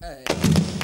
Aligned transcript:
Hey. 0.00 0.77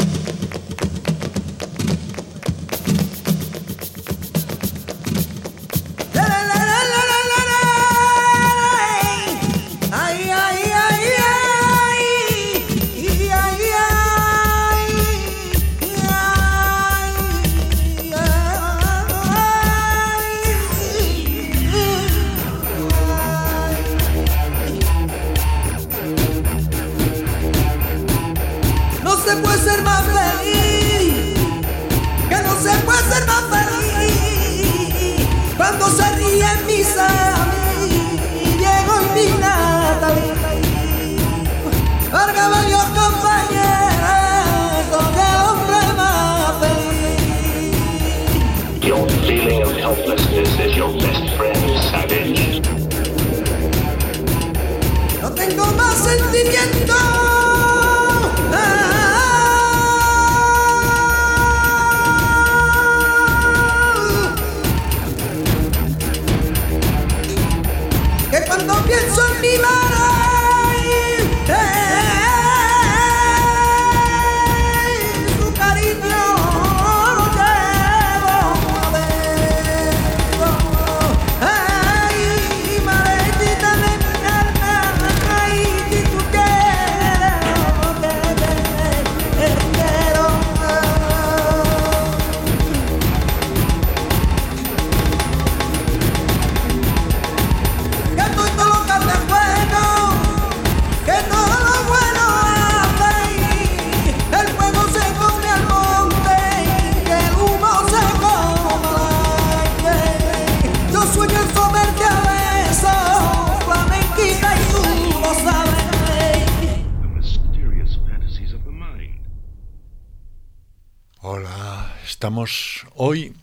Estamos 122.24 122.86
hoy 122.94 123.34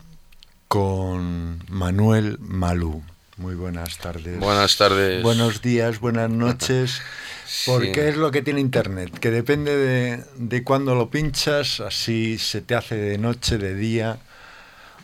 con 0.66 1.62
Manuel 1.68 2.36
Malú. 2.40 3.00
Muy 3.36 3.54
buenas 3.54 3.98
tardes. 3.98 4.40
Buenas 4.40 4.76
tardes. 4.76 5.22
Buenos 5.22 5.62
días, 5.62 6.00
buenas 6.00 6.28
noches. 6.28 7.00
Porque 7.66 8.08
es 8.08 8.16
lo 8.16 8.32
que 8.32 8.42
tiene 8.42 8.58
Internet, 8.58 9.16
que 9.20 9.30
depende 9.30 9.76
de, 9.76 10.24
de 10.34 10.64
cuándo 10.64 10.96
lo 10.96 11.10
pinchas, 11.10 11.78
así 11.78 12.38
se 12.38 12.60
te 12.60 12.74
hace 12.74 12.96
de 12.96 13.18
noche, 13.18 13.56
de 13.56 13.76
día 13.76 14.18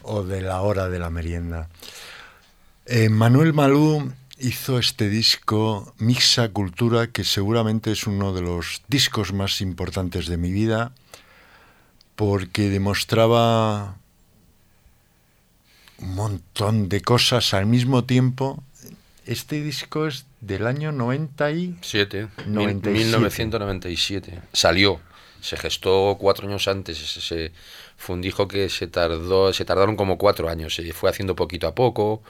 o 0.03 0.25
de 0.25 0.41
la 0.41 0.61
hora 0.63 0.89
de 0.89 0.99
la 0.99 1.11
merienda. 1.11 1.69
Eh, 2.85 3.11
Manuel 3.11 3.55
Malú 3.55 4.13
hizo 4.39 4.81
este 4.81 5.09
disco 5.09 5.95
Mixa 5.99 6.49
Cultura, 6.49 7.13
que 7.13 7.23
seguramente 7.23 7.93
es 7.93 8.09
uno 8.09 8.33
de 8.33 8.41
los 8.43 8.83
discos 8.89 9.33
más 9.33 9.61
importantes 9.61 10.27
de 10.27 10.37
mi 10.37 10.51
vida 10.51 10.91
porque 12.19 12.69
demostraba 12.69 13.95
un 15.99 16.15
montón 16.17 16.89
de 16.89 17.01
cosas 17.01 17.55
al 17.55 17.67
mismo 17.67 18.07
tiempo. 18.07 18.61
Este 19.25 19.63
disco 19.63 20.09
es 20.09 20.27
del 20.41 20.67
año 20.67 20.91
97. 20.91 22.27
1997. 22.49 24.41
Salió. 24.53 25.01
Se 25.41 25.57
gestó 25.57 26.17
cuatro 26.19 26.49
años 26.49 26.67
antes. 26.67 26.99
Se, 26.99 27.53
fue 27.97 28.17
un 28.17 28.23
disco 28.23 28.49
que 28.49 28.69
se 28.69 28.89
tardó, 28.89 29.53
se 29.53 29.65
tardaron 29.65 29.95
como 29.95 30.19
cuatro 30.19 30.49
años. 30.49 30.75
Se 30.75 30.93
fue 30.93 31.11
haciendo 31.11 31.37
poquito 31.37 31.69
a 31.69 31.77
poco. 31.77 32.25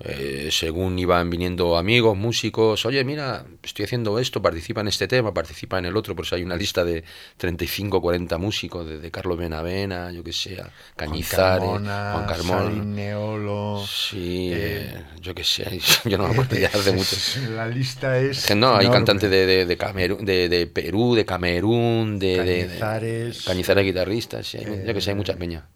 Eh, 0.00 0.50
según 0.52 0.96
iban 0.98 1.28
viniendo 1.28 1.76
amigos, 1.76 2.16
músicos, 2.16 2.86
oye, 2.86 3.02
mira, 3.02 3.44
estoy 3.62 3.84
haciendo 3.84 4.18
esto, 4.20 4.40
participa 4.40 4.80
en 4.80 4.88
este 4.88 5.08
tema, 5.08 5.34
participa 5.34 5.78
en 5.78 5.86
el 5.86 5.96
otro, 5.96 6.14
por 6.14 6.24
eso 6.24 6.36
hay 6.36 6.44
una 6.44 6.54
lista 6.54 6.84
de 6.84 7.02
35, 7.36 8.00
40 8.00 8.38
músicos, 8.38 8.88
desde 8.88 9.10
Carlos 9.10 9.36
Benavena, 9.36 10.12
yo 10.12 10.22
que 10.22 10.32
sé, 10.32 10.62
Cañizares, 10.94 11.68
Juan 11.68 12.26
Carmona, 12.26 12.84
Neolo, 12.84 13.84
sí, 13.84 14.50
eh, 14.52 15.02
yo 15.20 15.34
que 15.34 15.42
sé, 15.42 15.80
yo 16.04 16.16
no 16.16 16.28
me 16.28 16.32
acuerdo 16.32 16.56
ya 16.56 16.68
hace 16.68 16.92
mucho. 16.94 17.16
La 17.50 17.66
lista 17.66 18.18
es 18.18 18.54
No, 18.54 18.76
hay 18.76 18.88
cantantes 18.90 19.28
de, 19.28 19.46
de, 19.46 19.66
de, 19.66 19.76
de, 19.76 20.48
de, 20.48 20.66
Perú, 20.68 21.16
de 21.16 21.24
Camerún, 21.24 22.20
de 22.20 22.36
Cañizares, 22.36 23.42
Cañizares 23.42 23.84
guitarristas, 23.84 24.52
yo 24.52 24.94
que 24.94 25.00
sé, 25.00 25.10
hay 25.10 25.16
mucha 25.16 25.34
peña. 25.34 25.66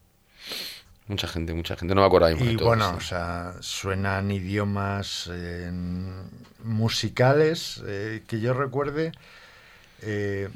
Mucha 1.12 1.28
gente, 1.28 1.52
mucha 1.52 1.76
gente, 1.76 1.94
no 1.94 2.00
me 2.00 2.06
acuerdo 2.06 2.30
Y 2.30 2.56
bueno, 2.56 2.94
o 2.96 3.00
sea, 3.00 3.52
suenan 3.60 4.30
idiomas 4.30 5.30
musicales 6.64 7.82
eh, 7.86 8.22
que 8.26 8.40
yo 8.40 8.54
recuerde. 8.54 9.12
Eh, 10.00 10.48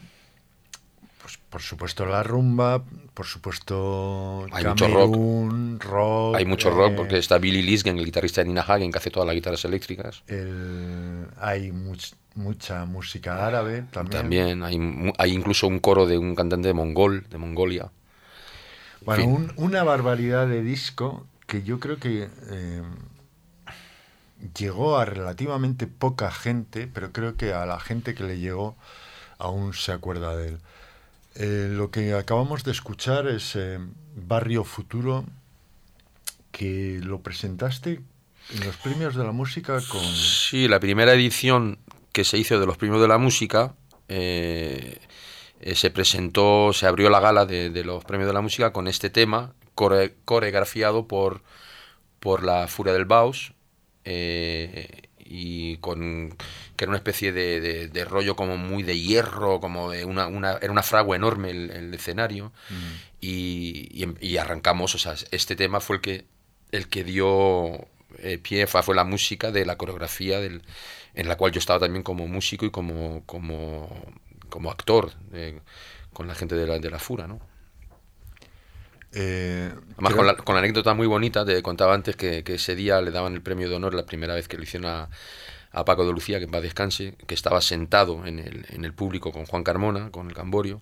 pues 1.21 1.39
por 1.51 1.61
supuesto 1.61 2.07
la 2.07 2.23
rumba, 2.23 2.83
por 3.13 3.27
supuesto 3.27 4.47
hay 4.51 4.65
mucho 4.65 4.89
rock, 4.89 6.37
Hay 6.37 6.47
mucho 6.47 6.71
rock 6.71 6.95
porque 6.97 7.19
está 7.19 7.37
Billy 7.37 7.61
Lisgen, 7.61 7.99
el 7.99 8.07
guitarrista 8.07 8.41
de 8.41 8.49
Nina 8.49 8.63
Hagen, 8.63 8.91
que 8.91 8.97
hace 8.97 9.11
todas 9.11 9.27
las 9.27 9.35
guitarras 9.35 9.63
eléctricas. 9.67 10.23
hay 11.39 11.71
mucha 12.35 12.87
música 12.87 13.47
árabe 13.47 13.85
también. 13.91 14.23
También 14.23 14.63
hay, 14.63 15.13
hay 15.19 15.33
incluso 15.35 15.67
un 15.67 15.81
coro 15.81 16.07
de 16.07 16.17
un 16.17 16.35
cantante 16.35 16.69
de 16.69 16.73
Mongol, 16.73 17.27
de 17.29 17.37
Mongolia. 17.37 17.91
Bueno, 19.07 19.49
una 19.57 19.85
barbaridad 19.85 20.47
de 20.49 20.63
disco 20.63 21.27
que 21.47 21.63
yo 21.63 21.79
creo 21.81 21.99
que 21.99 22.29
eh, 22.51 22.83
llegó 24.59 24.99
a 24.99 25.05
relativamente 25.05 25.87
poca 25.87 26.31
gente, 26.31 26.89
pero 26.93 27.13
creo 27.13 27.37
que 27.37 27.53
a 27.53 27.67
la 27.67 27.79
gente 27.79 28.15
que 28.15 28.25
le 28.25 28.39
llegó 28.39 28.77
aún 29.39 29.75
se 29.75 29.93
acuerda 29.93 30.37
de 30.37 30.49
él. 30.49 30.59
Eh, 31.37 31.69
lo 31.71 31.91
que 31.91 32.15
acabamos 32.15 32.65
de 32.65 32.73
escuchar 32.73 33.29
es 33.29 33.55
eh, 33.55 33.79
Barrio 34.17 34.65
Futuro, 34.65 35.25
que 36.51 36.99
lo 37.03 37.21
presentaste 37.21 38.01
en 38.55 38.65
los 38.65 38.77
premios 38.77 39.15
de 39.15 39.25
la 39.25 39.33
música 39.33 39.81
con... 39.89 40.03
Sí, 40.03 40.67
la 40.67 40.81
primera 40.81 41.13
edición 41.13 41.79
que 42.13 42.25
se 42.25 42.39
hizo 42.39 42.59
de 42.59 42.67
los 42.67 42.79
premios 42.79 43.01
de 43.01 43.09
la 43.09 43.19
música 43.19 43.75
eh, 44.09 44.99
se 45.75 45.91
presentó, 45.91 46.73
se 46.73 46.87
abrió 46.87 47.11
la 47.11 47.21
gala 47.21 47.47
de, 47.47 47.71
los 47.85 48.05
premios 48.05 48.29
de 48.29 48.35
la 48.35 48.41
música 48.41 48.73
con 48.73 48.89
este 48.89 49.11
tema, 49.11 49.55
coreografiado 49.75 51.07
por, 51.07 51.43
por 52.21 52.43
la 52.43 52.69
Furia 52.69 52.93
del 52.93 53.05
Baus, 53.05 53.53
eh, 54.05 55.09
y 55.19 55.77
con 55.79 56.37
que 56.77 56.85
era 56.85 56.91
una 56.91 56.99
especie 56.99 57.33
de, 57.33 57.89
de, 57.89 58.05
rollo 58.05 58.37
como 58.37 58.57
muy 58.57 58.83
de 58.83 58.99
hierro, 58.99 59.61
como 59.61 59.91
de 59.91 60.05
una, 60.05 60.27
una 60.27 60.53
era 60.53 60.71
una 60.71 60.83
fragua 60.83 61.17
enorme 61.17 61.51
el, 61.51 61.93
escenario, 61.95 62.53
mm. 62.71 62.75
y, 63.21 64.07
y, 64.21 64.37
arrancamos, 64.37 64.95
o 64.95 64.99
sea, 64.99 65.15
este 65.31 65.57
tema 65.57 65.81
fue 65.81 65.97
el 65.97 66.03
que, 66.03 66.25
el 66.71 66.89
que 66.89 67.03
dio 67.03 67.89
eh, 68.19 68.39
pie, 68.39 68.67
fue 68.67 68.95
la 68.95 69.05
música 69.05 69.51
de 69.51 69.67
la 69.67 69.77
coreografía 69.77 70.39
del, 70.41 70.63
en 71.15 71.29
la 71.29 71.37
cual 71.37 71.53
yo 71.53 71.59
estaba 71.59 71.81
también 71.81 72.03
como 72.03 72.29
músico 72.29 72.67
y 72.67 72.71
como, 72.71 73.23
como 73.27 73.89
como 74.57 74.71
actor 74.71 75.13
con 76.15 76.27
la 76.27 76.35
gente 76.35 76.55
de 76.55 76.67
la, 76.67 76.79
de 76.79 76.89
la 76.89 76.99
Fura, 76.99 77.27
¿no? 77.27 77.41
Eh, 79.13 79.71
Además, 79.93 80.15
con, 80.15 80.27
la, 80.27 80.35
con, 80.35 80.55
la, 80.55 80.61
anécdota 80.61 80.95
muy 80.95 81.07
bonita, 81.07 81.45
te 81.45 81.61
contaba 81.61 81.93
antes 81.93 82.17
que, 82.17 82.43
que, 82.43 82.55
ese 82.55 82.75
día 82.75 83.03
le 83.03 83.11
daban 83.11 83.35
el 83.35 83.43
premio 83.43 83.69
de 83.69 83.75
honor 83.75 83.93
la 83.93 84.07
primera 84.07 84.35
vez 84.35 84.49
que 84.49 84.57
lo 84.57 84.63
hicieron 84.63 84.91
a, 84.91 85.11
a 85.73 85.85
Paco 85.85 86.07
de 86.07 86.13
Lucía, 86.13 86.39
que 86.39 86.47
en 86.47 86.51
paz 86.51 86.63
descanse, 86.63 87.17
que 87.27 87.35
estaba 87.35 87.61
sentado 87.61 88.25
en 88.25 88.39
el, 88.39 88.65
en 88.71 88.87
el 88.87 88.95
público 88.95 89.31
con 89.31 89.45
Juan 89.45 89.63
Carmona, 89.63 90.11
con 90.11 90.27
el 90.29 90.35
Camborio, 90.35 90.81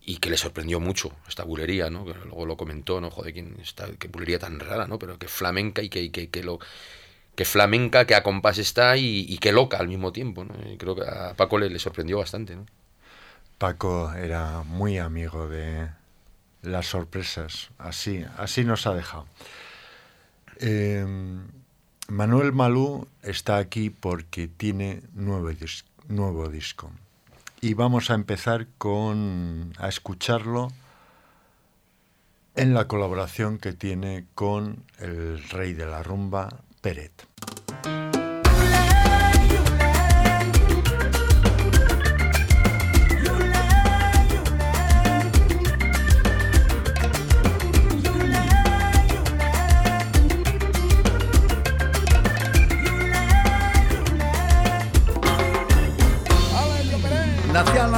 y 0.00 0.18
que 0.18 0.30
le 0.30 0.36
sorprendió 0.36 0.78
mucho 0.78 1.10
esta 1.26 1.42
bulería, 1.42 1.90
¿no? 1.90 2.04
Que 2.04 2.14
luego 2.14 2.46
lo 2.46 2.56
comentó, 2.56 3.00
¿no? 3.00 3.10
Joder, 3.10 3.32
¿quién 3.32 3.56
está, 3.60 3.88
qué 3.98 4.06
bulería 4.06 4.38
tan 4.38 4.60
rara, 4.60 4.86
¿no? 4.86 5.00
Pero 5.00 5.18
que 5.18 5.26
flamenca 5.26 5.82
y 5.82 5.88
que, 5.88 6.12
que, 6.12 6.30
que 6.30 6.44
lo 6.44 6.60
que 7.40 7.46
flamenca, 7.46 8.04
que 8.04 8.14
a 8.14 8.22
compás 8.22 8.58
está 8.58 8.98
y, 8.98 9.24
y 9.26 9.38
que 9.38 9.50
loca 9.50 9.78
al 9.78 9.88
mismo 9.88 10.12
tiempo, 10.12 10.44
¿no? 10.44 10.52
Creo 10.76 10.94
que 10.94 11.04
a 11.08 11.32
Paco 11.32 11.58
le, 11.58 11.78
sorprendió 11.78 12.18
bastante, 12.18 12.54
¿no? 12.54 12.66
Paco 13.56 14.12
era 14.12 14.62
muy 14.62 14.98
amigo 14.98 15.48
de 15.48 15.88
las 16.60 16.84
sorpresas, 16.84 17.70
así, 17.78 18.26
así 18.36 18.62
nos 18.62 18.86
ha 18.86 18.92
dejado. 18.92 19.26
Eh, 20.58 21.02
Manuel 22.08 22.52
Malú 22.52 23.08
está 23.22 23.56
aquí 23.56 23.88
porque 23.88 24.46
tiene 24.46 25.00
nuevo, 25.14 25.48
nuevo 26.08 26.50
disco 26.50 26.92
y 27.62 27.72
vamos 27.72 28.10
a 28.10 28.14
empezar 28.16 28.66
con 28.76 29.72
a 29.78 29.88
escucharlo 29.88 30.68
en 32.54 32.74
la 32.74 32.86
colaboración 32.86 33.56
que 33.56 33.72
tiene 33.72 34.26
con 34.34 34.84
el 34.98 35.42
rey 35.48 35.72
de 35.72 35.86
la 35.86 36.02
rumba, 36.02 36.50
Peret. 36.82 37.29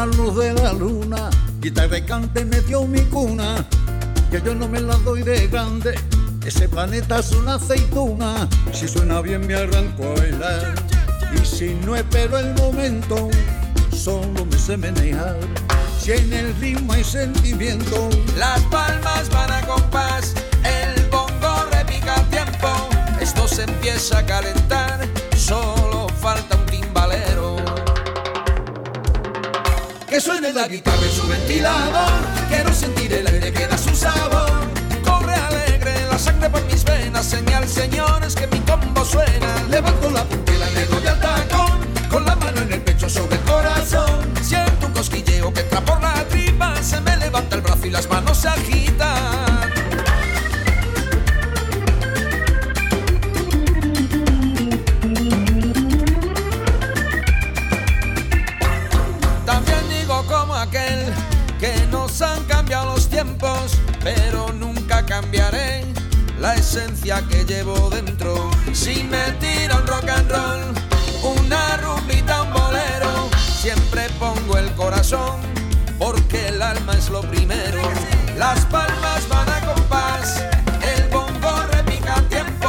La 0.05 0.17
luz 0.17 0.37
de 0.37 0.53
la 0.55 0.73
luna, 0.73 1.31
guitarra 1.61 1.99
y 1.99 2.03
cante 2.03 2.45
me 2.45 2.61
dio 2.63 2.85
mi 2.89 3.03
cuna, 3.03 3.65
que 4.33 4.43
yo 4.43 4.53
no 4.53 4.67
me 4.67 4.81
la 4.81 4.97
doy 4.97 5.23
de 5.23 5.47
grande, 5.47 5.95
ese 6.45 6.69
planeta 6.69 7.21
es 7.21 7.31
una 7.31 7.55
aceituna, 7.55 8.49
si 8.73 8.89
suena 8.89 9.21
bien 9.21 9.47
me 9.47 9.55
arranco 9.55 10.03
a 10.03 10.15
bailar, 10.21 10.75
y 11.33 11.47
si 11.47 11.75
no 11.87 11.95
espero 11.95 12.37
el 12.37 12.53
momento, 12.55 13.31
solo 13.97 14.45
me 14.45 14.59
sé 14.59 14.77
menear, 14.77 15.37
si 16.01 16.11
en 16.11 16.33
el 16.33 16.53
ritmo 16.57 16.95
hay 16.95 17.05
sentimiento, 17.05 18.11
Las 18.37 18.61
palmas 18.73 19.31
van 19.31 19.53
a 19.53 19.61
compás, 19.69 20.35
el 20.65 21.01
bongo 21.11 21.65
repica 21.71 22.17
tiempo. 22.29 22.69
Esto 23.21 23.47
se 23.47 23.63
empieza 23.63 24.19
a 24.19 24.27
calentar, 24.27 25.07
solo 25.37 25.82
Que 30.13 30.21
suene 30.21 30.53
la 30.53 30.69
guitarra 30.69 31.03
en 31.03 31.11
su 31.11 31.27
ventilador, 31.27 32.21
quiero 32.51 32.71
sentir 32.75 33.15
el 33.15 33.27
aire 33.27 33.51
que 33.51 33.67
da 33.67 33.79
su 33.79 33.97
sabor. 33.97 34.61
Corre 35.03 35.35
alegre 35.35 35.95
la 36.07 36.19
sangre 36.19 36.51
por 36.51 36.63
mis 36.67 36.85
venas, 36.85 37.25
señal 37.25 37.67
señores 37.67 38.35
que 38.35 38.47
mi 38.49 38.59
combo 38.59 39.07
suena. 39.07 39.65
Levanto 39.71 40.11
la 40.11 40.23
puntera, 40.25 40.69
le 40.75 40.85
doy 40.85 41.07
al 41.07 41.19
que 67.03 67.45
llevo 67.45 67.91
dentro. 67.91 68.49
Si 68.73 69.03
me 69.03 69.33
tira 69.41 69.77
un 69.77 69.87
rock 69.89 70.09
and 70.09 70.31
roll, 70.31 71.37
una 71.37 71.77
rumbita, 71.79 72.43
un 72.43 72.53
bolero, 72.53 73.29
siempre 73.61 74.09
pongo 74.21 74.57
el 74.57 74.73
corazón, 74.75 75.41
porque 75.99 76.47
el 76.49 76.63
alma 76.63 76.93
es 76.93 77.11
lo 77.11 77.21
primero. 77.23 77.83
Las 78.39 78.65
palmas 78.67 79.29
van 79.29 79.49
a 79.49 79.61
compás, 79.67 80.45
el 80.97 81.09
bongo 81.09 81.63
repica 81.73 82.19
a 82.19 82.23
tiempo, 82.29 82.69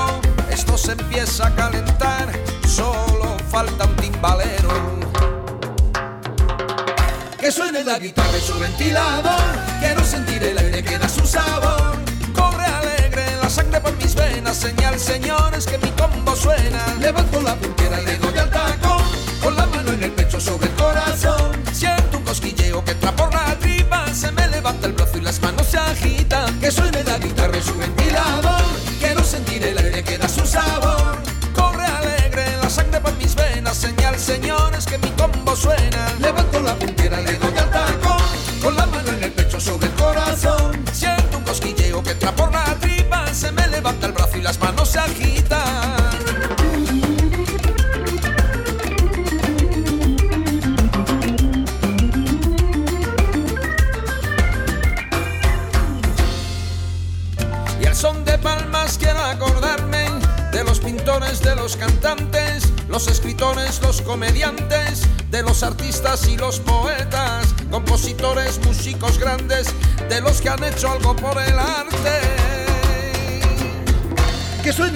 esto 0.49 0.77
se 0.79 0.93
empieza 0.93 1.47
a 1.47 1.55
calentar, 1.55 2.27
solo 2.67 3.37
falta 3.51 3.85
un 3.85 3.95
timbalero. 3.97 4.99
Que 7.39 7.51
suene 7.51 7.83
la 7.83 7.99
guitarra 7.99 8.37
y 8.37 8.41
su 8.41 8.57
ventilador 8.57 9.62
Señal 14.53 14.99
señores 14.99 15.65
que 15.65 15.79
mi 15.79 15.89
combo 15.91 16.35
suena. 16.35 16.95
Levanto 16.99 17.41
la 17.41 17.55
puntera 17.55 17.99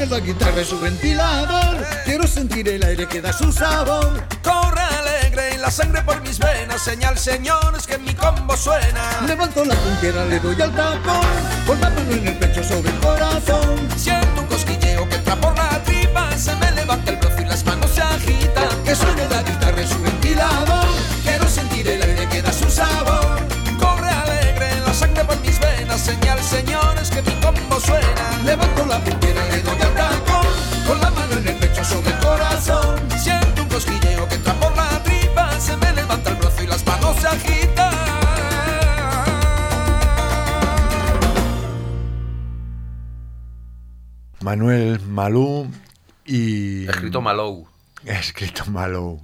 la 0.10 0.20
guitarra 0.20 0.62
y 0.62 0.66
su 0.66 0.80
ventilador, 0.80 1.86
quiero 2.06 2.28
sentir 2.28 2.68
el 2.70 2.84
aire 2.84 3.08
que 3.08 3.22
da 3.22 3.34
su 3.34 3.52
sabor. 3.52 4.24
Corre 4.42 4.82
alegre 4.82 5.58
la 5.58 5.70
sangre 5.70 6.02
por 6.04 6.22
mis 6.22 6.40
venas, 6.40 6.82
señal 6.82 7.18
señores 7.18 7.86
que 7.86 7.98
mi 7.98 8.14
combo 8.14 8.56
suena. 8.56 9.22
Levanto 9.28 9.66
la 9.66 9.76
puntera, 9.76 10.26
le 10.26 10.40
doy 10.40 10.62
al 10.62 10.74
tacón, 10.74 11.22
con 11.66 11.82
la 11.82 11.90
mano 11.90 12.12
en 12.12 12.28
el 12.28 12.38
pecho 12.38 12.64
sobre 12.64 12.90
el 12.90 13.00
corazón. 13.00 13.88
Manuel 44.48 45.02
Malú 45.02 45.70
y... 46.24 46.88
Escrito 46.88 47.20
Malou. 47.20 47.68
Escrito 48.06 48.64
Malou. 48.68 49.20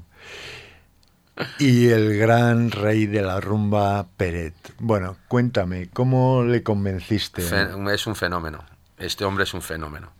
Y 1.60 1.88
el 1.88 2.18
gran 2.18 2.72
rey 2.72 3.06
de 3.06 3.22
la 3.22 3.40
rumba, 3.40 4.06
Peret. 4.18 4.54
Bueno, 4.80 5.16
cuéntame, 5.30 5.88
¿cómo 5.94 6.44
le 6.44 6.62
convenciste? 6.62 7.42
Es 7.42 8.06
un 8.06 8.18
fenómeno. 8.18 8.66
Este 8.98 9.24
hombre 9.24 9.46
es 9.46 9.54
un 9.54 9.62
fenómeno. 9.62 10.12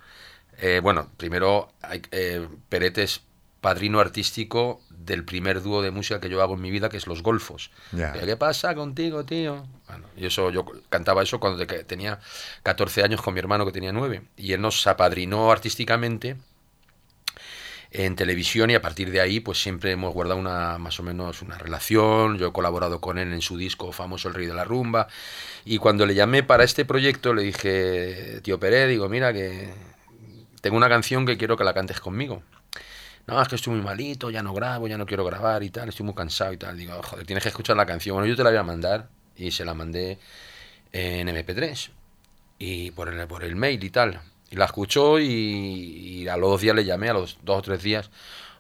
Eh, 0.58 0.80
bueno, 0.82 1.10
primero, 1.18 1.74
eh, 2.12 2.48
Peret 2.70 2.98
es 3.00 3.24
padrino 3.60 4.00
artístico 4.00 4.80
del 4.90 5.26
primer 5.26 5.62
dúo 5.62 5.82
de 5.82 5.92
música 5.92 6.22
que 6.22 6.30
yo 6.30 6.42
hago 6.42 6.54
en 6.54 6.62
mi 6.62 6.72
vida, 6.72 6.88
que 6.88 6.96
es 6.96 7.08
Los 7.08 7.24
Golfos. 7.24 7.72
¿Qué 7.92 8.38
pasa 8.38 8.74
contigo, 8.74 9.26
tío? 9.26 9.66
Y 10.18 10.26
eso, 10.26 10.50
yo 10.52 10.66
cantaba 10.90 11.24
eso 11.24 11.40
cuando 11.40 11.66
tenía 11.66 12.20
14 12.64 13.04
años 13.04 13.22
con 13.22 13.34
mi 13.34 13.40
hermano 13.40 13.66
que 13.66 13.72
tenía 13.72 13.92
9. 13.92 14.24
Y 14.38 14.54
él 14.54 14.62
nos 14.62 14.86
apadrinó 14.88 15.52
artísticamente 15.52 16.38
en 17.94 18.16
televisión 18.16 18.72
y 18.72 18.76
a 18.76 18.82
partir 18.82 19.12
de 19.12 19.22
ahí 19.22 19.40
pues 19.40 19.62
siempre 19.62 19.92
hemos 19.92 20.14
guardado 20.14 20.40
una 20.40 20.80
más 20.80 21.00
o 21.00 21.04
menos 21.04 21.44
una 21.44 21.60
relación, 21.60 22.40
yo 22.40 22.48
he 22.48 22.52
colaborado 22.52 23.00
con 23.00 23.20
él 23.20 23.32
en 23.32 23.42
su 23.42 23.56
disco 23.56 23.92
famoso 23.92 24.28
El 24.28 24.34
Rey 24.34 24.48
de 24.48 24.54
la 24.56 24.64
Rumba 24.64 25.08
y 25.64 25.78
cuando 25.78 26.08
le 26.08 26.16
llamé 26.16 26.42
para 26.42 26.64
este 26.64 26.86
proyecto 26.86 27.36
le 27.36 27.44
dije, 27.44 28.42
tío 28.42 28.60
Pérez, 28.60 28.90
digo, 28.90 29.10
mira 29.10 29.32
que 29.32 29.72
tengo 30.62 30.76
una 30.76 30.90
canción 30.90 31.26
que 31.26 31.38
quiero 31.38 31.56
que 31.56 31.64
la 31.64 31.74
cantes 31.74 32.00
conmigo. 32.00 32.42
No, 33.28 33.42
es 33.42 33.48
que 33.48 33.56
estoy 33.56 33.74
muy 33.74 33.82
malito, 33.82 34.30
ya 34.30 34.44
no 34.44 34.54
grabo, 34.54 34.88
ya 34.88 34.98
no 34.98 35.06
quiero 35.06 35.24
grabar 35.24 35.64
y 35.64 35.70
tal, 35.70 35.90
estoy 35.90 36.06
muy 36.06 36.16
cansado 36.16 36.52
y 36.52 36.58
tal. 36.58 36.78
Digo, 36.78 37.02
joder, 37.04 37.26
tienes 37.26 37.44
que 37.44 37.50
escuchar 37.50 37.78
la 37.78 37.86
canción. 37.86 38.16
Bueno, 38.16 38.28
yo 38.28 38.36
te 38.36 38.44
la 38.44 38.50
voy 38.50 38.60
a 38.60 38.64
mandar 38.64 39.08
y 39.38 39.52
se 39.52 39.66
la 39.66 39.74
mandé 39.74 40.20
en 40.92 41.28
MP3 41.28 41.90
y 42.60 42.92
por 42.92 43.10
el, 43.10 43.28
por 43.28 43.44
el 43.44 43.56
mail 43.56 43.84
y 43.84 43.90
tal. 43.90 44.22
Y 44.50 44.56
la 44.56 44.66
escuchó 44.66 45.20
y, 45.20 46.28
a 46.28 46.38
los 46.38 46.52
dos 46.52 46.62
días 46.62 46.76
le 46.76 46.86
llamé, 46.86 47.10
a 47.10 47.14
los 47.14 47.40
dos 47.44 47.58
o 47.58 47.62
tres 47.62 47.82
días, 47.82 48.12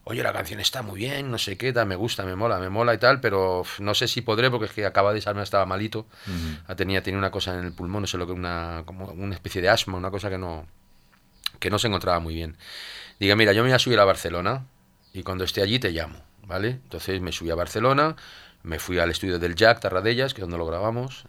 oye, 0.05 0.23
la 0.23 0.33
canción 0.33 0.59
está 0.59 0.81
muy 0.81 0.99
bien, 0.99 1.29
no 1.29 1.37
sé 1.37 1.57
qué, 1.57 1.71
tal, 1.71 1.87
me 1.87 1.95
gusta, 1.95 2.23
me 2.23 2.35
mola, 2.35 2.57
me 2.59 2.69
mola 2.69 2.93
y 2.93 2.97
tal, 2.97 3.21
pero 3.21 3.63
no 3.79 3.93
sé 3.93 4.07
si 4.07 4.21
podré 4.21 4.49
porque 4.49 4.65
es 4.65 4.71
que 4.71 4.85
acaba 4.85 5.13
de 5.13 5.21
salirme, 5.21 5.43
estaba 5.43 5.65
malito, 5.65 6.07
tenía, 6.75 7.01
tenía 7.03 7.17
una 7.17 7.31
cosa 7.31 7.57
en 7.57 7.65
el 7.65 7.73
pulmón, 7.73 8.01
no 8.01 8.07
sé 8.07 8.17
lo 8.17 8.25
que, 8.25 8.33
una, 8.33 8.83
como 8.85 9.05
una 9.05 9.35
especie 9.35 9.61
de 9.61 9.69
asma, 9.69 9.97
una 9.97 10.11
cosa 10.11 10.29
que 10.29 10.37
no, 10.37 10.65
que 11.59 11.69
no 11.69 11.79
se 11.79 11.87
encontraba 11.87 12.19
muy 12.19 12.33
bien. 12.33 12.57
Diga, 13.19 13.35
mira, 13.35 13.53
yo 13.53 13.61
me 13.63 13.69
voy 13.69 13.75
a 13.75 13.79
subir 13.79 13.99
a 13.99 14.05
Barcelona 14.05 14.65
y 15.13 15.23
cuando 15.23 15.43
esté 15.43 15.61
allí 15.61 15.79
te 15.79 15.91
llamo, 15.91 16.19
¿vale? 16.45 16.69
Entonces 16.69 17.21
me 17.21 17.31
subí 17.31 17.51
a 17.51 17.55
Barcelona, 17.55 18.15
me 18.63 18.79
fui 18.79 19.00
al 19.00 19.12
estudio 19.12 19.39
del 19.39 19.55
Jack 19.55 19.82
Tarradellas, 19.82 20.34
que 20.34 20.41
es 20.41 20.43
donde 20.43 20.58
lo 20.58 20.65
grabamos, 20.65 21.25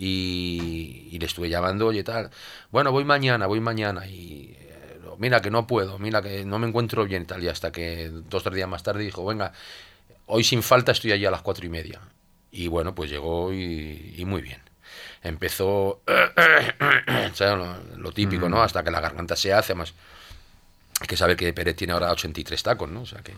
y, 0.00 1.18
le 1.18 1.26
estuve 1.26 1.50
llamando, 1.50 1.86
oye, 1.86 2.02
tal, 2.02 2.30
bueno, 2.70 2.90
voy 2.90 3.04
mañana, 3.04 3.46
voy 3.46 3.60
mañana, 3.60 4.06
y 4.06 4.56
eh, 4.58 4.98
mira 5.18 5.42
que 5.42 5.50
no 5.50 5.66
puedo, 5.66 5.98
mira 5.98 6.22
que 6.22 6.44
no 6.46 6.58
me 6.58 6.66
encuentro 6.66 7.04
bien 7.04 7.22
y 7.22 7.26
tal, 7.26 7.44
y 7.44 7.48
hasta 7.48 7.70
que 7.70 8.08
dos 8.08 8.40
o 8.40 8.44
tres 8.44 8.56
días 8.56 8.68
más 8.68 8.82
tarde 8.82 9.02
dijo, 9.02 9.24
venga, 9.26 9.52
hoy 10.26 10.42
sin 10.42 10.62
falta 10.62 10.92
estoy 10.92 11.12
allí 11.12 11.26
a 11.26 11.30
las 11.30 11.42
cuatro 11.42 11.66
y 11.66 11.68
media. 11.68 12.00
Y 12.50 12.68
bueno, 12.68 12.94
pues 12.94 13.10
llegó 13.10 13.52
y, 13.52 14.24
muy 14.26 14.40
bien. 14.42 14.60
Empezó 15.22 16.00
lo, 17.96 18.12
típico, 18.12 18.48
¿no? 18.48 18.62
Hasta 18.62 18.82
que 18.82 18.90
la 18.90 19.00
garganta 19.00 19.36
se 19.36 19.52
hace, 19.52 19.74
más 19.74 19.94
que 21.06 21.16
sabe 21.16 21.34
que 21.34 21.52
Pérez 21.54 21.76
tiene 21.76 21.92
ahora 21.94 22.10
83 22.10 22.62
tacos, 22.62 22.90
¿no? 22.90 23.02
O 23.02 23.06
sea, 23.06 23.22
que, 23.22 23.32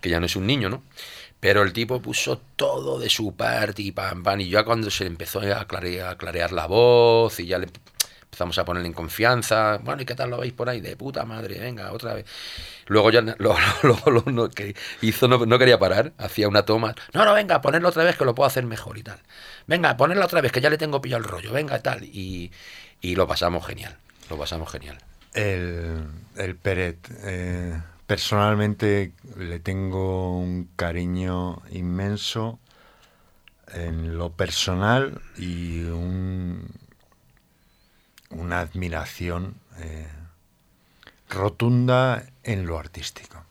que 0.00 0.10
ya 0.10 0.20
no 0.20 0.26
es 0.26 0.36
un 0.36 0.46
niño, 0.46 0.68
¿no? 0.68 0.82
Pero 1.40 1.62
el 1.62 1.72
tipo 1.72 2.00
puso 2.00 2.38
todo 2.56 2.98
de 2.98 3.10
su 3.10 3.34
parte 3.36 3.82
y 3.82 3.92
pam, 3.92 4.22
pam. 4.22 4.40
Y 4.40 4.48
ya 4.48 4.64
cuando 4.64 4.90
se 4.90 5.06
empezó 5.06 5.40
a 5.40 5.66
clarear, 5.66 6.52
la 6.52 6.66
voz 6.66 7.38
y 7.40 7.46
ya 7.46 7.58
le 7.58 7.68
empezamos 8.22 8.58
a 8.58 8.64
ponerle 8.64 8.88
en 8.88 8.94
confianza. 8.94 9.78
Bueno, 9.82 10.02
¿y 10.02 10.06
qué 10.06 10.14
tal 10.14 10.30
lo 10.30 10.38
veis 10.38 10.52
por 10.52 10.68
ahí? 10.68 10.80
De 10.80 10.96
puta 10.96 11.24
madre, 11.24 11.58
venga, 11.58 11.92
otra 11.92 12.14
vez. 12.14 12.26
Luego 12.86 13.10
ya 13.10 13.20
lo, 13.38 13.56
lo, 13.82 14.48
que 14.50 14.74
hizo 15.02 15.28
no, 15.28 15.58
quería 15.58 15.78
parar, 15.78 16.12
hacía 16.18 16.48
una 16.48 16.64
toma. 16.64 16.94
No, 17.12 17.24
no, 17.24 17.34
venga, 17.34 17.60
ponerlo 17.60 17.90
otra 17.90 18.04
vez 18.04 18.16
que 18.16 18.24
lo 18.24 18.34
puedo 18.34 18.46
hacer 18.46 18.64
mejor 18.64 18.96
y 18.98 19.02
tal. 19.02 19.20
Venga, 19.66 19.96
ponerlo 19.96 20.24
otra 20.24 20.40
vez 20.40 20.52
que 20.52 20.60
ya 20.60 20.70
le 20.70 20.78
tengo 20.78 21.00
pillado 21.00 21.22
el 21.22 21.28
rollo, 21.28 21.52
venga, 21.52 21.80
tal. 21.82 22.02
Y, 22.04 22.50
y 23.00 23.14
lo 23.14 23.26
pasamos 23.26 23.66
genial, 23.66 23.96
lo 24.30 24.38
pasamos 24.38 24.70
genial. 24.70 24.98
El, 25.34 26.06
el 26.36 26.56
Peret. 26.56 26.98
Eh 27.24 27.78
Personalmente 28.06 29.12
le 29.36 29.58
tengo 29.58 30.38
un 30.38 30.68
cariño 30.76 31.62
inmenso 31.70 32.60
en 33.68 34.16
lo 34.16 34.30
personal 34.30 35.20
y 35.36 35.82
una 38.30 38.60
admiración 38.60 39.56
eh, 39.78 40.06
rotunda 41.28 42.26
en 42.44 42.66
lo 42.66 42.78
artístico. 42.78 43.44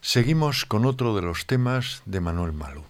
Seguimos 0.00 0.64
con 0.64 0.84
otro 0.84 1.14
de 1.14 1.22
los 1.22 1.46
temas 1.46 2.02
de 2.04 2.20
Manuel 2.20 2.52
Malú. 2.52 2.84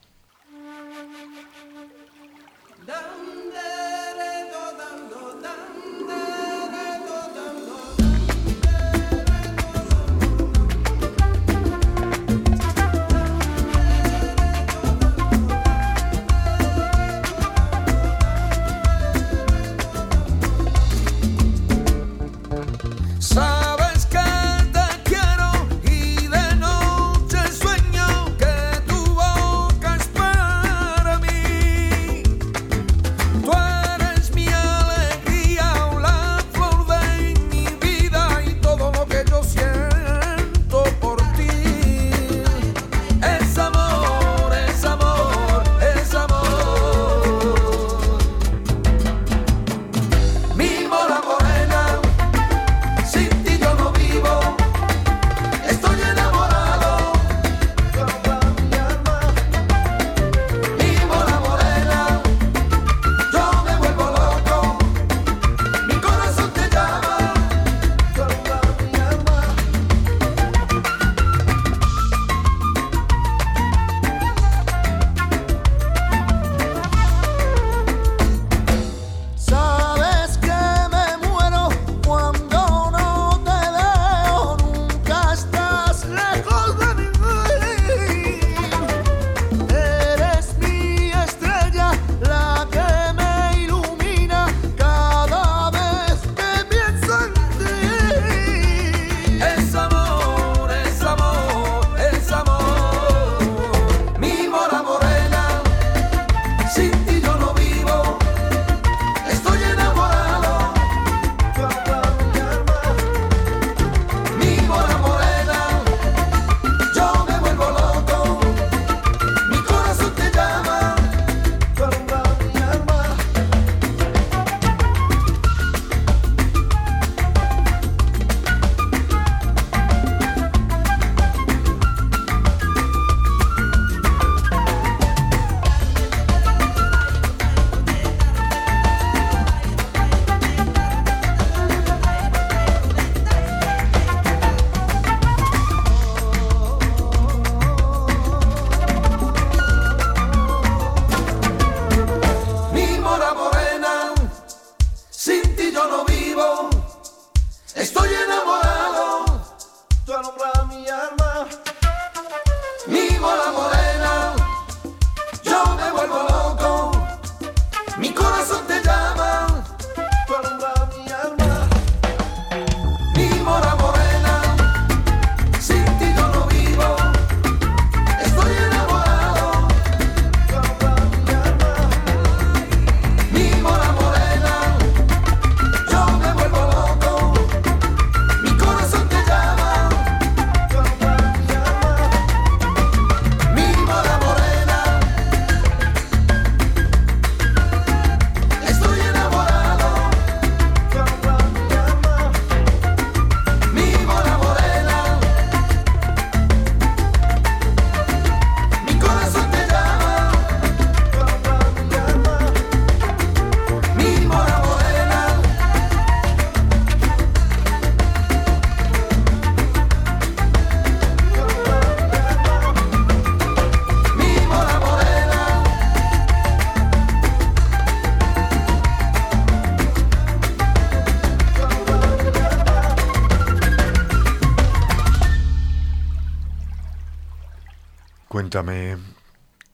Escúchame, 238.52 238.98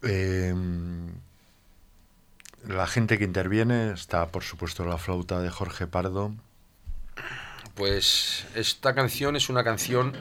eh, 0.02 0.54
la 2.68 2.86
gente 2.86 3.18
que 3.18 3.24
interviene 3.24 3.90
está, 3.90 4.28
por 4.28 4.44
supuesto, 4.44 4.84
la 4.84 4.98
flauta 4.98 5.40
de 5.40 5.50
Jorge 5.50 5.88
Pardo. 5.88 6.32
Pues 7.74 8.46
esta 8.54 8.94
canción 8.94 9.34
es 9.34 9.48
una 9.48 9.64
canción 9.64 10.12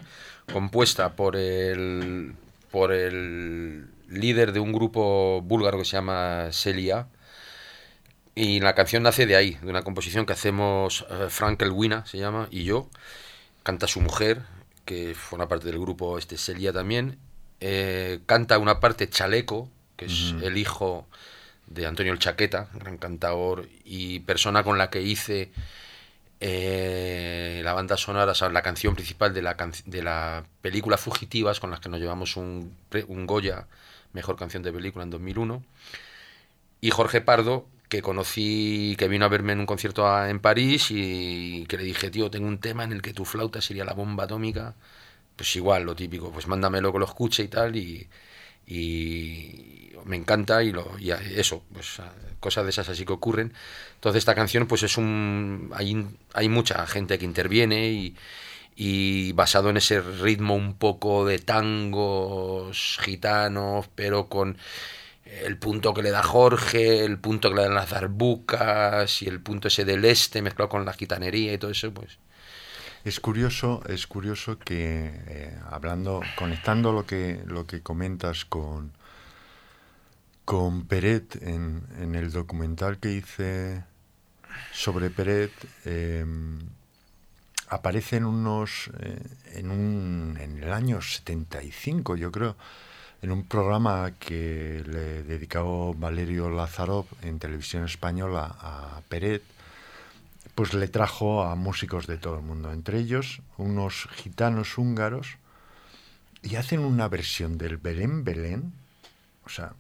compuesta 0.52 1.16
por 1.16 1.36
el, 1.36 2.34
por 2.72 2.94
el 2.94 3.90
líder 4.10 4.54
de 4.54 4.60
un 4.60 4.74
grupo 4.74 5.40
búlgaro 5.44 5.78
que 5.78 5.86
se 5.86 5.98
llama 5.98 6.48
Celia. 6.52 7.10
Y 8.34 8.60
la 8.60 8.74
canción 8.74 9.04
nace 9.04 9.28
de 9.28 9.36
ahí, 9.36 9.60
de 9.62 9.70
una 9.70 9.84
composición 9.84 10.26
que 10.26 10.34
hacemos 10.34 11.04
uh, 11.04 11.30
Frank 11.30 11.62
Elwina, 11.62 12.08
se 12.08 12.18
llama, 12.18 12.48
y 12.50 12.64
yo. 12.64 12.90
Canta 13.62 13.86
su 13.86 14.02
mujer, 14.02 14.42
que 14.84 15.14
forma 15.14 15.48
parte 15.48 15.68
del 15.68 15.78
grupo 15.78 16.18
este 16.18 16.40
Celia 16.40 16.74
también. 16.74 17.20
Eh, 17.60 18.20
canta 18.26 18.58
una 18.60 18.80
parte 18.80 19.10
Chaleco, 19.10 19.70
que 19.96 20.06
es 20.06 20.36
el 20.44 20.58
hijo 20.58 21.08
de 21.68 21.86
Antonio 21.86 22.14
el 22.14 22.20
Chaqueta, 22.20 22.70
gran 22.76 22.98
cantador 22.98 23.68
y 23.84 24.20
persona 24.22 24.64
con 24.64 24.78
la 24.78 24.90
que 24.90 25.02
hice 25.02 25.52
eh, 26.40 27.62
la 27.64 27.74
banda 27.74 27.98
sonora, 27.98 28.32
o 28.32 28.36
sea, 28.36 28.50
la 28.50 28.62
canción 28.62 28.96
principal 28.96 29.34
de 29.34 29.42
la, 29.42 29.56
can- 29.58 29.74
de 29.86 30.04
la 30.04 30.46
película 30.62 30.98
Fugitivas, 30.98 31.60
con 31.60 31.72
las 31.72 31.80
que 31.80 31.90
nos 31.90 32.00
llevamos 32.00 32.38
un, 32.38 32.74
un 33.08 33.26
Goya, 33.26 33.68
mejor 34.14 34.36
canción 34.38 34.64
de 34.64 34.72
película 34.72 35.04
en 35.04 35.10
2001. 35.10 35.64
Y 36.80 36.92
Jorge 36.92 37.22
Pardo, 37.22 37.66
que 37.90 38.02
conocí, 38.02 38.96
que 39.00 39.08
vino 39.08 39.26
a 39.26 39.30
verme 39.30 39.54
en 39.54 39.60
un 39.62 39.66
concierto 39.66 40.08
a- 40.08 40.30
en 40.30 40.40
París 40.40 40.88
y 40.92 41.66
que 41.68 41.78
le 41.78 41.84
dije, 41.84 42.12
tío, 42.12 42.30
tengo 42.30 42.48
un 42.48 42.60
tema 42.60 42.84
en 42.84 42.92
el 42.92 43.02
que 43.02 43.14
tu 43.14 43.26
flauta 43.26 43.62
sería 43.62 43.86
la 43.86 43.94
bomba 43.94 44.26
atómica. 44.26 44.76
Pues 45.38 45.56
igual, 45.56 45.84
lo 45.84 45.96
típico, 45.96 46.32
pues 46.32 46.48
mándamelo 46.48 46.92
que 46.92 47.00
lo 47.00 47.06
escuche 47.06 47.44
y 47.44 47.48
tal. 47.48 47.76
Y, 47.76 48.10
me 50.06 50.16
encanta 50.16 50.64
y, 50.64 50.72
lo, 50.72 50.98
y 51.00 51.12
eso, 51.12 51.64
pues 51.74 52.02
cosas 52.40 52.64
de 52.66 52.70
esas 52.72 52.90
así 52.90 53.06
que 53.06 53.14
ocurren. 53.14 53.54
Entonces 53.96 54.20
esta 54.20 54.36
canción 54.36 54.68
pues 54.68 54.84
es 54.84 54.98
un... 54.98 55.72
Hay, 55.76 56.08
hay 56.34 56.50
mucha 56.50 56.86
gente 56.88 57.18
que 57.20 57.26
interviene 57.26 57.90
y, 57.90 58.16
y 58.76 59.32
basado 59.34 59.70
en 59.70 59.78
ese 59.78 60.02
ritmo 60.02 60.56
un 60.56 60.76
poco 60.76 61.26
de 61.26 61.40
tangos 61.40 63.00
gitanos, 63.02 63.88
pero 63.96 64.28
con 64.30 64.58
el 65.26 65.58
punto 65.58 65.94
que 65.94 66.04
le 66.04 66.12
da 66.12 66.24
Jorge, 66.24 67.04
el 67.04 67.20
punto 67.20 67.50
que 67.50 67.56
le 67.56 67.64
dan 67.64 67.76
las 67.76 67.90
darbucas 67.90 69.22
y 69.22 69.28
el 69.28 69.42
punto 69.42 69.68
ese 69.68 69.86
del 69.86 70.06
este 70.06 70.42
mezclado 70.42 70.70
con 70.70 70.86
la 70.86 70.94
gitanería 70.94 71.54
y 71.54 71.58
todo 71.58 71.72
eso, 71.72 71.92
pues 71.94 72.18
Es 73.08 73.22
curioso, 73.22 73.82
es 73.88 74.06
curioso 74.06 74.60
que 74.60 75.10
eh, 75.28 75.58
hablando, 75.72 76.20
conectando 76.36 76.92
lo 76.92 77.06
que 77.06 77.42
lo 77.46 77.66
que 77.66 77.80
comentas 77.80 78.44
con 78.44 78.92
con 80.44 80.88
Peret 80.88 81.42
en, 81.42 82.16
el 82.16 82.34
documental 82.34 82.98
que 82.98 83.14
hice 83.14 83.86
sobre 84.74 85.10
Peret 85.10 85.54
eh, 85.86 86.26
aparecen 87.70 88.26
unos 88.26 88.92
eh, 89.00 89.24
en 89.54 89.72
un 89.72 90.38
en 90.42 90.62
el 90.62 90.74
año 90.74 91.02
75 91.02 92.18
yo 92.18 92.30
creo 92.30 92.58
en 93.22 93.32
un 93.32 93.46
programa 93.46 94.12
que 94.20 94.84
le 94.86 95.24
dedicó 95.24 95.94
Valerio 95.94 96.50
Lazarov 96.50 97.06
en 97.22 97.40
televisión 97.40 97.86
española 97.86 98.54
a 98.60 99.00
Peret 99.08 99.44
pues 100.58 100.74
le 100.74 100.88
trajo 100.88 101.44
a 101.44 101.54
músicos 101.54 102.08
de 102.08 102.18
todo 102.18 102.38
el 102.38 102.42
mundo, 102.42 102.72
entre 102.72 102.98
ellos 102.98 103.44
unos 103.60 104.08
gitanos 104.16 104.80
húngaros, 104.80 105.38
y 106.42 106.56
hacen 106.56 106.80
una 106.80 107.08
versión 107.08 107.60
del 107.60 107.78
Belén 107.78 108.24
Belén, 108.24 108.74
o 109.46 109.50
sea, 109.50 109.74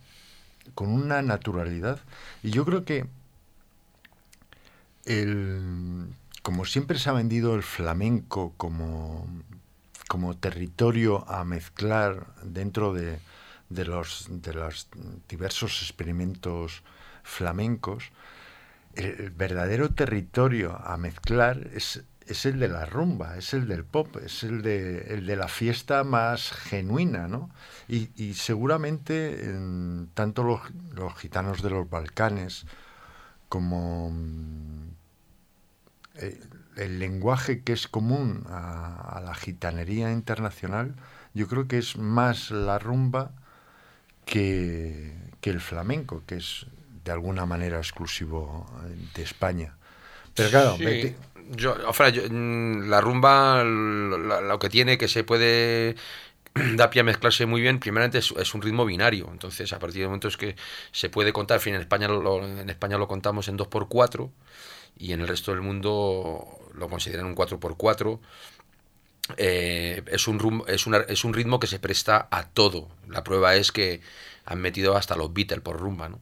con 0.75 0.89
una 0.89 1.23
naturalidad. 1.23 1.99
Y 2.43 2.51
yo 2.51 2.63
creo 2.63 2.85
que 2.85 3.07
el, 5.05 6.13
como 6.43 6.63
siempre 6.63 6.99
se 6.99 7.09
ha 7.09 7.13
vendido 7.13 7.55
el 7.55 7.63
flamenco 7.63 8.53
como, 8.55 9.27
como 10.07 10.37
territorio 10.37 11.27
a 11.27 11.43
mezclar 11.43 12.27
dentro 12.43 12.93
de, 12.93 13.17
de 13.69 13.83
los, 13.83 14.27
de 14.29 14.53
los 14.53 14.89
diversos 15.27 15.81
experimentos 15.81 16.83
flamencos, 17.23 18.11
el 18.97 19.29
verdadero 19.31 19.89
territorio 19.89 20.75
a 20.75 20.97
mezclar 20.97 21.69
es, 21.73 22.03
es 22.25 22.45
el 22.45 22.59
de 22.59 22.67
la 22.67 22.85
rumba, 22.85 23.37
es 23.37 23.53
el 23.53 23.67
del 23.67 23.83
pop, 23.83 24.17
es 24.17 24.43
el 24.43 24.61
de, 24.61 25.13
el 25.13 25.25
de 25.25 25.35
la 25.35 25.47
fiesta 25.47 26.03
más 26.03 26.51
genuina, 26.51 27.27
¿no? 27.27 27.49
Y, 27.87 28.09
y 28.15 28.33
seguramente 28.33 29.45
en 29.45 30.09
tanto 30.13 30.43
los, 30.43 30.61
los 30.93 31.15
gitanos 31.15 31.61
de 31.61 31.69
los 31.69 31.89
Balcanes 31.89 32.65
como 33.49 34.09
mm, 34.11 34.89
eh, 36.15 36.41
el 36.75 36.99
lenguaje 36.99 37.61
que 37.61 37.73
es 37.73 37.87
común 37.87 38.45
a, 38.49 39.17
a 39.17 39.21
la 39.21 39.35
gitanería 39.35 40.11
internacional, 40.11 40.95
yo 41.33 41.47
creo 41.47 41.67
que 41.67 41.77
es 41.77 41.97
más 41.97 42.51
la 42.51 42.79
rumba 42.79 43.31
que, 44.25 45.15
que 45.39 45.49
el 45.49 45.61
flamenco, 45.61 46.23
que 46.25 46.37
es 46.37 46.67
de 47.07 47.13
alguna 47.13 47.45
manera 47.45 47.77
exclusivo 47.79 48.65
eh, 48.85 48.95
de 49.15 49.23
España. 49.23 49.75
Pero 50.35 50.49
claro, 50.49 50.77
Sí, 50.77 50.83
vete- 50.85 51.15
yo, 51.51 51.75
mm, 52.29 52.89
la 52.89 53.01
rumba 53.01 53.63
lo, 53.63 54.59
que 54.59 54.69
tiene 54.69 54.97
que 54.97 55.07
se 55.07 55.23
puede 55.23 55.95
da 56.75 56.89
pie 56.89 57.01
a 57.01 57.03
mezclarse 57.03 57.45
muy 57.45 57.61
bien, 57.61 57.79
primeramente 57.79 58.19
es, 58.19 58.31
es 58.37 58.53
un 58.55 58.61
ritmo 58.61 58.85
binario, 58.85 59.29
entonces 59.31 59.73
a 59.73 59.79
partir 59.79 60.01
del 60.01 60.09
momento 60.09 60.27
es 60.27 60.37
que 60.37 60.55
se 60.91 61.09
puede 61.09 61.31
contar, 61.33 61.57
en 61.57 61.61
fin, 61.61 61.75
en 61.75 61.81
España 61.81 62.07
lo, 62.07 62.43
en 62.45 62.69
España 62.69 62.97
lo 62.97 63.07
contamos 63.07 63.47
en 63.47 63.57
2x4 63.57 64.31
y 64.97 65.13
en 65.13 65.21
el 65.21 65.27
resto 65.27 65.51
del 65.51 65.61
mundo 65.61 66.45
lo 66.73 66.89
consideran 66.89 67.25
un 67.27 67.35
4x4. 67.35 68.19
Eh, 69.37 70.03
es, 70.07 70.27
un 70.27 70.39
rum- 70.39 70.63
es, 70.67 70.87
una- 70.87 70.99
es 71.07 71.23
un 71.25 71.33
ritmo 71.33 71.59
que 71.59 71.67
se 71.67 71.79
presta 71.79 72.27
a 72.31 72.47
todo. 72.47 72.87
La 73.09 73.23
prueba 73.23 73.55
es 73.55 73.71
que 73.71 74.01
han 74.45 74.59
metido 74.61 74.95
hasta 74.95 75.15
los 75.17 75.33
Beatles 75.33 75.61
por 75.61 75.77
rumba, 75.79 76.07
¿no? 76.09 76.19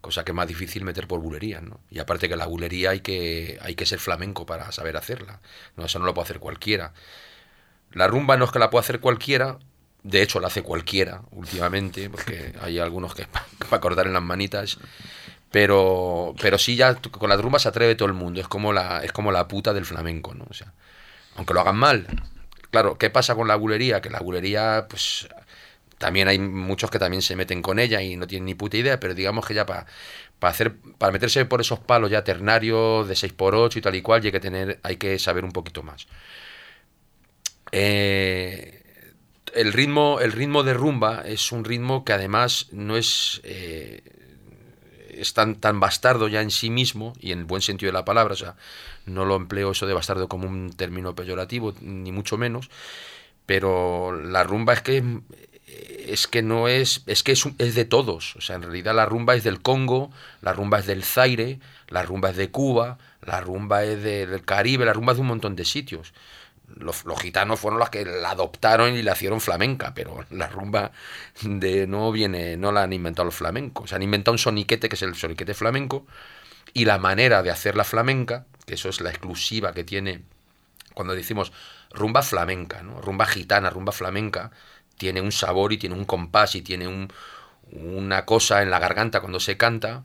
Cosa 0.00 0.24
que 0.24 0.30
es 0.30 0.36
más 0.36 0.46
difícil 0.46 0.84
meter 0.84 1.08
por 1.08 1.20
bulería, 1.20 1.60
¿no? 1.60 1.80
Y 1.90 1.98
aparte 1.98 2.28
que 2.28 2.36
la 2.36 2.46
bulería 2.46 2.90
hay 2.90 3.00
que, 3.00 3.58
hay 3.60 3.74
que 3.74 3.86
ser 3.86 3.98
flamenco 3.98 4.46
para 4.46 4.70
saber 4.70 4.96
hacerla. 4.96 5.40
No, 5.76 5.84
eso 5.84 5.98
no 5.98 6.04
lo 6.04 6.14
puede 6.14 6.24
hacer 6.24 6.38
cualquiera. 6.38 6.92
La 7.92 8.06
rumba 8.06 8.36
no 8.36 8.44
es 8.44 8.50
que 8.50 8.58
la 8.58 8.70
pueda 8.70 8.82
hacer 8.82 9.00
cualquiera, 9.00 9.58
de 10.02 10.22
hecho 10.22 10.40
la 10.40 10.48
hace 10.48 10.62
cualquiera 10.62 11.22
últimamente, 11.30 12.10
porque 12.10 12.54
hay 12.62 12.78
algunos 12.78 13.14
que 13.14 13.26
para 13.68 13.80
cortar 13.80 14.06
en 14.06 14.12
las 14.12 14.22
manitas. 14.22 14.78
Pero, 15.50 16.34
pero 16.40 16.58
sí 16.58 16.76
ya 16.76 16.94
con 16.96 17.30
la 17.30 17.36
rumba 17.36 17.58
se 17.58 17.68
atreve 17.68 17.94
todo 17.94 18.08
el 18.08 18.14
mundo. 18.14 18.40
Es 18.40 18.48
como 18.48 18.72
la, 18.72 19.02
es 19.02 19.12
como 19.12 19.32
la 19.32 19.48
puta 19.48 19.72
del 19.72 19.86
flamenco, 19.86 20.34
¿no? 20.34 20.46
O 20.48 20.54
sea, 20.54 20.74
aunque 21.36 21.54
lo 21.54 21.60
hagan 21.60 21.76
mal. 21.76 22.06
Claro, 22.70 22.98
¿qué 22.98 23.08
pasa 23.08 23.34
con 23.34 23.48
la 23.48 23.56
bulería? 23.56 24.02
Que 24.02 24.10
la 24.10 24.20
bulería, 24.20 24.86
pues 24.90 25.26
también 25.98 26.28
hay 26.28 26.38
muchos 26.38 26.90
que 26.90 26.98
también 26.98 27.22
se 27.22 27.36
meten 27.36 27.62
con 27.62 27.78
ella 27.78 28.00
y 28.02 28.16
no 28.16 28.26
tienen 28.26 28.46
ni 28.46 28.54
puta 28.54 28.76
idea, 28.76 29.00
pero 29.00 29.14
digamos 29.14 29.46
que 29.46 29.54
ya 29.54 29.66
para 29.66 29.86
hacer 30.40 30.74
para 30.98 31.12
meterse 31.12 31.44
por 31.44 31.60
esos 31.60 31.80
palos 31.80 32.10
ya 32.10 32.24
ternarios 32.24 33.08
de 33.08 33.14
6x8 33.14 33.76
y 33.76 33.80
tal 33.80 33.94
y 33.96 34.02
cual, 34.02 34.24
y 34.24 34.28
hay 34.28 34.32
que 34.32 34.40
tener 34.40 34.80
hay 34.82 34.96
que 34.96 35.18
saber 35.18 35.44
un 35.44 35.52
poquito 35.52 35.82
más. 35.82 36.06
Eh, 37.72 38.82
el 39.54 39.72
ritmo 39.72 40.20
el 40.20 40.32
ritmo 40.32 40.62
de 40.62 40.74
rumba 40.74 41.22
es 41.26 41.52
un 41.52 41.64
ritmo 41.64 42.04
que 42.04 42.12
además 42.12 42.68
no 42.72 42.96
es 42.96 43.40
eh, 43.44 44.02
es 45.20 45.34
tan, 45.34 45.56
tan 45.56 45.80
bastardo 45.80 46.28
ya 46.28 46.42
en 46.42 46.50
sí 46.50 46.70
mismo 46.70 47.12
y 47.20 47.32
en 47.32 47.40
el 47.40 47.44
buen 47.44 47.62
sentido 47.62 47.88
de 47.88 47.94
la 47.94 48.04
palabra, 48.04 48.34
o 48.34 48.36
sea, 48.36 48.56
no 49.06 49.24
lo 49.24 49.36
empleo 49.36 49.72
eso 49.72 49.86
de 49.86 49.94
bastardo 49.94 50.28
como 50.28 50.48
un 50.48 50.72
término 50.72 51.14
peyorativo, 51.14 51.74
ni 51.80 52.12
mucho 52.12 52.38
menos, 52.38 52.70
pero 53.46 54.12
la 54.12 54.44
rumba 54.44 54.74
es 54.74 54.82
que 54.82 55.02
es 56.06 56.26
que 56.26 56.42
no 56.42 56.68
es 56.68 57.02
es 57.06 57.22
que 57.22 57.32
es, 57.32 57.44
es 57.58 57.74
de 57.74 57.84
todos, 57.84 58.36
o 58.36 58.40
sea, 58.40 58.56
en 58.56 58.62
realidad 58.62 58.94
la 58.94 59.06
rumba 59.06 59.34
es 59.34 59.44
del 59.44 59.60
Congo, 59.60 60.10
la 60.42 60.52
rumba 60.52 60.78
es 60.78 60.86
del 60.86 61.04
Zaire, 61.04 61.58
la 61.88 62.02
rumba 62.02 62.30
es 62.30 62.36
de 62.36 62.50
Cuba, 62.50 62.98
la 63.22 63.40
rumba 63.40 63.84
es 63.84 64.02
de- 64.02 64.26
del 64.26 64.44
Caribe, 64.44 64.84
la 64.84 64.92
rumba 64.92 65.12
es 65.12 65.18
de 65.18 65.22
un 65.22 65.28
montón 65.28 65.56
de 65.56 65.64
sitios. 65.64 66.12
Los, 66.76 67.04
los 67.06 67.18
gitanos 67.20 67.58
fueron 67.60 67.78
los 67.80 67.88
que 67.90 68.04
la 68.04 68.30
adoptaron 68.32 68.94
y 68.94 69.02
la 69.02 69.12
hicieron 69.12 69.40
flamenca, 69.40 69.94
pero 69.94 70.24
la 70.30 70.48
rumba 70.48 70.92
de 71.42 71.86
no 71.86 72.12
viene, 72.12 72.56
no 72.58 72.72
la 72.72 72.82
han 72.82 72.92
inventado 72.92 73.24
los 73.26 73.34
flamencos. 73.34 73.90
Se 73.90 73.96
han 73.96 74.02
inventado 74.02 74.32
un 74.34 74.38
soniquete 74.38 74.88
que 74.88 74.94
es 74.96 75.02
el 75.02 75.14
soniquete 75.14 75.54
flamenco 75.54 76.06
y 76.74 76.84
la 76.84 76.98
manera 76.98 77.42
de 77.42 77.50
hacer 77.50 77.76
la 77.76 77.84
flamenca, 77.84 78.46
que 78.66 78.74
eso 78.74 78.88
es 78.88 79.00
la 79.00 79.10
exclusiva 79.10 79.72
que 79.72 79.84
tiene 79.84 80.22
cuando 80.94 81.14
decimos 81.14 81.52
rumba 81.90 82.22
flamenca, 82.22 82.82
¿no? 82.82 83.00
rumba 83.00 83.26
gitana, 83.26 83.70
rumba 83.70 83.92
flamenca, 83.92 84.50
tiene 84.98 85.20
un 85.22 85.32
sabor 85.32 85.72
y 85.72 85.78
tiene 85.78 85.94
un 85.96 86.04
compás 86.04 86.54
y 86.56 86.62
tiene 86.62 86.88
un- 86.88 87.12
una 87.72 88.24
cosa 88.26 88.62
en 88.62 88.70
la 88.70 88.78
garganta 88.78 89.20
cuando 89.20 89.40
se 89.40 89.56
canta 89.56 90.04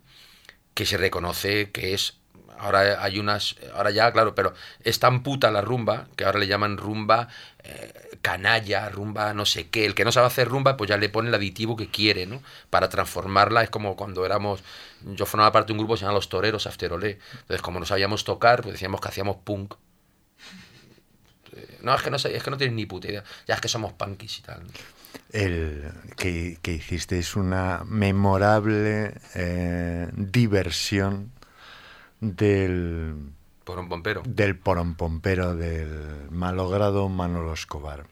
que 0.74 0.86
se 0.86 0.98
reconoce 0.98 1.72
que 1.72 1.94
es 1.94 2.18
ahora 2.58 3.04
hay 3.04 3.20
unas, 3.20 3.56
ahora 3.76 3.92
ya, 3.92 4.12
claro, 4.14 4.36
pero 4.36 4.54
es 4.84 5.00
tan 5.00 5.24
puta 5.24 5.52
la 5.52 5.62
rumba 5.62 6.08
que 6.16 6.24
ahora 6.24 6.40
le 6.40 6.48
llaman 6.48 6.78
rumba 6.78 7.28
eh, 7.64 8.18
canalla, 8.22 8.88
rumba 8.90 9.34
no 9.34 9.46
sé 9.46 9.70
qué. 9.70 9.86
El 9.86 9.96
que 9.96 10.06
no 10.06 10.12
sabe 10.14 10.28
hacer 10.28 10.48
rumba, 10.48 10.78
pues 10.78 10.90
ya 10.90 10.98
le 10.98 11.10
pone 11.10 11.28
el 11.30 11.36
aditivo 11.36 11.76
que 11.76 11.88
quiere, 11.90 12.26
¿no? 12.26 12.42
Para 12.70 12.90
transformarla. 12.90 13.64
Es 13.64 13.70
como 13.70 13.96
cuando 13.98 14.26
éramos, 14.26 14.64
yo 15.02 15.26
formaba 15.26 15.52
parte 15.52 15.68
de 15.68 15.74
un 15.74 15.80
grupo 15.80 15.94
que 15.96 16.00
se 16.00 16.06
llama 16.06 16.16
Los 16.16 16.30
Toreros 16.30 16.68
Afterolé. 16.68 17.20
Entonces, 17.34 17.62
como 17.62 17.80
no 17.80 17.86
sabíamos 17.86 18.24
tocar, 18.24 18.62
pues 18.62 18.74
decíamos 18.74 19.02
que 19.02 19.10
hacíamos 19.10 19.38
punk. 19.44 19.74
No, 21.84 21.94
es 21.94 22.02
que 22.02 22.10
no, 22.10 22.18
sé, 22.18 22.36
es 22.36 22.42
que 22.42 22.50
no 22.50 22.58
tienes 22.58 22.76
ni 22.76 22.86
puta 22.86 23.10
idea. 23.10 23.24
Ya 23.46 23.56
es 23.56 23.62
que 23.62 23.68
somos 23.68 23.94
punkis 23.94 24.40
y 24.40 24.42
tal. 24.42 24.64
El 25.32 25.92
que, 26.16 26.58
que 26.62 26.74
hiciste 26.74 27.20
es 27.20 27.36
una 27.36 27.84
memorable 27.86 29.14
eh, 29.36 30.10
diversión 30.14 31.32
del 32.22 33.16
porompompero. 33.66 34.24
Del 34.26 34.58
porompompero 34.58 35.56
del 35.56 36.30
malogrado 36.32 37.10
Manolo 37.10 37.54
Escobar. 37.54 38.06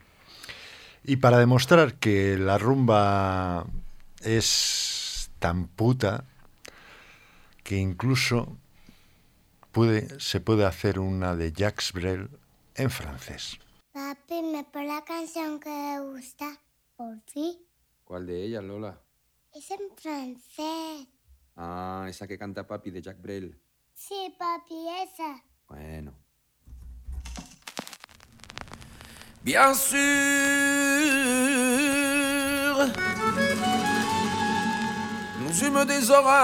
Y 1.04 1.16
para 1.16 1.38
demostrar 1.38 1.94
que 1.94 2.36
la 2.38 2.58
rumba 2.58 3.66
es 4.20 5.30
tan 5.38 5.66
puta 5.66 6.24
que 7.64 7.76
incluso 7.78 8.56
puede, 9.72 10.20
se 10.20 10.40
puede 10.40 10.66
hacer 10.66 10.98
una 10.98 11.34
de 11.34 11.52
Jacques 11.52 11.92
Brel 11.92 12.28
en 12.76 12.90
francés. 12.90 13.58
Papi, 13.92 14.42
¿me 14.42 14.64
pone 14.64 14.86
la 14.86 15.04
canción 15.04 15.60
que 15.60 15.68
me 15.68 16.00
gusta? 16.00 16.58
Por 16.96 17.20
fin. 17.26 17.58
¿Cuál 18.04 18.26
de 18.26 18.44
ellas, 18.44 18.64
Lola? 18.64 19.00
Es 19.52 19.70
en 19.70 19.94
francés. 19.96 21.08
Ah, 21.56 22.06
esa 22.08 22.26
que 22.26 22.38
canta 22.38 22.66
papi 22.66 22.90
de 22.90 23.02
Jacques 23.02 23.22
Brel. 23.22 23.60
Sí, 23.94 24.34
papi, 24.38 24.88
esa. 25.02 25.42
Bueno. 25.68 26.14
Bien 29.44 29.74
sûr, 29.74 29.98
nous 35.40 35.64
eûmes 35.64 35.84
des 35.84 36.10
orages. 36.10 36.42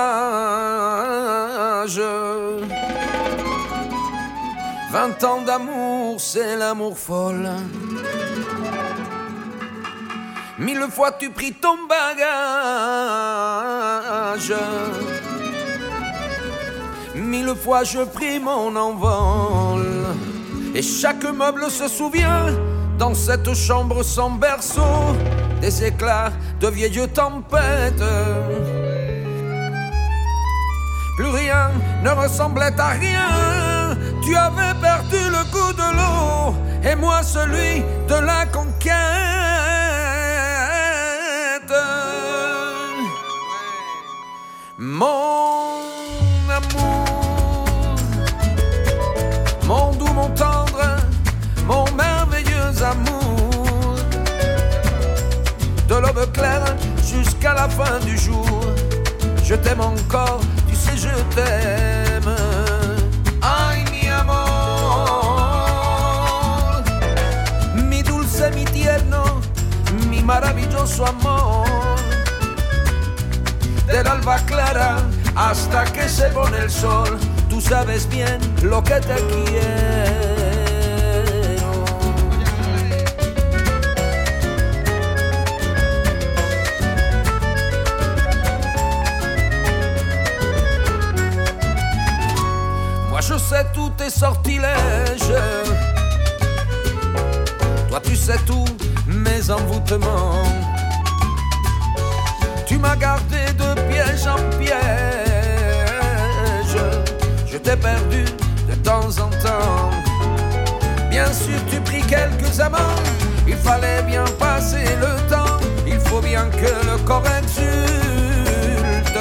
Vingt 4.91 5.23
ans 5.23 5.43
d'amour, 5.43 6.19
c'est 6.19 6.57
l'amour 6.57 6.99
folle. 6.99 7.51
Mille 10.59 10.87
fois 10.91 11.13
tu 11.13 11.29
pris 11.29 11.53
ton 11.53 11.77
bagage. 11.87 12.15
Mille 17.15 17.55
fois 17.55 17.85
je 17.85 17.99
pris 17.99 18.41
mon 18.41 18.75
envol. 18.75 19.85
Et 20.75 20.81
chaque 20.81 21.25
meuble 21.25 21.71
se 21.71 21.87
souvient 21.87 22.47
dans 22.99 23.15
cette 23.15 23.53
chambre 23.53 24.03
sans 24.03 24.31
berceau 24.31 25.15
des 25.61 25.85
éclats 25.85 26.33
de 26.61 26.69
vieilles 26.69 27.09
tempêtes. 27.09 28.03
Plus 31.19 31.29
rien 31.29 31.71
ne 32.03 32.11
ressemblait 32.11 32.81
à 32.81 32.89
rien. 32.89 33.78
Tu 34.23 34.37
avais 34.37 34.75
perdu 34.81 35.17
le 35.31 35.45
goût 35.53 35.73
de 35.73 35.89
l'eau 35.97 36.55
et 36.83 36.95
moi 36.95 37.23
celui 37.23 37.83
de 38.09 38.15
la 38.15 38.47
conquête. 38.47 38.95
Mon 44.79 45.81
amour, 46.49 47.97
mon 49.67 49.93
doux, 49.93 50.13
mon 50.13 50.29
tendre, 50.31 50.97
mon 51.67 51.85
merveilleux 51.93 52.83
amour. 52.83 53.97
De 55.89 55.95
l'aube 55.95 56.31
claire 56.33 56.65
jusqu'à 57.03 57.55
la 57.55 57.69
fin 57.69 57.99
du 58.05 58.17
jour, 58.17 58.61
je 59.43 59.55
t'aime 59.55 59.81
encore, 59.81 60.41
tu 60.69 60.77
sais, 60.77 60.97
je 60.97 61.35
t'aime. 61.35 61.88
Maravilloso 70.29 71.07
amor. 71.07 71.65
Del 73.87 74.07
alba 74.07 74.37
clara 74.41 74.99
hasta 75.35 75.85
que 75.85 76.07
se 76.07 76.29
pone 76.29 76.59
el 76.59 76.71
sol, 76.71 77.19
tú 77.49 77.63
sabes 77.63 78.07
bien 78.11 78.39
lo 78.63 78.85
que 78.85 79.01
te 79.01 79.17
quiero. 79.31 79.69
Moi 93.11 93.23
je 93.23 93.39
sais 93.39 93.65
tous 93.73 93.91
tes 93.97 94.11
sortilèges. 94.11 95.33
Toi 97.89 98.01
tu 98.01 98.15
sais 98.15 98.39
mes 98.47 98.78
envoûtements. 99.51 100.43
Tu 102.67 102.79
m'as 102.79 102.97
gardé 102.97 103.47
de 103.57 103.81
piège 103.89 104.27
en 104.27 104.39
piège. 104.59 104.77
Je 107.47 107.57
t'ai 107.57 107.77
perdu 107.77 108.25
de 108.69 108.75
temps 108.77 109.09
en 109.19 109.31
temps. 109.31 109.91
Bien 111.11 111.33
sûr, 111.33 111.59
tu 111.71 111.81
pris 111.81 112.03
quelques 112.03 112.61
amants. 112.61 112.97
Il 113.47 113.57
fallait 113.57 114.03
bien 114.03 114.25
passer 114.39 114.85
le 115.01 115.17
temps. 115.29 115.57
Il 115.87 115.99
faut 116.01 116.21
bien 116.21 116.45
que 116.51 116.87
le 116.87 116.99
corps 117.07 117.25
exulte. 117.41 119.19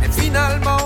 Mais 0.00 0.08
finalement, 0.10 0.79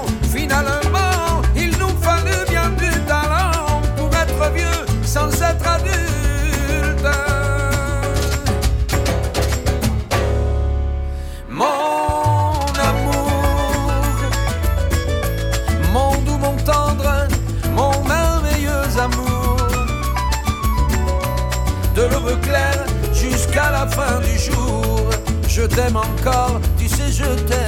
je 25.65 25.69
t'aime 25.77 25.97
encore, 25.97 26.61
tu 26.77 26.87
sais, 26.87 27.11
je 27.11 27.25
t'aime. 27.25 27.65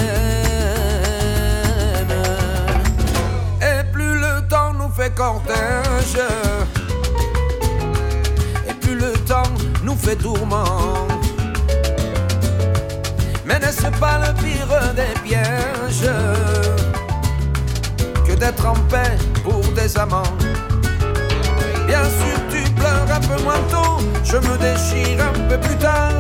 Et 3.63 3.85
plus 3.91 4.19
le 4.21 4.47
temps 4.49 4.75
nous 4.75 4.91
fait 4.91 5.15
cortège, 5.15 6.19
et 8.69 8.75
plus 8.75 8.97
le 8.97 9.13
temps 9.27 9.51
nous 9.83 9.97
fait 9.97 10.17
tourment. 10.17 11.07
Mais 13.47 13.59
n'est-ce 13.61 13.89
pas 13.99 14.19
le 14.19 14.35
pire 14.43 14.69
des 14.95 15.15
pièges 15.27 16.11
que 18.27 18.33
d'être 18.35 18.67
en 18.67 18.75
paix 18.91 19.17
pour 19.43 19.63
des 19.75 19.97
amants? 19.97 20.35
Bien 21.87 22.05
sûr, 22.05 22.39
tu 22.51 22.63
pleures 22.73 23.09
un 23.11 23.21
peu 23.21 23.43
moins 23.43 23.63
tôt, 23.71 24.05
je 24.23 24.37
me 24.37 24.59
déchire 24.59 25.19
un 25.25 25.49
peu 25.49 25.59
plus 25.59 25.77
tard. 25.77 26.13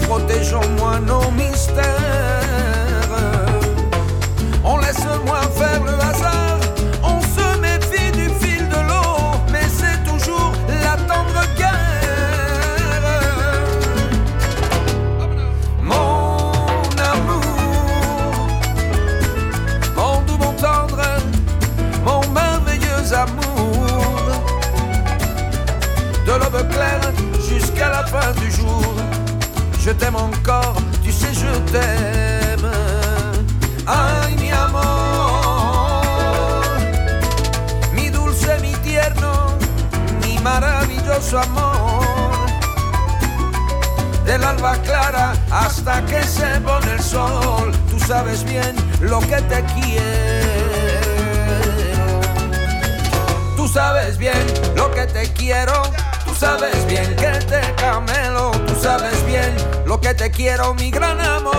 Protégeons 0.00 0.68
moins 0.78 1.00
nos 1.00 1.30
mystères. 1.32 1.84
On 4.62 4.78
laisse 4.78 5.04
moins 5.26 5.42
faire 5.58 5.82
le 5.84 5.94
hasard, 5.94 6.58
on 7.02 7.20
se 7.20 7.58
méfie 7.58 8.12
du 8.12 8.28
fil 8.40 8.68
de 8.68 8.76
l'eau, 8.88 9.34
mais 9.50 9.66
c'est 9.68 10.02
toujours 10.04 10.52
la 10.68 10.96
tendre 11.08 11.44
guerre. 11.56 11.74
Mon 15.82 16.52
amour, 17.12 18.48
mon 19.96 20.22
doux, 20.22 20.38
mon 20.38 20.52
tendre, 20.52 21.02
mon 22.04 22.20
merveilleux 22.32 23.12
amour. 23.14 23.86
De 26.26 26.32
l'aube 26.32 26.68
claire 26.70 27.12
jusqu'à 27.48 27.88
la 27.90 28.04
fin 28.06 28.32
du 28.40 28.50
jour, 28.50 28.94
je 29.84 29.90
t'aime 29.90 30.16
encore, 30.16 30.76
tu 31.02 31.12
sais, 31.12 31.34
je 31.34 31.52
t'aime. 31.70 32.70
Ay, 33.86 34.34
mi 34.40 34.50
amor, 34.50 36.02
mi 37.92 38.08
dulce, 38.10 38.58
mi 38.62 38.72
tierno, 38.82 39.32
mi 40.22 40.38
maravilloso 40.38 41.38
amor 41.38 42.46
del 44.24 44.42
alba 44.42 44.76
clara 44.78 45.34
hasta 45.50 46.04
que 46.06 46.22
se 46.22 46.60
pone 46.60 46.92
el 46.92 47.02
sol. 47.02 47.72
Tú 47.90 47.98
sabes 48.00 48.42
bien 48.44 48.74
lo 49.00 49.20
que 49.20 49.40
te 49.50 49.62
quiero. 49.74 50.64
sabes 53.74 54.16
bien 54.18 54.46
lo 54.76 54.88
que 54.92 55.04
te 55.06 55.32
quiero. 55.32 55.72
Tú 56.44 56.50
sabes 56.50 56.86
bien 56.86 57.16
que 57.16 57.30
te 57.46 57.74
camelo. 57.76 58.50
Tú 58.66 58.74
sabes 58.78 59.24
bien 59.24 59.50
lo 59.86 59.98
que 59.98 60.12
te 60.12 60.30
quiero, 60.30 60.74
mi 60.74 60.90
gran 60.90 61.18
amor. 61.18 61.54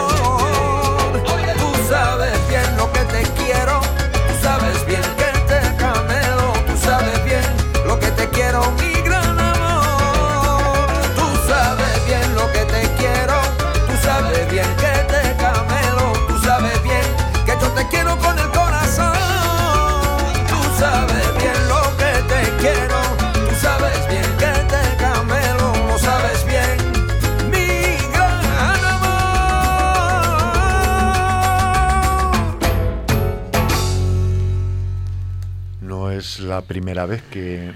Tú 1.58 1.71
sabes 1.89 2.48
bien 2.48 2.78
lo 2.78 2.91
que 2.93 3.00
te 3.00 3.24
quiero. 3.32 3.82
Tú 3.82 4.43
sabes 4.43 4.86
bien 4.86 5.02
que 5.17 5.39
te 5.50 5.76
camelo. 5.78 6.54
Tú 6.67 6.78
sabes 6.78 7.26
bien 7.26 7.41
lo 7.88 8.00
que 8.00 8.12
te 8.12 8.30
quiero, 8.30 8.62
mi 8.74 8.94
la 36.45 36.62
primera 36.62 37.05
vez 37.05 37.21
que, 37.23 37.73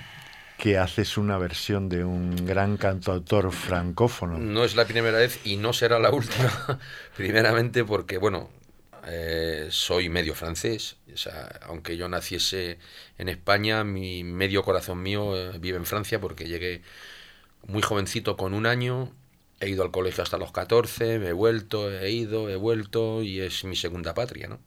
que 0.58 0.78
haces 0.78 1.18
una 1.18 1.38
versión 1.38 1.90
de 1.90 2.04
un 2.04 2.46
gran 2.46 2.78
cantautor 2.78 3.52
francófono. 3.52 4.38
No 4.38 4.64
es 4.64 4.76
la 4.76 4.86
primera 4.86 5.18
vez 5.18 5.40
y 5.46 5.58
no 5.58 5.74
será 5.74 6.00
la 6.00 6.12
última. 6.12 6.80
Primeramente 7.18 7.86
porque, 7.86 8.18
bueno, 8.18 8.50
eh, 9.08 9.68
soy 9.72 10.10
medio 10.10 10.36
francés. 10.36 10.98
O 11.14 11.18
sea, 11.18 11.60
aunque 11.64 11.98
yo 11.98 12.10
naciese 12.10 12.78
en 13.18 13.30
España, 13.30 13.84
mi 13.84 14.24
medio 14.24 14.64
corazón 14.64 15.02
mío 15.02 15.36
eh, 15.38 15.58
vive 15.60 15.78
en 15.78 15.86
Francia 15.86 16.20
porque 16.20 16.46
llegué 16.48 16.82
muy 17.66 17.82
jovencito 17.82 18.38
con 18.38 18.54
un 18.54 18.66
año. 18.66 19.14
He 19.62 19.70
ido 19.70 19.84
al 19.84 19.92
colegio 19.92 20.24
hasta 20.24 20.38
los 20.38 20.52
14, 20.52 21.20
me 21.20 21.30
he 21.30 21.34
vuelto, 21.34 21.92
he 21.92 22.12
ido, 22.12 22.50
he 22.50 22.56
vuelto 22.56 23.24
y 23.24 23.42
es 23.42 23.66
mi 23.66 23.76
segunda 23.76 24.14
patria, 24.14 24.48
¿no? 24.48 24.60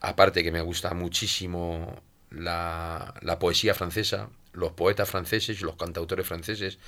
Aparte 0.00 0.42
que 0.42 0.52
me 0.52 0.60
gusta 0.60 0.94
muchísimo 0.94 2.02
la, 2.30 3.14
la 3.22 3.38
poesía 3.38 3.74
francesa, 3.74 4.28
los 4.52 4.72
poetas 4.72 5.08
franceses 5.08 5.60
y 5.60 5.64
los 5.64 5.76
cantautores 5.76 6.26
franceses, 6.26 6.78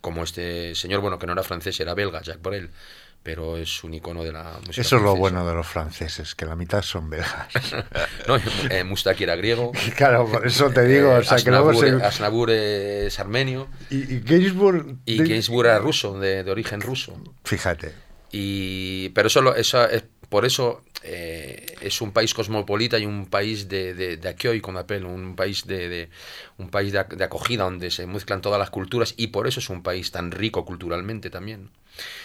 como 0.00 0.22
este 0.24 0.74
señor, 0.74 1.00
bueno, 1.00 1.18
que 1.18 1.26
no 1.26 1.32
era 1.32 1.42
francés, 1.42 1.78
era 1.80 1.94
belga, 1.94 2.22
Jacques 2.22 2.42
Brel, 2.42 2.70
pero 3.22 3.56
es 3.58 3.82
un 3.82 3.92
icono 3.94 4.22
de 4.22 4.32
la 4.32 4.58
música 4.64 4.80
Eso 4.80 4.96
es 4.96 5.02
lo 5.02 5.16
bueno 5.16 5.46
de 5.46 5.52
los 5.52 5.66
franceses, 5.66 6.34
que 6.36 6.46
la 6.46 6.54
mitad 6.54 6.82
son 6.82 7.10
belgas. 7.10 7.48
No, 8.28 8.36
eh, 8.70 8.84
Mustaki 8.84 9.24
era 9.24 9.34
griego. 9.36 9.72
claro, 9.96 10.26
por 10.30 10.46
eso 10.46 10.70
te 10.70 10.84
digo, 10.84 11.12
o 11.14 11.22
sea, 11.22 11.38
que 11.38 11.50
luego 11.50 11.74
se... 11.74 11.96
Es 13.06 13.18
armenio 13.18 13.68
Y, 13.90 14.14
y 14.14 14.20
Gainsbourg... 14.20 14.96
y 15.04 15.18
Gainsbourg 15.18 15.66
era 15.66 15.78
ruso, 15.78 16.18
de, 16.18 16.44
de 16.44 16.50
origen 16.50 16.80
ruso. 16.80 17.20
Fíjate. 17.44 17.92
Y, 18.30 19.08
pero 19.10 19.28
eso, 19.28 19.40
lo- 19.42 19.56
eso 19.56 19.88
es, 19.88 20.04
por 20.28 20.44
eso 20.44 20.82
eh, 21.02 21.74
es 21.80 22.00
un 22.00 22.12
país 22.12 22.34
cosmopolita 22.34 22.98
y 22.98 23.06
un 23.06 23.26
país 23.26 23.68
de, 23.68 23.94
de, 23.94 24.16
de 24.16 24.28
accueil, 24.28 24.62
con 24.62 24.76
un 24.76 25.36
país 25.36 25.66
de, 25.66 25.88
de- 25.88 26.08
un 26.58 26.68
país 26.70 26.92
de, 26.92 27.04
de 27.04 27.24
acogida 27.24 27.64
donde 27.64 27.90
se 27.90 28.06
mezclan 28.06 28.40
todas 28.40 28.58
las 28.58 28.70
culturas 28.70 29.14
y 29.16 29.28
por 29.28 29.46
eso 29.46 29.60
es 29.60 29.70
un 29.70 29.82
país 29.82 30.10
tan 30.10 30.30
rico 30.30 30.64
culturalmente 30.64 31.30
también. 31.30 31.70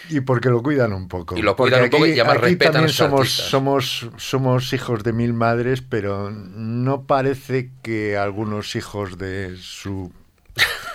Y 0.08 0.20
porque 0.20 0.50
lo 0.50 0.62
cuidan 0.62 0.92
un 0.92 1.08
poco. 1.08 1.34
Y 1.34 1.42
lo 1.42 1.54
Porque 1.56 1.56
cuidan 1.56 1.82
un 1.82 1.90
poco 1.90 2.06
y 2.06 2.12
además 2.12 2.38
aquí 2.38 2.56
respetan 2.56 2.84
a 2.84 2.86
también 2.86 2.92
somos, 2.92 3.28
artistas. 3.28 3.46
somos, 3.50 4.10
somos 4.18 4.72
hijos 4.72 5.02
de 5.02 5.12
mil 5.12 5.32
madres, 5.32 5.82
pero 5.82 6.30
no 6.30 7.06
parece 7.06 7.70
que 7.82 8.16
algunos 8.16 8.76
hijos 8.76 9.18
de 9.18 9.56
su... 9.58 10.12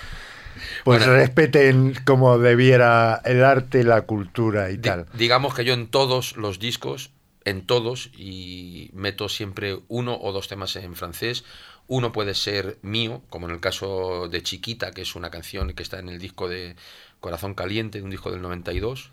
Pues 0.84 1.00
Bueno. 1.06 1.14
respeten 1.14 1.96
como 2.06 2.38
debiera 2.38 3.22
el 3.26 3.44
arte, 3.44 3.84
la 3.84 4.04
cultura 4.04 4.70
y 4.72 4.78
Di- 4.78 4.90
tal. 4.90 5.06
digamos 5.14 5.54
que 5.54 5.66
yo 5.66 5.74
en 5.74 5.88
todos 5.88 6.36
los 6.38 6.60
discos, 6.60 7.12
en 7.46 7.66
todos, 7.66 8.10
y 8.18 8.90
meto 8.94 9.30
siempre 9.30 9.80
uno 9.88 10.18
o 10.20 10.32
dos 10.32 10.48
temas 10.48 10.76
en 10.76 10.96
francés. 10.96 11.44
Uno 11.88 12.12
puede 12.12 12.36
ser 12.36 12.78
mío, 12.84 13.24
como 13.30 13.48
en 13.48 13.54
el 13.56 13.60
caso 13.60 14.28
de 14.30 14.44
Chiquita, 14.44 14.92
que 14.92 15.02
es 15.02 15.16
una 15.16 15.32
canción 15.32 15.74
que 15.74 15.82
está 15.84 16.00
en 16.00 16.10
el 16.10 16.20
disco 16.20 16.48
de 16.48 16.76
Corazón 17.20 17.56
Caliente, 17.56 18.02
un 18.02 18.12
disco 18.12 18.30
del 18.32 18.42
92. 18.42 19.10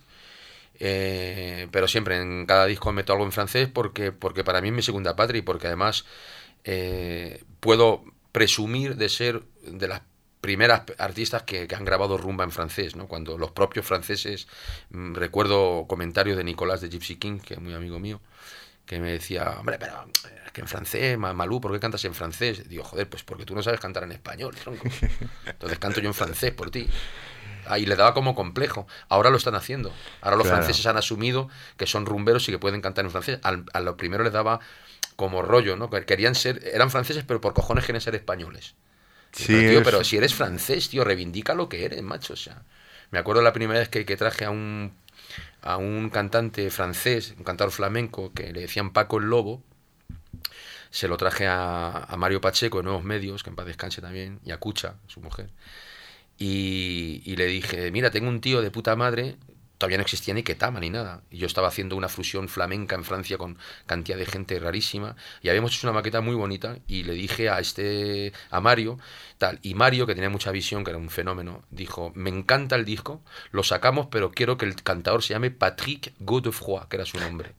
Eh, 0.79 1.68
pero 1.70 1.88
siempre 1.88 2.20
en 2.20 2.44
cada 2.44 2.66
disco 2.66 2.92
meto 2.92 3.12
algo 3.14 3.24
en 3.24 3.33
francés 3.33 3.66
porque, 3.72 4.12
porque 4.12 4.44
para 4.44 4.61
mí 4.61 4.68
es 4.68 4.74
mi 4.74 4.83
segunda 4.83 5.16
patria 5.16 5.38
y 5.38 5.42
porque 5.42 5.68
además 5.68 6.05
eh, 6.64 7.42
puedo 7.61 8.05
presumir 8.33 8.96
de 8.96 9.09
ser 9.09 9.42
de 9.62 9.88
las 9.88 10.02
primeras 10.46 10.82
artistas 10.98 11.42
que, 11.42 11.66
que 11.66 11.74
han 11.74 11.85
grabado 11.85 12.16
rumba 12.16 12.44
en 12.44 12.52
francés, 12.52 12.94
¿no? 12.94 13.09
Cuando 13.09 13.37
los 13.37 13.50
propios 13.50 13.85
franceses, 13.85 14.46
mm, 14.90 15.14
recuerdo 15.14 15.87
comentarios 15.88 16.37
de 16.37 16.44
Nicolás 16.44 16.80
de 16.80 16.88
Gypsy 16.88 17.16
King, 17.16 17.40
que 17.40 17.54
es 17.54 17.61
muy 17.61 17.74
amigo 17.74 17.98
mío, 17.98 18.20
que 18.87 19.00
me 19.00 19.11
decía, 19.11 19.56
hombre, 19.59 19.76
pero 19.78 19.94
eh, 20.28 20.42
es 20.46 20.52
que 20.52 20.61
en 20.61 20.68
francés, 20.68 21.18
Ma- 21.18 21.32
Malú, 21.35 21.61
¿por 21.61 21.72
qué 21.72 21.80
cantas 21.80 22.04
en 22.04 22.14
francés? 22.14 22.68
Digo, 22.68 22.85
joder, 22.85 23.09
pues 23.09 23.24
porque 23.24 23.44
tú 23.44 23.54
no 23.56 23.62
sabes 23.62 23.80
cantar 23.80 24.04
en 24.04 24.12
español, 24.12 24.54
tronco. 24.54 24.87
Entonces 25.46 25.78
canto 25.80 26.00
yo 26.00 26.09
en 26.09 26.14
francés 26.14 26.52
por 26.52 26.70
ti. 26.70 26.88
Ahí 27.68 27.85
le 27.85 27.96
daba 27.96 28.14
como 28.14 28.35
complejo. 28.37 28.87
Ahora 29.09 29.30
lo 29.30 29.37
están 29.38 29.56
haciendo. 29.56 29.90
Ahora 30.20 30.37
los 30.37 30.46
Claro. 30.46 30.59
franceses 30.59 30.87
han 30.87 30.96
asumido 30.96 31.48
que 31.76 31.87
son 31.87 32.06
rumberos 32.06 32.48
y 32.48 32.52
que 32.52 32.59
pueden 32.61 32.80
cantar 32.80 33.04
en 33.04 33.11
francés. 33.11 33.40
Al, 33.42 33.64
a 33.72 33.80
lo 33.80 33.96
primero 33.96 34.22
les 34.22 34.32
daba 34.32 34.61
como 35.16 35.42
rollo, 35.42 35.76
¿no? 35.76 35.90
Que 35.90 36.04
Querían 36.04 36.35
ser, 36.37 36.62
eran 36.72 36.90
franceses, 36.90 37.24
pero 37.26 37.40
por 37.40 37.52
cojones 37.54 37.85
querían 37.85 38.00
ser 38.02 38.14
españoles. 38.14 38.74
Sí, 39.37 39.64
pero, 39.64 39.64
tío, 39.64 39.83
es- 39.83 39.85
pero 39.85 40.03
si 40.05 40.16
eres 40.16 40.35
francés, 40.35 40.88
tío, 40.88 41.05
reivindica 41.05 41.55
lo 41.55 41.68
que 41.68 41.85
eres, 41.85 42.03
macho. 42.03 42.33
O 42.35 42.37
sea, 42.37 42.62
me 43.11 43.18
acuerdo 43.18 43.42
la 43.42 43.53
primera 43.53 43.81
vez 43.81 43.88
que, 43.88 44.05
que 44.07 44.16
traje 44.16 44.44
a 44.46 44.51
un, 44.51 44.92
a 45.62 45.77
un 45.79 46.11
cantante 46.11 46.70
francés, 46.70 47.35
un 47.38 47.44
cantador 47.44 47.72
flamenco, 47.72 48.33
que 48.35 48.53
le 48.53 48.62
decían 48.62 48.92
Paco 48.92 49.18
el 49.18 49.27
Lobo. 49.27 49.62
Se 50.90 51.09
lo 51.09 51.16
traje 51.16 51.46
a, 51.46 51.90
a 52.05 52.16
Mario 52.16 52.40
Pacheco 52.40 52.79
de 52.79 52.85
Nuevos 52.85 53.05
Medios, 53.05 53.42
que 53.42 53.51
en 53.51 53.57
paz 53.57 53.66
descanse 53.66 54.01
también, 54.01 54.40
y 54.44 54.51
a 54.53 54.59
Cucha, 54.59 54.96
su 55.07 55.20
mujer. 55.20 55.51
Y, 56.38 57.22
y 57.27 57.37
le 57.37 57.46
dije, 57.46 57.90
mira, 57.92 58.11
tengo 58.11 58.29
un 58.29 58.40
tío 58.40 58.62
de 58.62 58.70
puta 58.70 58.96
madre, 58.96 59.37
todavía 59.78 59.98
no 59.98 60.02
existía 60.02 60.34
ni 60.34 60.42
Ketama 60.42 60.80
ni 60.80 60.90
nada. 60.90 61.22
Y 61.30 61.38
yo 61.38 61.46
estaba 61.46 61.68
haciendo 61.68 61.96
una 61.96 62.08
fusión 62.08 62.48
flamenca 62.48 62.94
en 62.94 63.04
Francia 63.04 63.38
con 63.38 63.58
cantidad 63.86 64.18
de 64.18 64.26
gente 64.26 64.58
rarísima. 64.58 65.16
Y 65.42 65.48
habíamos 65.48 65.74
hecho 65.74 65.86
una 65.86 65.94
maqueta 65.94 66.20
muy 66.20 66.34
bonita. 66.34 66.78
Y 66.86 67.04
le 67.04 67.14
dije 67.14 67.48
a 67.50 67.60
este, 67.60 68.32
a 68.50 68.60
Mario, 68.60 68.98
tal. 69.38 69.58
Y 69.62 69.74
Mario, 69.74 70.06
que 70.06 70.14
tenía 70.14 70.30
mucha 70.30 70.50
visión, 70.50 70.84
que 70.84 70.90
era 70.90 70.98
un 70.98 71.10
fenómeno, 71.10 71.62
dijo, 71.70 72.12
me 72.14 72.30
encanta 72.30 72.76
el 72.76 72.84
disco, 72.84 73.22
lo 73.50 73.62
sacamos, 73.62 74.08
pero 74.10 74.30
quiero 74.30 74.56
que 74.56 74.66
el 74.66 74.82
cantador 74.82 75.22
se 75.22 75.34
llame 75.34 75.50
Patrick 75.50 76.12
Godefroy, 76.20 76.88
que 76.88 76.96
era 76.96 77.06
su 77.06 77.18
nombre. 77.18 77.52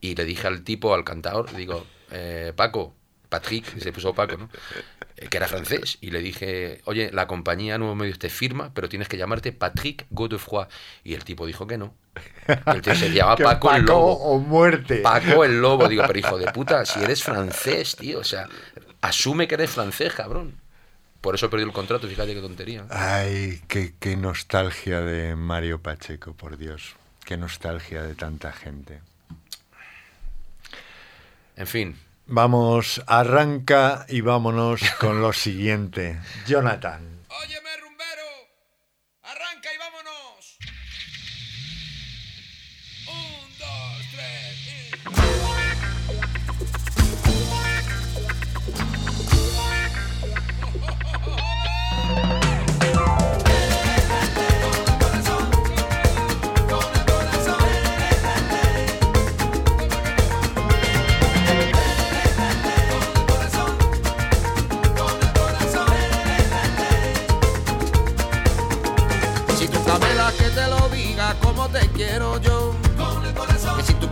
Y 0.00 0.14
le 0.14 0.24
dije 0.24 0.46
al 0.46 0.62
tipo, 0.62 0.94
al 0.94 1.04
cantador, 1.04 1.54
digo, 1.54 1.86
eh, 2.10 2.52
Paco, 2.54 2.94
Patrick, 3.28 3.78
se 3.78 3.92
puso 3.92 4.14
Paco, 4.14 4.36
¿no? 4.36 4.48
Eh, 5.16 5.28
que 5.28 5.36
era 5.36 5.48
francés. 5.48 5.98
Y 6.00 6.10
le 6.10 6.20
dije, 6.20 6.80
oye, 6.84 7.10
la 7.12 7.26
compañía 7.26 7.78
Nuevos 7.78 7.96
Medios 7.96 8.18
te 8.18 8.28
firma, 8.30 8.72
pero 8.74 8.88
tienes 8.88 9.08
que 9.08 9.16
llamarte 9.16 9.52
Patrick 9.52 10.06
Godefroy. 10.10 10.66
Y 11.04 11.14
el 11.14 11.24
tipo 11.24 11.46
dijo 11.46 11.66
que 11.66 11.78
no. 11.78 11.94
El 12.66 12.82
tío 12.82 12.94
se 12.94 13.12
llama 13.12 13.36
Que 13.36 13.44
Paco 13.44 13.72
el 13.74 13.84
Lobo. 13.84 14.12
o 14.14 14.38
muerte. 14.38 14.98
Paco 14.98 15.44
el 15.44 15.60
Lobo. 15.60 15.88
Digo, 15.88 16.04
pero 16.06 16.18
hijo 16.18 16.38
de 16.38 16.50
puta, 16.52 16.84
si 16.86 17.02
eres 17.02 17.22
francés, 17.22 17.96
tío. 17.96 18.20
O 18.20 18.24
sea, 18.24 18.48
asume 19.00 19.48
que 19.48 19.54
eres 19.54 19.70
francés, 19.70 20.12
cabrón. 20.14 20.54
Por 21.20 21.34
eso 21.34 21.50
perdió 21.50 21.66
el 21.66 21.72
contrato, 21.72 22.06
fíjate 22.06 22.34
qué 22.34 22.40
tontería. 22.40 22.84
Ay, 22.90 23.60
qué, 23.66 23.94
qué 23.98 24.16
nostalgia 24.16 25.00
de 25.00 25.34
Mario 25.34 25.80
Pacheco, 25.82 26.34
por 26.34 26.56
Dios. 26.56 26.94
Qué 27.24 27.36
nostalgia 27.36 28.02
de 28.02 28.14
tanta 28.14 28.52
gente. 28.52 29.00
En 31.56 31.66
fin, 31.66 31.96
Vamos, 32.28 33.02
arranca 33.06 34.04
y 34.08 34.20
vámonos 34.20 34.80
con 35.00 35.22
lo 35.22 35.32
siguiente. 35.32 36.18
Jonathan. 36.46 37.16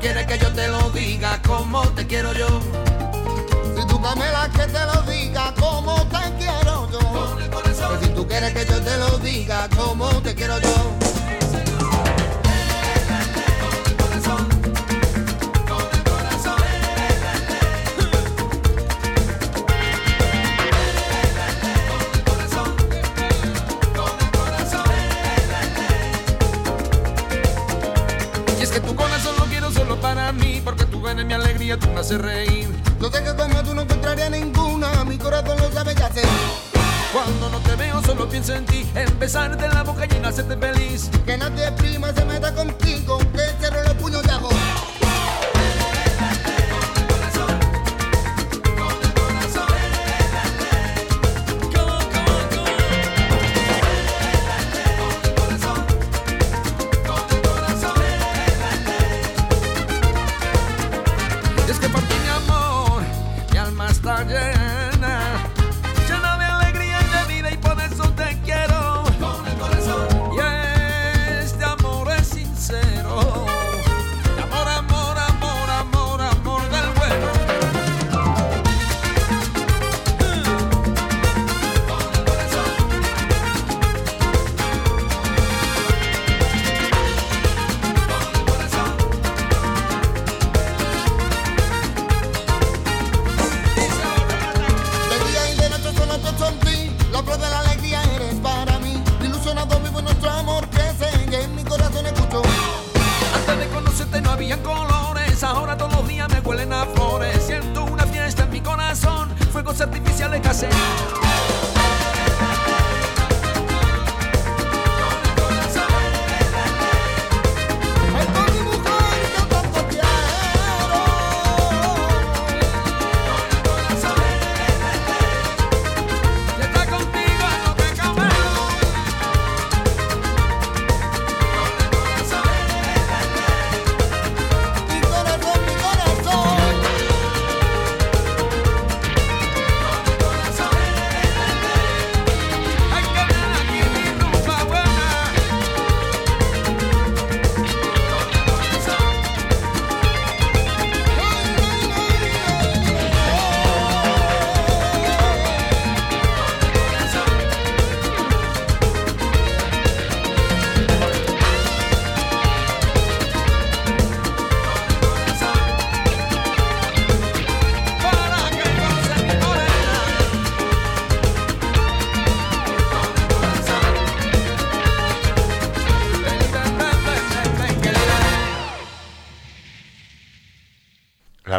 quieres 0.04 0.26
que 0.26 0.38
yo 0.38 0.52
te 0.52 0.68
lo 0.68 0.90
diga 0.90 1.40
como 1.46 1.80
te 1.94 2.06
quiero 2.06 2.34
yo. 2.34 2.46
Si 3.74 3.86
tú 3.86 3.98
Pamela 4.02 4.50
que 4.50 4.66
te 4.66 4.84
lo 4.84 5.00
diga 5.10 5.54
como 5.58 5.94
te 6.08 6.30
quiero 6.38 6.90
yo. 6.90 8.00
Si 8.02 8.08
tú 8.08 8.28
quieres 8.28 8.52
que 8.52 8.66
yo 8.66 8.82
te 8.82 8.98
lo 8.98 9.18
diga 9.20 9.66
como 9.74 10.10
te 10.20 10.34
quiero 10.34 10.60
yo. 10.60 11.13
Mi 31.24 31.32
alegría, 31.32 31.78
tú 31.78 31.88
me 31.88 32.00
haces 32.00 32.20
reír. 32.20 32.68
No 33.00 33.10
sé 33.10 33.22
que 33.22 33.34
como 33.34 33.62
tú 33.62 33.74
no 33.74 33.82
encontraría 33.82 34.30
ninguna, 34.30 35.04
mi 35.04 35.18
corazón 35.18 35.58
lo 35.58 35.70
sabe 35.72 35.94
ya 35.94 36.10
sé. 36.12 36.22
Cuando 37.12 37.48
no 37.48 37.58
te 37.60 37.76
veo 37.76 38.02
solo 38.02 38.28
pienso 38.28 38.54
en 38.54 38.66
ti, 38.66 38.86
en 38.94 39.18
besarte 39.18 39.68
la 39.68 39.82
boca 39.82 40.06
y 40.10 40.16
en 40.16 40.26
hacerte 40.26 40.56
feliz. 40.56 41.10
Que 41.24 41.36
nadie 41.36 41.70
prima 41.72 42.12
se 42.12 42.24
meta 42.24 42.54
contigo, 42.54 43.18
que 43.18 43.42
cierro 43.60 43.82
los 43.84 43.94
puños 43.94 44.22
de 44.22 44.30
ajo. 44.32 44.48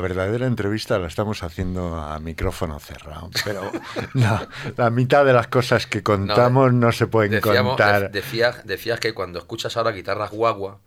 Verdadera 0.10 0.46
entrevista 0.46 1.00
la 1.00 1.08
estamos 1.08 1.42
haciendo 1.42 1.96
a 1.96 2.20
micrófono 2.20 2.80
cerrado, 2.80 3.30
pero 3.44 3.72
la 4.78 4.90
mitad 4.92 5.26
de 5.26 5.34
las 5.34 5.48
cosas 5.48 5.88
que 5.88 6.04
contamos 6.04 6.72
no, 6.74 6.92
se 6.92 7.08
pueden 7.08 7.32
Decíamos- 7.32 7.76
contar. 7.76 8.02
de- 8.04 8.10
decías, 8.22 8.66
decías 8.66 9.00
que 9.00 9.14
cuando 9.14 9.40
escuchas 9.40 9.76
ahora 9.78 9.92
guitarras 9.92 10.30
guagua, 10.32 10.80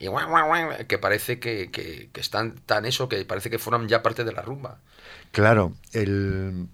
y 0.00 0.06
guau, 0.08 0.28
guau, 0.28 0.46
guau, 0.48 0.86
que 0.88 0.98
parece 0.98 1.38
que, 1.38 1.70
que- 1.70 2.10
que 2.12 2.20
están 2.20 2.56
tan 2.66 2.84
eso 2.84 3.08
que 3.08 3.24
parece 3.24 3.48
que 3.50 3.58
fueran 3.58 3.86
ya 3.88 4.02
parte 4.02 4.24
de 4.24 4.32
la 4.32 4.42
rumba. 4.42 4.78
Claro, 5.32 5.72
el. 5.92 6.66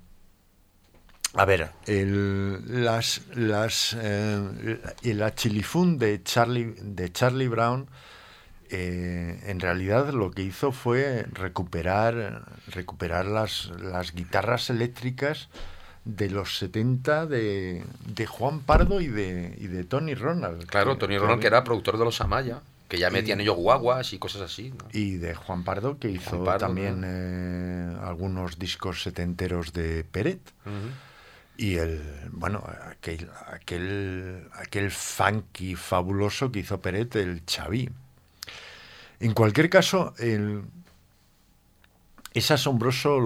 A 1.37 1.44
ver, 1.47 1.70
el, 1.87 2.85
las, 2.85 3.23
las, 3.35 3.97
eh, 4.01 4.81
y 5.03 5.14
la 5.14 5.35
chilifún 5.35 5.99
de 5.99 6.23
Charlie, 6.23 6.74
de 6.80 7.11
Charlie 7.11 7.49
Brown, 7.49 7.89
eh, 8.71 9.41
en 9.47 9.61
realidad 9.61 10.12
lo 10.12 10.31
que 10.31 10.43
hizo 10.43 10.73
fue 10.73 11.27
recuperar, 11.33 12.45
recuperar 12.69 13.27
las, 13.27 13.71
las 13.81 14.15
guitarras 14.15 14.71
eléctricas 14.71 15.49
de 16.05 16.29
los 16.31 16.59
70 16.59 17.27
de, 17.27 17.83
de 18.07 18.27
Juan 18.27 18.61
Pardo 18.61 19.01
y 19.01 19.07
de, 19.09 19.57
y 19.59 19.67
de 19.69 19.85
Tony 19.85 20.15
Ronald. 20.15 20.67
Claro, 20.67 20.95
que- 20.95 21.01
Tony 21.01 21.19
Ronald, 21.19 21.41
que 21.41 21.47
era 21.47 21.65
productor 21.65 21.99
de 21.99 22.05
los 22.05 22.21
Amaya, 22.21 22.61
que 22.89 22.99
ya 22.99 23.09
metían 23.11 23.41
ellos 23.41 23.57
guaguas 23.57 24.12
y 24.12 24.19
cosas 24.19 24.43
así. 24.43 24.71
¿no? 24.71 24.85
Y 24.93 25.17
de 25.17 25.35
Juan 25.35 25.65
Pardo, 25.65 25.99
que 25.99 26.11
hizo 26.11 26.45
Pardo, 26.45 26.67
también 26.67 27.01
¿no? 27.01 27.07
eh, 27.09 27.97
algunos 28.07 28.59
discos 28.59 29.03
setenteros 29.03 29.73
de 29.73 30.05
Peret. 30.05 30.41
Y 31.57 31.77
el, 31.77 32.03
bueno, 32.33 32.65
aquel, 32.91 33.31
aquel, 33.47 34.49
aquel 34.55 34.91
funky 34.91 35.77
fabuloso 35.77 36.51
que 36.51 36.59
hizo 36.61 36.81
Peret, 36.81 37.15
el 37.17 37.43
Xavi. 37.49 37.89
En 39.21 39.33
cualquier 39.33 39.71
caso, 39.71 40.15
el, 40.19 40.65
es 42.35 42.51
asombroso 42.51 43.21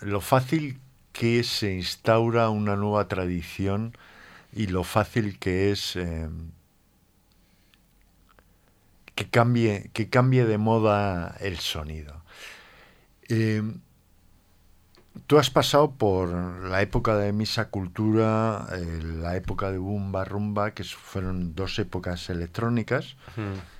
lo, 0.00 0.20
fácil 0.20 0.80
que 1.12 1.44
se 1.44 1.74
instaura 1.74 2.48
una 2.48 2.76
nueva 2.76 3.06
tradición 3.06 3.96
y 4.52 4.66
lo 4.66 4.82
fácil 4.82 5.38
que 5.38 5.70
es 5.70 5.94
eh, 5.96 6.28
que, 9.14 9.28
cambie, 9.28 9.90
que 9.92 10.08
cambie 10.08 10.46
de 10.46 10.58
moda 10.58 11.36
el 11.40 11.58
sonido. 11.58 12.24
Eh, 13.28 13.62
Tú 15.26 15.38
has 15.38 15.50
pasado 15.50 15.92
por 15.92 16.28
la 16.28 16.82
época 16.82 17.16
de 17.16 17.32
Misa 17.32 17.68
Cultura, 17.68 18.66
eh, 18.72 19.00
la 19.20 19.36
época 19.36 19.70
de 19.70 19.78
Bumba 19.78 20.24
Rumba, 20.24 20.72
que 20.72 20.84
fueron 20.84 21.54
dos 21.54 21.78
épocas 21.78 22.30
electrónicas, 22.30 23.16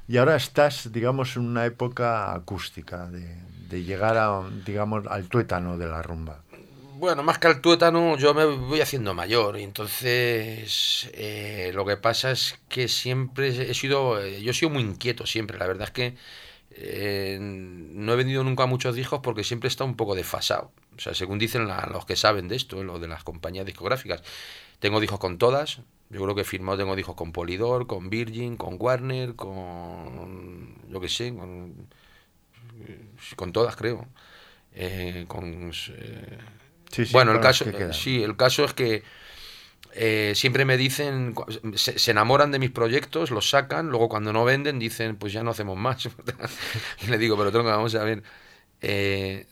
y 0.08 0.16
ahora 0.16 0.36
estás, 0.36 0.92
digamos, 0.92 1.36
en 1.36 1.46
una 1.46 1.66
época 1.66 2.34
acústica, 2.34 3.06
de, 3.06 3.36
de 3.68 3.84
llegar 3.84 4.16
a, 4.16 4.42
digamos, 4.66 5.06
al 5.06 5.28
tuétano 5.28 5.78
de 5.78 5.86
la 5.86 6.02
rumba. 6.02 6.42
Bueno, 7.00 7.22
más 7.22 7.38
que 7.38 7.46
al 7.46 7.62
tuétano, 7.62 8.18
yo 8.18 8.34
me 8.34 8.44
voy 8.44 8.82
haciendo 8.82 9.14
mayor 9.14 9.58
y 9.58 9.62
entonces 9.62 11.08
eh, 11.14 11.70
lo 11.72 11.86
que 11.86 11.96
pasa 11.96 12.30
es 12.30 12.58
que 12.68 12.88
siempre 12.88 13.70
he 13.70 13.72
sido, 13.72 14.22
eh, 14.22 14.42
yo 14.42 14.50
he 14.50 14.54
sido 14.54 14.68
muy 14.68 14.82
inquieto 14.82 15.24
siempre, 15.24 15.56
la 15.56 15.66
verdad 15.66 15.84
es 15.84 15.90
que 15.92 16.16
eh, 16.72 17.38
no 17.40 18.12
he 18.12 18.16
vendido 18.16 18.44
nunca 18.44 18.66
muchos 18.66 18.94
discos 18.94 19.20
porque 19.22 19.44
siempre 19.44 19.68
estado 19.68 19.88
un 19.88 19.96
poco 19.96 20.14
desfasado. 20.14 20.72
O 20.97 21.01
sea, 21.01 21.14
según 21.14 21.38
dicen 21.38 21.66
la- 21.68 21.88
los 21.93 22.05
que 22.07 22.16
saben 22.16 22.49
de 22.49 22.57
esto, 22.57 22.82
los 22.84 23.01
de 23.01 23.09
las 23.09 23.24
compañías 23.24 23.66
discográficas, 23.66 24.22
tengo 24.80 25.01
discos 25.01 25.18
con 25.20 25.38
todas, 25.38 25.80
yo 26.11 26.22
creo 26.22 26.34
que 26.34 26.45
firmado, 26.45 26.78
tengo 26.78 26.97
discos 26.97 27.16
con 27.16 27.32
Polydor, 27.32 27.86
con 27.86 28.11
Virgin, 28.11 28.57
con 28.57 28.76
Warner, 28.78 29.36
con, 29.36 30.76
yo 30.91 31.01
qué 31.01 31.09
sé, 31.09 31.34
con, 31.34 31.88
con 33.36 33.53
todas 33.53 33.76
creo. 33.76 34.07
Eh, 34.74 35.26
con... 35.28 35.72
eh, 35.91 36.38
Sí, 36.93 37.07
sí, 37.07 37.18
bueno, 37.18 37.32
el 37.32 37.41
caso, 37.41 37.66
que 37.66 37.93
sí, 37.93 38.22
el 38.22 38.36
caso 38.36 38.64
es 38.64 38.74
que 38.74 39.03
eh, 39.95 40.32
siempre 40.36 40.64
me 40.64 40.76
dicen, 40.76 41.34
se, 41.76 41.99
se 41.99 42.11
enamoran 42.12 42.53
de 42.53 42.59
mis 42.61 42.70
proyectos, 42.70 43.30
los 43.30 43.51
sacan, 43.51 43.88
luego 43.91 44.09
cuando 44.09 44.32
no 44.32 44.45
venden 44.45 44.78
dicen, 44.78 45.16
pues 45.16 45.32
ya 45.32 45.43
no 45.45 45.51
hacemos 45.53 45.78
más. 45.78 46.09
le 47.09 47.18
digo, 47.18 47.36
pero 47.38 47.53
tronco, 47.53 47.70
vamos 47.70 47.95
a 47.97 48.05
ver, 48.05 48.22
eh, 48.82 49.47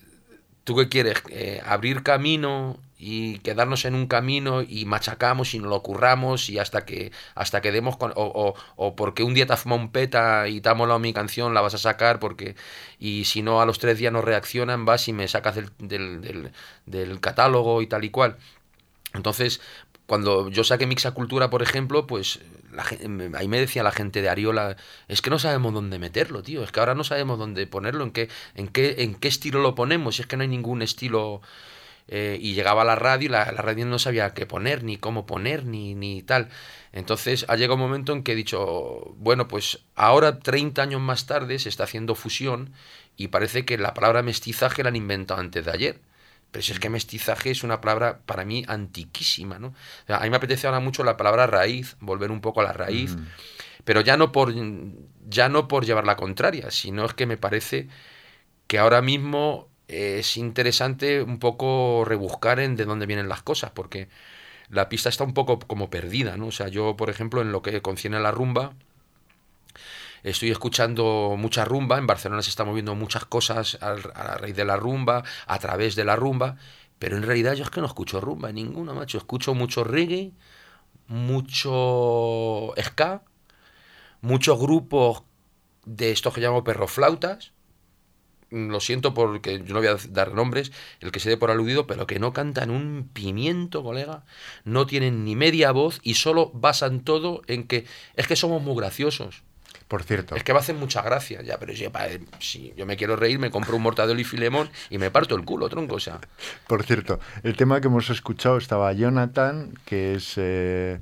¿tú 0.68 0.76
qué 0.76 0.88
quieres? 0.88 1.22
Eh, 1.30 1.60
¿Abrir 1.64 2.02
camino 2.02 2.78
y 2.98 3.38
quedarnos 3.40 3.84
en 3.84 3.94
un 3.94 4.06
camino 4.08 4.62
y 4.62 4.84
machacamos 4.84 5.54
y 5.54 5.58
nos 5.60 5.70
lo 5.70 5.82
curramos 5.82 6.50
y 6.50 6.58
hasta 6.58 6.84
que 6.84 7.12
hasta 7.34 7.60
que 7.60 7.72
demos 7.72 7.96
con, 7.96 8.12
o, 8.12 8.14
o, 8.16 8.54
o 8.76 8.96
porque 8.96 9.22
un 9.22 9.34
día 9.34 9.46
te 9.46 9.54
un 9.72 9.92
peta 9.92 10.48
y 10.48 10.60
te 10.60 10.68
ha 10.68 10.74
molado 10.74 10.98
mi 10.98 11.12
canción 11.12 11.54
la 11.54 11.60
vas 11.60 11.74
a 11.74 11.78
sacar 11.78 12.18
porque 12.18 12.56
y 12.98 13.24
si 13.24 13.42
no 13.42 13.60
a 13.60 13.66
los 13.66 13.78
tres 13.78 13.98
días 13.98 14.12
no 14.12 14.20
reaccionan 14.22 14.84
vas 14.84 15.06
y 15.08 15.12
me 15.12 15.28
sacas 15.28 15.54
del, 15.56 15.70
del, 15.78 16.20
del, 16.20 16.52
del 16.86 17.20
catálogo 17.20 17.82
y 17.82 17.86
tal 17.86 18.04
y 18.04 18.10
cual 18.10 18.36
entonces 19.14 19.60
cuando 20.06 20.48
yo 20.48 20.64
saqué 20.64 20.86
Mixacultura, 20.86 21.50
por 21.50 21.62
ejemplo, 21.62 22.06
pues 22.06 22.40
la, 22.72 22.84
ahí 23.38 23.48
me 23.48 23.60
decía 23.60 23.82
la 23.82 23.92
gente 23.92 24.22
de 24.22 24.28
Ariola, 24.28 24.76
es 25.08 25.22
que 25.22 25.30
no 25.30 25.38
sabemos 25.38 25.72
dónde 25.74 25.98
meterlo, 25.98 26.42
tío, 26.42 26.64
es 26.64 26.72
que 26.72 26.80
ahora 26.80 26.94
no 26.94 27.04
sabemos 27.04 27.38
dónde 27.38 27.66
ponerlo, 27.66 28.04
en 28.04 28.10
qué, 28.12 28.28
en 28.54 28.68
qué, 28.68 28.96
en 28.98 29.14
qué 29.14 29.28
estilo 29.28 29.60
lo 29.60 29.74
ponemos, 29.74 30.16
si 30.16 30.22
es 30.22 30.28
que 30.28 30.36
no 30.36 30.42
hay 30.42 30.48
ningún 30.48 30.82
estilo. 30.82 31.40
eh, 32.08 32.38
y 32.40 32.54
llegaba 32.54 32.82
a 32.82 32.84
la 32.84 32.96
radio 32.96 33.26
y 33.26 33.28
la, 33.30 33.52
la 33.52 33.62
radio 33.62 33.86
no 33.86 33.98
sabía 33.98 34.32
qué 34.34 34.46
poner, 34.46 34.82
ni 34.84 34.96
cómo 34.96 35.26
poner, 35.26 35.66
ni, 35.66 35.94
ni 35.94 36.22
tal. 36.22 36.48
Entonces 36.92 37.44
ha 37.48 37.56
llegado 37.56 37.74
un 37.74 37.80
momento 37.82 38.12
en 38.12 38.22
que 38.22 38.32
he 38.32 38.34
dicho, 38.34 39.14
bueno, 39.18 39.46
pues 39.48 39.80
ahora, 39.94 40.38
30 40.40 40.82
años 40.82 41.00
más 41.00 41.26
tarde, 41.26 41.58
se 41.58 41.68
está 41.68 41.84
haciendo 41.84 42.14
fusión 42.14 42.72
y 43.16 43.28
parece 43.28 43.64
que 43.64 43.76
la 43.78 43.94
palabra 43.94 44.22
mestizaje 44.22 44.82
la 44.82 44.88
han 44.90 44.96
inventado 44.96 45.40
antes 45.40 45.64
de 45.66 45.70
ayer. 45.72 46.00
Pero 46.51 46.62
si 46.62 46.72
es 46.72 46.80
que 46.80 46.88
mestizaje 46.88 47.51
es 47.51 47.62
una 47.62 47.80
palabra 47.80 48.20
para 48.24 48.44
mí 48.44 48.64
antiquísima, 48.66 49.59
¿no? 49.59 49.68
O 49.68 50.07
sea, 50.07 50.18
a 50.18 50.22
mí 50.22 50.30
me 50.30 50.36
apetece 50.36 50.66
ahora 50.66 50.80
mucho 50.80 51.05
la 51.05 51.16
palabra 51.16 51.46
raíz, 51.46 51.96
volver 52.01 52.30
un 52.30 52.40
poco 52.40 52.61
a 52.61 52.64
la 52.64 52.72
raíz, 52.72 53.16
pero 53.84 54.01
ya 54.01 54.16
no 54.16 54.32
por 54.32 54.55
ya 55.28 55.49
no 55.49 55.68
por 55.68 55.84
llevar 55.84 56.07
la 56.07 56.16
contraria, 56.16 56.70
sino 56.70 57.05
es 57.05 57.14
que 57.14 57.26
me 57.26 57.36
parece 57.36 57.88
que 58.66 58.78
ahora 58.78 59.03
mismo 59.03 59.68
es 59.88 60.36
interesante 60.36 61.22
un 61.22 61.38
poco 61.38 62.05
rebuscar 62.07 62.61
en 62.61 62.76
de 62.76 62.84
dónde 62.84 63.07
vienen 63.07 63.28
las 63.28 63.42
cosas, 63.42 63.70
porque 63.70 64.09
la 64.70 64.88
pista 64.88 65.09
está 65.09 65.24
un 65.24 65.34
poco 65.34 65.59
como 65.59 65.90
perdida, 65.90 66.36
¿no? 66.36 66.49
O 66.49 66.53
sea, 66.53 66.68
yo, 66.68 66.96
por 66.96 67.11
ejemplo, 67.11 67.40
en 67.42 67.53
lo 67.53 67.62
que 67.62 67.80
concierne 67.82 68.18
a 68.18 68.20
la 68.20 68.30
rumba, 68.30 68.74
Estoy 70.22 70.50
escuchando 70.50 71.34
mucha 71.38 71.64
rumba, 71.64 71.98
en 71.98 72.06
Barcelona 72.06 72.42
se 72.42 72.50
están 72.50 72.66
moviendo 72.68 72.94
muchas 72.94 73.24
cosas 73.24 73.78
al- 73.80 74.12
a, 74.14 74.36
raíz 74.38 74.56
de 74.56 74.64
la 74.64 74.76
rumba, 74.76 75.24
a 75.46 75.58
través 75.58 75.94
de 75.96 76.04
la 76.04 76.16
rumba, 76.16 76.56
pero 76.98 77.16
en 77.16 77.22
realidad 77.22 77.54
yo 77.54 77.64
es 77.64 77.70
que 77.70 77.80
no 77.80 77.86
escucho 77.86 78.20
rumba 78.20 78.52
ninguna, 78.52 78.92
macho. 78.94 79.18
Escucho 79.18 79.54
mucho 79.54 79.84
reggae, 79.84 80.32
mucho 81.08 82.74
ska, 82.82 83.22
muchos 84.20 84.58
grupos 84.58 85.22
de 85.86 86.12
estos 86.12 86.34
que 86.34 86.40
llamo 86.40 86.64
perroflautas. 86.64 87.52
Mm, 88.50 88.70
Lo 88.70 88.80
siento 88.80 89.14
porque 89.14 89.62
yo 89.64 89.74
no 89.74 89.80
voy 89.80 89.88
a 89.88 89.96
dar 90.10 90.34
nombres, 90.34 90.72
el 91.00 91.12
que 91.12 91.20
se 91.20 91.28
dé 91.30 91.36
por 91.36 91.50
aludido, 91.50 91.86
pero 91.86 92.06
que 92.06 92.18
no 92.18 92.32
cantan 92.32 92.70
un 92.70 93.10
pimiento, 93.12 93.82
colega. 93.82 94.24
No 94.64 94.86
tienen 94.86 95.24
ni 95.24 95.36
media 95.36 95.72
voz 95.72 96.00
y 96.02 96.14
solo 96.14 96.50
basan 96.54 97.00
todo 97.04 97.42
en 97.46 97.66
que 97.68 97.86
es 98.16 98.26
que 98.28 98.36
somos 98.36 98.62
muy 98.62 98.76
graciosos. 98.76 99.42
Por 99.89 100.03
cierto, 100.03 100.36
Es 100.36 100.45
que 100.45 100.53
va 100.53 100.59
a 100.59 100.62
hacer 100.62 100.74
mucha 100.74 101.01
gracia, 101.01 101.41
ya, 101.43 101.59
pero 101.59 101.74
si, 101.74 101.89
pa- 101.89 102.07
si 102.41 102.74
yo 102.76 102.84
me 102.84 102.97
quiero 102.99 103.16
reír, 103.16 103.39
me 103.39 103.51
compro 103.51 103.74
un 103.76 103.82
mortadelo 103.82 104.20
y 104.20 104.24
filemón 104.24 104.68
y 104.91 104.99
me 104.99 105.11
parto 105.11 105.34
el 105.34 105.45
culo, 105.47 105.68
tronco, 105.70 105.95
o 105.97 106.01
sea. 106.01 106.20
por 106.66 106.84
cierto, 106.84 107.18
el 107.43 107.57
tema 107.57 107.80
que 107.80 107.86
hemos 107.86 108.11
escuchado 108.11 108.59
estaba 108.59 108.93
Jonathan, 108.93 109.72
que 109.86 110.14
es 110.16 110.34
eh, 110.36 111.01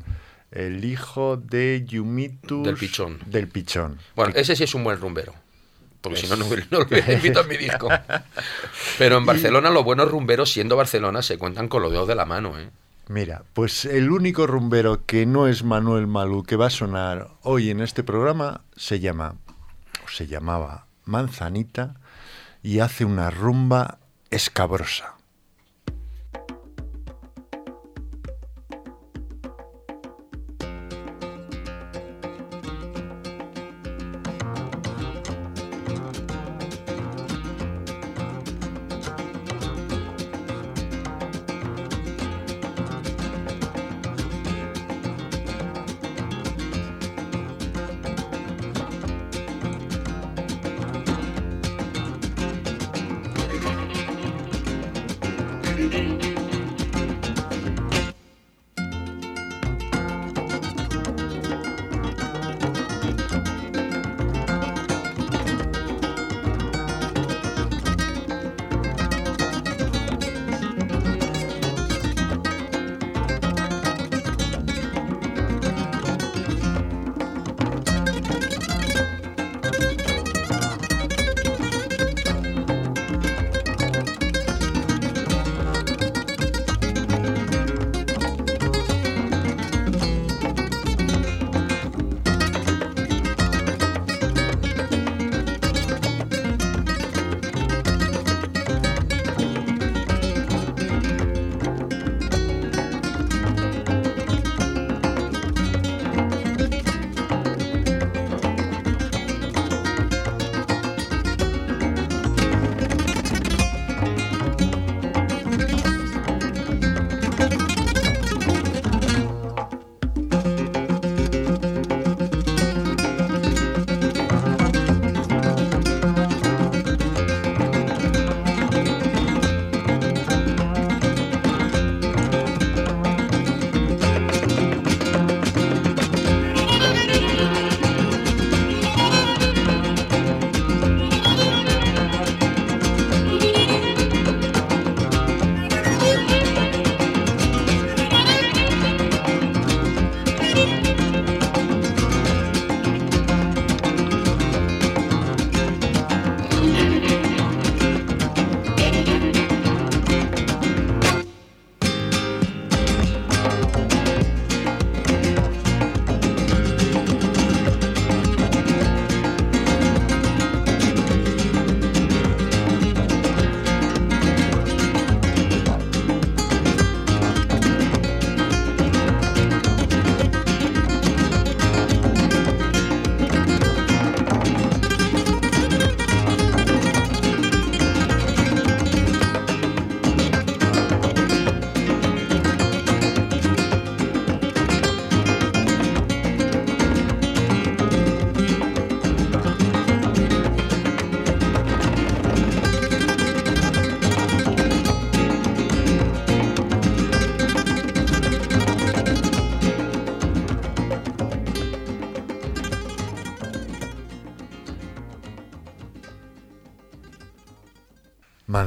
el 0.53 0.85
hijo 0.85 1.37
de 1.37 1.83
Yumitus 1.85 2.65
Del 2.65 2.77
Pichón. 2.77 3.19
Del 3.27 3.49
Pichón. 3.49 3.99
Bueno, 4.15 4.33
ese 4.37 4.55
sí 4.55 4.63
es 4.65 4.75
un 4.75 4.85
buen 4.85 5.01
rumbero. 5.01 5.35
Porque 6.01 6.21
si 6.21 6.29
no, 6.29 6.37
no, 6.37 6.45
no 6.71 6.79
lo 6.79 6.85
hubiera 6.87 7.13
invitado 7.15 7.45
a 7.45 7.49
mi 7.49 7.57
disco. 7.57 7.89
Pero 8.99 9.19
en 9.19 9.27
Barcelona, 9.27 9.71
los 9.71 9.83
buenos 9.83 10.09
rumberos, 10.09 10.53
siendo 10.53 10.77
Barcelona, 10.77 11.23
se 11.23 11.37
cuentan 11.39 11.67
con 11.67 11.83
los 11.83 11.91
dedos 11.91 12.07
de 12.07 12.15
la 12.15 12.25
mano, 12.25 12.57
¿eh? 12.59 12.69
Mira, 13.09 13.45
pues 13.53 13.85
el 13.85 14.11
único 14.11 14.49
rumbero 14.49 15.07
que 15.07 15.27
no 15.27 15.47
es 15.47 15.63
Manuel 15.63 16.09
Malú 16.09 16.43
que 16.43 16.57
va 16.57 16.67
a 16.67 16.71
sonar 16.71 17.29
hoy 17.43 17.71
en 17.71 17.81
este 17.81 18.03
programa 18.03 18.63
se 18.75 18.99
llama, 18.99 19.37
o 20.05 20.09
se 20.09 20.27
llamaba 20.27 20.87
Manzanita 21.05 22.01
y 22.65 22.81
hace 22.81 23.05
una 23.05 23.31
rumba 23.31 23.99
escabrosa. 24.31 25.16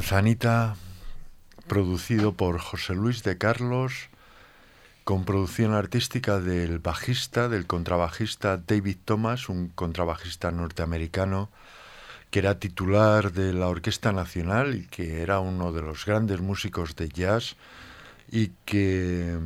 Manzanita, 0.10 0.76
producido 1.68 2.34
por 2.34 2.58
José 2.58 2.96
Luis 2.96 3.22
de 3.22 3.38
Carlos, 3.38 4.10
con 5.04 5.24
producción 5.24 5.76
artística 5.76 6.40
del 6.40 6.80
bajista, 6.80 7.48
del 7.48 7.68
contrabajista 7.68 8.58
David 8.58 8.98
Thomas, 9.06 9.50
un 9.50 9.68
contrabajista 9.68 10.50
norteamericano 10.50 11.52
que 12.32 12.40
era 12.40 12.58
titular 12.58 13.34
de 13.34 13.54
la 13.54 13.68
Orquesta 13.68 14.12
Nacional 14.12 14.74
y 14.74 14.88
que 14.88 15.22
era 15.22 15.42
uno 15.42 15.72
de 15.72 15.84
los 15.84 16.08
grandes 16.08 16.42
músicos 16.42 16.96
de 16.96 17.10
jazz 17.10 17.56
y 18.32 18.48
que 18.66 19.38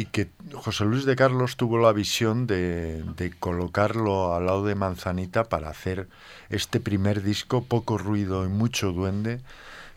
y 0.00 0.06
que 0.06 0.30
José 0.54 0.86
Luis 0.86 1.04
de 1.04 1.14
Carlos 1.14 1.58
tuvo 1.58 1.78
la 1.78 1.92
visión 1.92 2.46
de, 2.46 3.02
de, 3.16 3.30
colocarlo 3.32 4.34
al 4.34 4.46
lado 4.46 4.64
de 4.64 4.74
Manzanita 4.74 5.44
para 5.44 5.68
hacer 5.68 6.08
este 6.48 6.80
primer 6.80 7.22
disco, 7.22 7.64
poco 7.64 7.98
ruido 7.98 8.46
y 8.46 8.48
mucho 8.48 8.92
duende, 8.92 9.42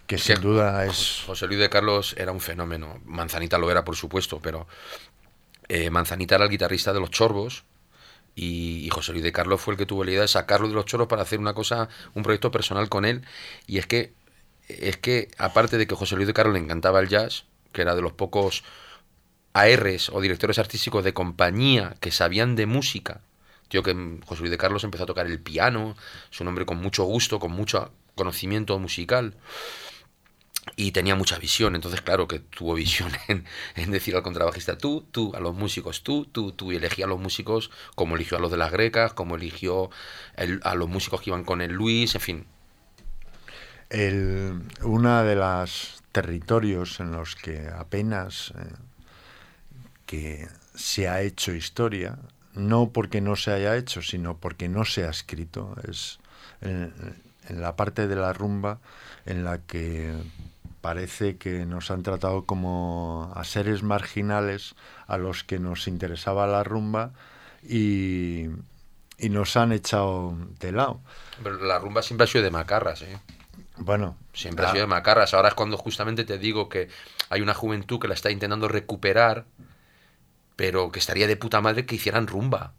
que 0.06 0.18
sin 0.18 0.42
duda 0.42 0.86
es... 0.86 1.24
José 1.26 1.48
Luis 1.48 1.60
de 1.60 1.70
Carlos 1.70 2.16
era 2.18 2.34
un 2.34 2.42
fenómeno, 2.42 3.00
Manzanita 3.06 3.58
lo 3.58 3.72
era 3.72 3.86
por 3.86 3.96
supuesto, 3.96 4.42
pero 4.44 4.68
eh, 5.70 5.90
Manzanita 5.90 6.36
era 6.36 6.44
el 6.44 6.52
guitarrista 6.52 6.92
de 6.92 7.00
Los 7.00 7.12
Chorbos, 7.12 7.64
y, 8.36 8.86
y, 8.86 8.90
José 8.90 9.14
Luis 9.14 9.24
de 9.24 9.32
Carlos 9.32 9.62
fue 9.62 9.76
el 9.76 9.78
que 9.78 9.86
tuvo 9.86 10.04
la 10.04 10.12
idea 10.12 10.22
de 10.24 10.28
sacarlo 10.28 10.68
de 10.68 10.74
los 10.74 10.86
choros 10.86 11.08
para 11.08 11.22
hacer 11.22 11.40
una 11.40 11.54
cosa, 11.54 11.88
un 12.14 12.24
proyecto 12.24 12.50
personal 12.50 12.90
con 12.90 13.06
él. 13.06 13.22
Y 13.68 13.78
es 13.78 13.86
que, 13.86 14.12
es 14.68 14.98
que 14.98 15.30
aparte 15.38 15.78
de 15.78 15.86
que 15.86 15.94
José 15.94 16.16
Luis 16.16 16.26
de 16.26 16.34
Carlos 16.34 16.56
le 16.56 16.60
encantaba 16.60 17.00
el 17.00 17.10
jazz, 17.10 17.46
que 17.72 17.84
era 17.84 17.94
de 17.94 18.02
los 18.02 18.14
pocos 18.14 18.64
ARs 19.54 20.10
o 20.10 20.22
directores 20.22 20.60
artísticos 20.60 21.04
de 21.04 21.14
compañía 21.14 21.96
que 22.00 22.12
sabían 22.12 22.56
de 22.56 22.66
música, 22.66 23.22
tío 23.70 23.84
que 23.84 24.20
José 24.26 24.42
Luis 24.42 24.52
de 24.52 24.58
Carlos 24.58 24.84
empezó 24.84 25.04
a 25.04 25.08
tocar 25.08 25.28
el 25.28 25.40
piano, 25.40 25.96
es 26.32 26.42
un 26.42 26.48
hombre 26.48 26.66
con 26.66 26.78
mucho 26.78 27.04
gusto, 27.04 27.40
con 27.40 27.52
mucho 27.52 27.92
conocimiento 28.16 28.78
musical 28.80 29.36
y 30.76 30.92
tenía 30.92 31.16
mucha 31.16 31.38
visión, 31.38 31.76
entonces 31.76 32.02
claro 32.02 32.28
que 32.28 32.40
tuvo 32.40 32.74
visión 32.76 33.12
en, 33.28 33.46
en, 33.76 33.92
decir 33.92 34.16
al 34.16 34.24
contrabajista 34.24 34.78
tú, 34.78 35.06
tú, 35.12 35.34
a 35.36 35.40
los 35.40 35.56
músicos 35.56 36.04
tú, 36.04 36.26
tú, 36.26 36.52
tú, 36.52 36.72
y 36.72 36.78
elegía 36.78 37.06
a 37.06 37.10
los 37.10 37.20
músicos 37.20 37.70
como 37.96 38.16
eligió 38.16 38.38
a 38.38 38.42
los 38.42 38.52
de 38.52 38.58
las 38.58 38.72
grecas, 38.72 39.14
como 39.14 39.36
eligió 39.36 39.90
el, 40.36 40.60
a 40.64 40.76
los 40.76 40.90
músicos 40.90 41.22
que 41.22 41.30
iban 41.30 41.44
con 41.44 41.62
el 41.62 41.74
Luis, 41.74 42.16
en 42.16 42.22
fin. 42.22 42.46
Una 44.82 45.24
de 45.24 45.36
los 45.36 46.02
territorios 46.12 47.00
en 47.00 47.12
los 47.12 47.36
que 47.36 47.68
apenas 47.68 48.52
eh, 48.58 48.74
que 50.06 50.48
se 50.76 51.08
ha 51.08 51.22
hecho 51.22 51.54
historia, 51.54 52.18
no 52.54 52.90
porque 52.90 53.22
no 53.22 53.36
se 53.36 53.52
haya 53.52 53.76
hecho, 53.76 54.02
sino 54.02 54.38
porque 54.38 54.70
no 54.70 54.86
se 54.86 55.06
ha 55.06 55.10
escrito, 55.10 55.76
es 55.88 56.20
en, 56.62 56.94
en 57.50 57.62
la 57.62 57.76
parte 57.76 58.08
de 58.08 58.16
la 58.16 58.34
rumba 58.34 58.80
en 59.26 59.44
la 59.44 59.60
que 59.60 60.14
parece 60.82 61.38
que 61.38 61.66
nos 61.66 61.92
han 61.92 62.04
tratado 62.04 62.46
como 62.46 63.32
a 63.36 63.44
seres 63.46 63.84
marginales 63.84 64.76
a 65.08 65.18
los 65.18 65.44
que 65.46 65.58
nos 65.58 65.88
interesaba 65.88 66.46
la 66.46 66.64
rumba 66.64 67.14
y, 67.64 68.48
y 69.18 69.30
nos 69.30 69.56
han 69.56 69.72
echado 69.72 70.36
de 70.60 70.74
lado. 70.74 71.00
Pero 71.42 71.64
la 71.64 71.80
rumba 71.80 72.02
siempre 72.02 72.26
ha 72.26 72.28
sido 72.28 72.44
de 72.44 72.52
macarras, 72.52 73.02
¿eh? 73.04 73.18
Bueno, 73.78 74.18
siempre 74.34 74.64
la... 74.64 74.70
ha 74.70 74.72
sido 74.74 74.84
de 74.84 74.88
macarras. 74.88 75.34
Ahora 75.34 75.48
es 75.48 75.54
cuando 75.56 75.78
justamente 75.78 76.26
te 76.26 76.38
digo 76.38 76.68
que 76.68 76.90
hay 77.30 77.42
una 77.42 77.54
juventud 77.54 78.00
que 78.00 78.10
la 78.10 78.14
está 78.14 78.30
intentando 78.30 78.68
recuperar, 78.68 79.46
pero 80.56 80.92
que 80.92 81.00
estaría 81.00 81.28
de 81.28 81.38
puta 81.38 81.62
madre 81.62 81.86
que 81.86 81.96
hicieran 81.96 82.28
rumba. 82.28 82.74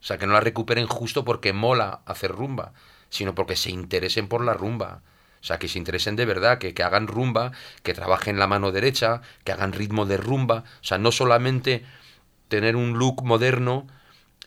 O 0.00 0.06
sea, 0.06 0.18
que 0.18 0.26
no 0.26 0.34
la 0.34 0.40
recuperen 0.40 0.86
justo 0.86 1.24
porque 1.24 1.52
mola 1.52 2.00
hacer 2.06 2.30
rumba, 2.30 2.72
sino 3.08 3.34
porque 3.34 3.56
se 3.56 3.70
interesen 3.70 4.28
por 4.28 4.44
la 4.44 4.54
rumba. 4.54 5.02
O 5.40 5.46
sea, 5.46 5.58
que 5.58 5.68
se 5.68 5.78
interesen 5.78 6.16
de 6.16 6.24
verdad, 6.24 6.58
que, 6.58 6.72
que, 6.74 6.82
hagan 6.82 7.06
rumba, 7.06 7.52
que 7.82 7.94
trabajen 7.94 8.38
la 8.38 8.46
mano 8.46 8.72
derecha, 8.72 9.20
que 9.44 9.52
hagan 9.52 9.72
ritmo 9.72 10.06
de 10.06 10.16
rumba. 10.16 10.64
O 10.80 10.84
sea, 10.84 10.98
no 10.98 11.12
solamente 11.12 11.84
tener 12.48 12.76
un 12.76 12.98
look 12.98 13.22
moderno 13.24 13.86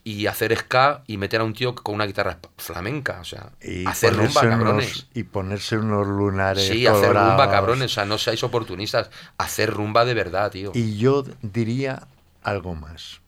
y 0.03 0.27
hacer 0.27 0.55
ska 0.57 1.03
y 1.05 1.17
meter 1.17 1.41
a 1.41 1.43
un 1.43 1.53
tío 1.53 1.75
con 1.75 1.95
una 1.95 2.05
guitarra 2.05 2.39
flamenca. 2.57 3.19
O 3.19 3.25
sea, 3.25 3.51
y 3.61 3.85
hacer 3.85 4.15
rumba, 4.15 4.41
cabrones. 4.41 5.07
Y 5.13 5.23
ponerse 5.23 5.77
unos 5.77 6.07
lunares. 6.07 6.65
Sí, 6.65 6.85
colorados. 6.85 7.03
hacer 7.03 7.15
rumba, 7.15 7.51
cabrones. 7.51 7.91
O 7.91 7.93
sea, 7.93 8.05
no 8.05 8.17
seáis 8.17 8.43
oportunistas. 8.43 9.09
Hacer 9.37 9.71
rumba 9.71 10.05
de 10.05 10.13
verdad, 10.13 10.49
tío. 10.49 10.71
Y 10.73 10.97
yo 10.97 11.25
diría 11.41 12.07
algo 12.47 12.75
más. 12.75 13.21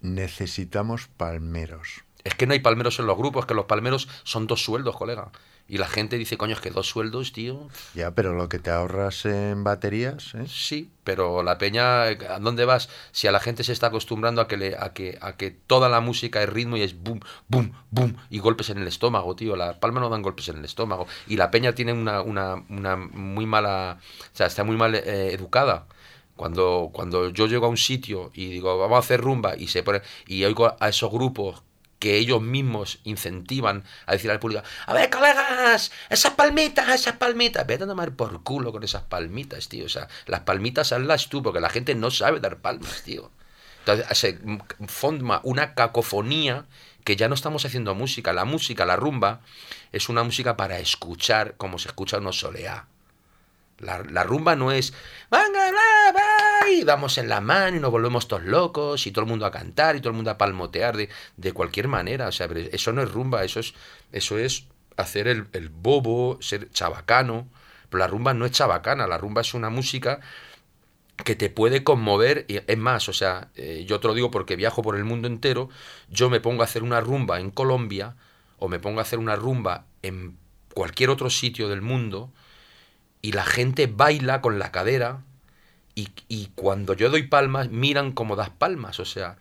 Necesitamos 0.00 1.08
palmeros. 1.16 2.04
Es 2.24 2.34
que 2.34 2.46
no 2.46 2.52
hay 2.52 2.60
palmeros 2.60 2.98
en 2.98 3.06
los 3.06 3.16
grupos, 3.16 3.46
que 3.46 3.54
los 3.54 3.66
palmeros 3.66 4.08
son 4.24 4.46
dos 4.46 4.64
sueldos, 4.64 4.96
colega. 4.96 5.30
Y 5.68 5.78
la 5.78 5.86
gente 5.86 6.18
dice, 6.18 6.36
coño, 6.36 6.54
es 6.54 6.60
que 6.60 6.70
dos 6.70 6.88
sueldos, 6.88 7.32
tío. 7.32 7.68
Ya, 7.94 8.10
pero 8.10 8.34
lo 8.34 8.48
que 8.48 8.58
te 8.58 8.70
ahorras 8.70 9.24
en 9.24 9.62
baterías, 9.62 10.34
¿eh? 10.34 10.46
Sí, 10.48 10.90
pero 11.04 11.44
la 11.44 11.58
peña, 11.58 12.02
¿a 12.02 12.40
dónde 12.40 12.64
vas? 12.64 12.88
Si 13.12 13.28
a 13.28 13.32
la 13.32 13.38
gente 13.38 13.62
se 13.62 13.72
está 13.72 13.86
acostumbrando 13.86 14.40
a 14.40 14.48
que, 14.48 14.56
le, 14.56 14.76
a 14.76 14.92
que, 14.92 15.16
a 15.20 15.36
que 15.36 15.52
toda 15.52 15.88
la 15.88 16.00
música 16.00 16.42
es 16.42 16.48
ritmo 16.48 16.76
y 16.76 16.82
es 16.82 17.00
boom, 17.00 17.20
boom, 17.46 17.72
boom, 17.92 18.16
y 18.30 18.40
golpes 18.40 18.70
en 18.70 18.78
el 18.78 18.88
estómago, 18.88 19.36
tío. 19.36 19.54
La 19.54 19.78
palma 19.78 20.00
no 20.00 20.08
dan 20.08 20.22
golpes 20.22 20.48
en 20.48 20.58
el 20.58 20.64
estómago. 20.64 21.06
Y 21.28 21.36
la 21.36 21.52
peña 21.52 21.72
tiene 21.72 21.92
una, 21.92 22.20
una, 22.20 22.64
una 22.68 22.96
muy 22.96 23.46
mala, 23.46 24.00
o 24.22 24.36
sea, 24.36 24.48
está 24.48 24.64
muy 24.64 24.76
mal 24.76 24.96
eh, 24.96 25.32
educada. 25.32 25.86
Cuando, 26.40 26.88
cuando 26.90 27.28
yo 27.28 27.46
llego 27.48 27.66
a 27.66 27.68
un 27.68 27.76
sitio 27.76 28.30
y 28.32 28.46
digo, 28.46 28.78
vamos 28.78 28.96
a 28.96 29.00
hacer 29.00 29.20
rumba, 29.20 29.56
y 29.58 29.68
se 29.68 29.82
pone, 29.82 30.00
y 30.26 30.42
oigo 30.44 30.74
a 30.80 30.88
esos 30.88 31.12
grupos 31.12 31.62
que 31.98 32.16
ellos 32.16 32.40
mismos 32.40 32.98
incentivan 33.04 33.84
a 34.06 34.12
decir 34.12 34.30
al 34.30 34.38
público, 34.38 34.62
a 34.86 34.94
ver, 34.94 35.10
colegas, 35.10 35.92
esas 36.08 36.32
palmitas, 36.32 36.88
esas 36.88 37.16
palmitas, 37.16 37.66
vete 37.66 37.84
a 37.84 37.86
tomar 37.86 38.16
por 38.16 38.42
culo 38.42 38.72
con 38.72 38.82
esas 38.82 39.02
palmitas, 39.02 39.68
tío. 39.68 39.84
O 39.84 39.90
sea, 39.90 40.08
las 40.24 40.40
palmitas 40.40 40.92
hazlas 40.92 41.28
tú, 41.28 41.42
porque 41.42 41.60
la 41.60 41.68
gente 41.68 41.94
no 41.94 42.10
sabe 42.10 42.40
dar 42.40 42.56
palmas, 42.56 43.02
tío. 43.02 43.30
Entonces 43.80 44.06
se 44.16 44.38
forma 44.86 45.42
una 45.44 45.74
cacofonía 45.74 46.64
que 47.04 47.16
ya 47.16 47.28
no 47.28 47.34
estamos 47.34 47.66
haciendo 47.66 47.94
música. 47.94 48.32
La 48.32 48.46
música, 48.46 48.86
la 48.86 48.96
rumba, 48.96 49.42
es 49.92 50.08
una 50.08 50.22
música 50.22 50.56
para 50.56 50.78
escuchar 50.78 51.58
como 51.58 51.78
se 51.78 51.88
escucha 51.88 52.16
unos 52.16 52.38
soleá. 52.38 52.86
La, 53.80 54.02
la, 54.02 54.24
rumba 54.24 54.56
no 54.56 54.72
es 54.72 54.92
y 56.70 56.84
damos 56.84 57.18
en 57.18 57.28
la 57.28 57.40
mano 57.40 57.76
y 57.76 57.80
nos 57.80 57.90
volvemos 57.90 58.28
todos 58.28 58.44
locos 58.44 59.06
y 59.06 59.10
todo 59.10 59.24
el 59.24 59.30
mundo 59.30 59.46
a 59.46 59.50
cantar 59.50 59.96
y 59.96 60.00
todo 60.00 60.10
el 60.10 60.16
mundo 60.16 60.30
a 60.30 60.38
palmotear 60.38 60.96
de, 60.96 61.08
de 61.36 61.52
cualquier 61.52 61.88
manera. 61.88 62.28
O 62.28 62.32
sea, 62.32 62.48
eso 62.72 62.92
no 62.92 63.02
es 63.02 63.10
rumba, 63.10 63.44
eso 63.44 63.60
es, 63.60 63.74
eso 64.12 64.38
es 64.38 64.66
hacer 64.96 65.28
el, 65.28 65.46
el, 65.52 65.68
bobo, 65.68 66.38
ser 66.40 66.70
chabacano. 66.70 67.48
Pero 67.88 67.98
la 67.98 68.06
rumba 68.06 68.34
no 68.34 68.46
es 68.46 68.52
chabacana, 68.52 69.06
la 69.06 69.18
rumba 69.18 69.40
es 69.40 69.54
una 69.54 69.70
música 69.70 70.20
que 71.24 71.34
te 71.34 71.50
puede 71.50 71.82
conmover. 71.84 72.46
Es 72.48 72.78
más, 72.78 73.08
o 73.08 73.12
sea, 73.12 73.48
eh, 73.56 73.84
yo 73.86 74.00
te 74.00 74.08
lo 74.08 74.14
digo 74.14 74.30
porque 74.30 74.56
viajo 74.56 74.82
por 74.82 74.96
el 74.96 75.04
mundo 75.04 75.26
entero, 75.26 75.68
yo 76.08 76.30
me 76.30 76.40
pongo 76.40 76.62
a 76.62 76.66
hacer 76.66 76.82
una 76.82 77.00
rumba 77.00 77.40
en 77.40 77.50
Colombia 77.50 78.16
o 78.58 78.68
me 78.68 78.78
pongo 78.78 79.00
a 79.00 79.02
hacer 79.02 79.18
una 79.18 79.36
rumba 79.36 79.86
en 80.02 80.38
cualquier 80.74 81.10
otro 81.10 81.30
sitio 81.30 81.68
del 81.68 81.82
mundo 81.82 82.30
y 83.22 83.32
la 83.32 83.44
gente 83.44 83.86
baila 83.86 84.40
con 84.40 84.58
la 84.58 84.72
cadera 84.72 85.22
y, 85.94 86.08
y, 86.28 86.50
cuando 86.54 86.94
yo 86.94 87.10
doy 87.10 87.24
palmas 87.24 87.70
miran 87.70 88.12
como 88.12 88.36
das 88.36 88.50
palmas. 88.50 89.00
O 89.00 89.04
sea, 89.04 89.36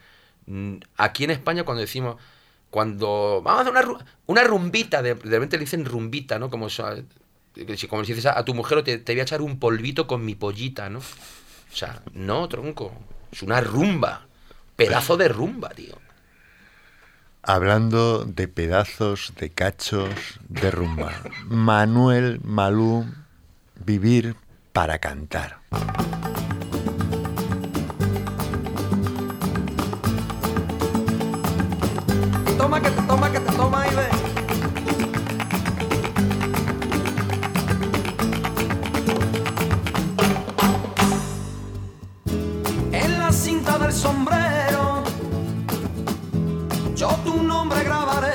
aquí 0.98 1.24
en 1.24 1.32
España 1.32 1.64
cuando 1.64 1.82
decimos, 1.82 2.18
cuando 2.70 3.42
vamos 3.44 3.68
a 3.68 3.70
hacer 3.70 3.90
una, 3.90 4.06
una 4.26 4.44
rumbita, 4.44 5.02
de, 5.02 5.16
de 5.16 5.30
repente 5.30 5.58
le 5.58 5.66
dicen 5.66 5.86
rumbita, 5.86 6.40
¿no? 6.40 6.50
Como, 6.50 6.68
como 7.90 8.04
si 8.04 8.14
dices 8.14 8.26
a, 8.26 8.44
tu 8.46 8.54
mujer 8.54 8.84
te, 8.84 8.98
te 8.98 9.14
voy 9.14 9.20
a 9.22 9.24
echar 9.24 9.42
un 9.42 9.60
polvito 9.60 10.08
con 10.08 10.26
mi 10.26 10.36
pollita, 10.36 10.90
¿no? 10.90 11.00
O 11.00 11.76
sea, 11.76 12.02
no, 12.14 12.48
tronco, 12.50 12.94
es 13.32 13.44
una 13.44 13.62
rumba, 13.62 14.26
pedazo 14.76 15.18
de 15.18 15.30
rumba, 15.30 15.70
tío. 15.70 15.96
Hablando 17.42 18.26
de 18.26 18.48
pedazos, 18.48 19.34
de 19.40 19.50
cachos, 19.50 20.10
de 20.50 20.72
rumba. 20.72 21.14
Manuel 21.46 22.42
Malú 22.44 23.06
Vivir 23.86 24.36
para 24.74 25.00
cantar. 25.00 25.60
Toma 32.58 32.82
que 32.82 32.90
te 32.90 33.02
toma 33.04 33.32
que 33.32 33.40
te 33.40 33.52
toma 33.54 33.88
y 33.88 33.96
ve. 33.96 34.10
En 42.92 43.20
la 43.20 43.32
cinta 43.32 43.78
del 43.80 43.94
sombrero 43.94 45.04
yo 46.96 47.10
tu 47.24 47.42
nombre 47.44 47.84
grabaré. 47.84 48.34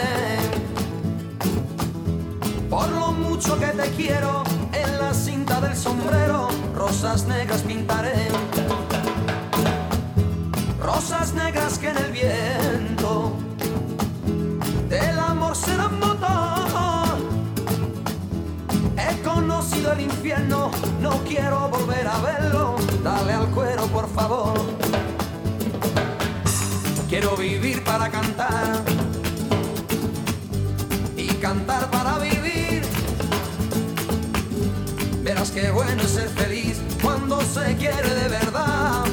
Por 2.71 2.89
lo 2.89 3.13
mucho 3.13 3.59
que 3.59 3.67
te 3.67 3.91
quiero 3.91 4.44
sombrero, 5.75 6.49
rosas 6.75 7.27
negras 7.27 7.63
pintaré. 7.63 8.29
Rosas 10.81 11.33
negras 11.35 11.79
que 11.79 11.89
en 11.89 11.99
el 11.99 12.13
viento 12.13 13.37
del 14.89 15.19
amor 15.19 15.57
serán 15.57 15.99
motor 15.99 17.19
He 18.97 19.23
conocido 19.23 19.93
el 19.93 20.01
infierno, 20.03 20.71
no 21.01 21.11
quiero 21.25 21.69
volver 21.69 22.07
a 22.07 22.19
verlo. 22.21 22.77
Dale 23.03 23.33
al 23.33 23.47
cuero, 23.49 23.87
por 23.87 24.09
favor. 24.09 24.55
Quiero 27.09 27.37
vivir 27.37 27.83
para 27.85 28.11
cantar 28.11 28.83
y 31.17 31.27
cantar 31.35 31.91
para 31.91 32.19
vivir. 32.19 32.44
Qué 35.51 35.71
bueno 35.71 36.03
es 36.03 36.11
ser 36.11 36.29
feliz 36.31 36.81
cuando 37.03 37.41
se 37.43 37.77
quiere 37.77 38.15
de 38.15 38.29
verdad, 38.29 39.04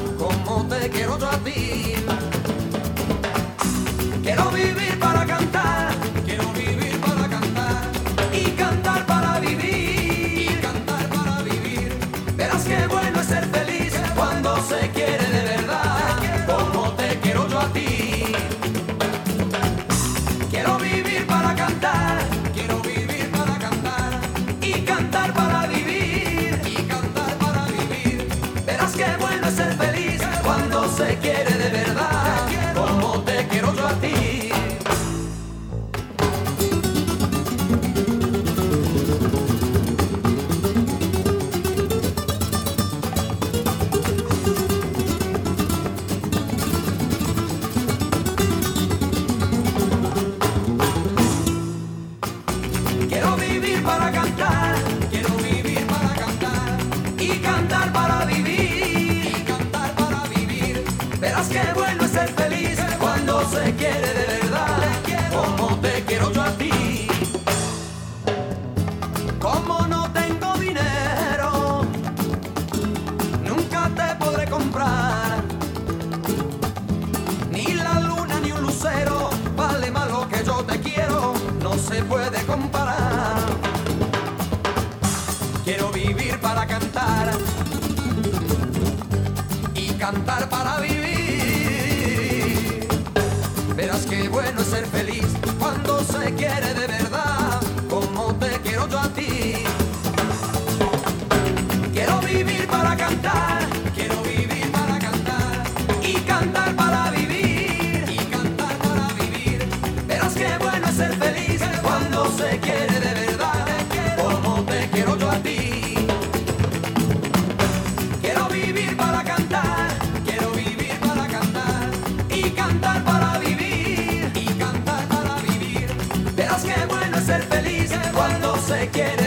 cuando 128.72 129.16
se 129.16 129.21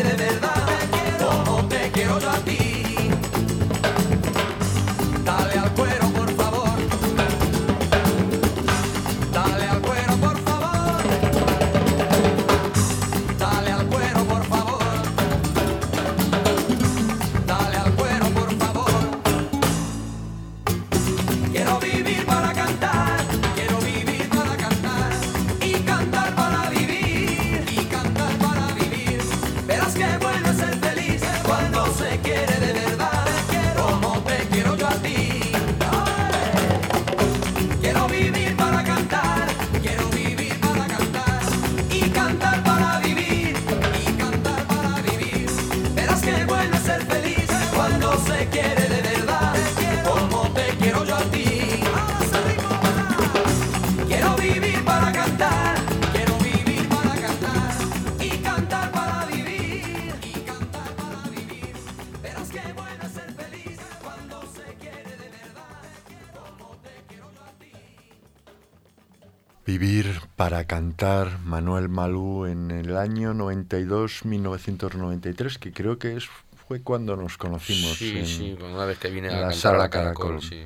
para 70.55 70.67
cantar 70.67 71.39
Manuel 71.43 71.89
Malú 71.89 72.45
en 72.45 72.71
el 72.71 72.95
año 72.95 73.33
92-1993, 73.33 75.57
que 75.59 75.73
creo 75.73 75.99
que 75.99 76.15
es, 76.15 76.29
fue 76.65 76.81
cuando 76.81 77.17
nos 77.17 77.37
conocimos. 77.37 77.97
Sí, 77.97 78.17
en 78.17 78.25
sí, 78.25 78.57
una 78.63 78.85
vez 78.85 78.97
que 78.97 79.09
vine 79.09 79.27
a 79.27 79.37
la 79.41 79.51
sala 79.51 79.89
Caracol, 79.89 80.39
Caracol. 80.39 80.49
sí. 80.49 80.63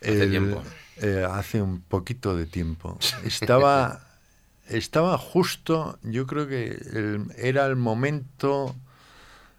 Hace 0.00 0.22
El- 0.22 0.30
tiempo. 0.30 0.62
eh, 0.98 1.26
hace 1.28 1.60
un 1.60 1.80
poquito 1.80 2.36
de 2.36 2.46
tiempo. 2.46 2.96
Estaba, 3.24 4.00
estaba 4.68 5.18
justo, 5.18 5.98
yo 6.04 6.28
creo 6.28 6.46
que 6.46 6.66
el- 6.68 7.26
era 7.38 7.66
el 7.66 7.74
momento, 7.74 8.76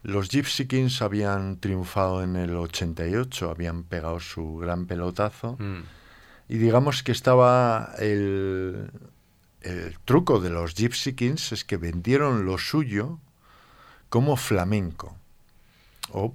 los 0.03 0.29
Gypsy 0.29 0.65
Kings 0.65 1.01
habían 1.01 1.57
triunfado 1.57 2.23
en 2.23 2.37
el 2.37 2.55
88, 2.55 3.49
habían 3.51 3.83
pegado 3.83 4.21
su 4.21 4.55
gran 4.55 4.85
pelotazo. 4.85 5.57
Mm. 5.59 5.81
Y 6.49 6.57
digamos 6.57 7.03
que 7.03 7.11
estaba 7.11 7.93
el, 7.99 8.89
el 9.61 9.99
truco 10.05 10.39
de 10.39 10.49
los 10.49 10.75
Gypsy 10.75 11.13
Kings 11.13 11.51
es 11.51 11.65
que 11.65 11.77
vendieron 11.77 12.45
lo 12.45 12.57
suyo 12.57 13.19
como 14.09 14.37
flamenco. 14.37 15.17
O 16.11 16.33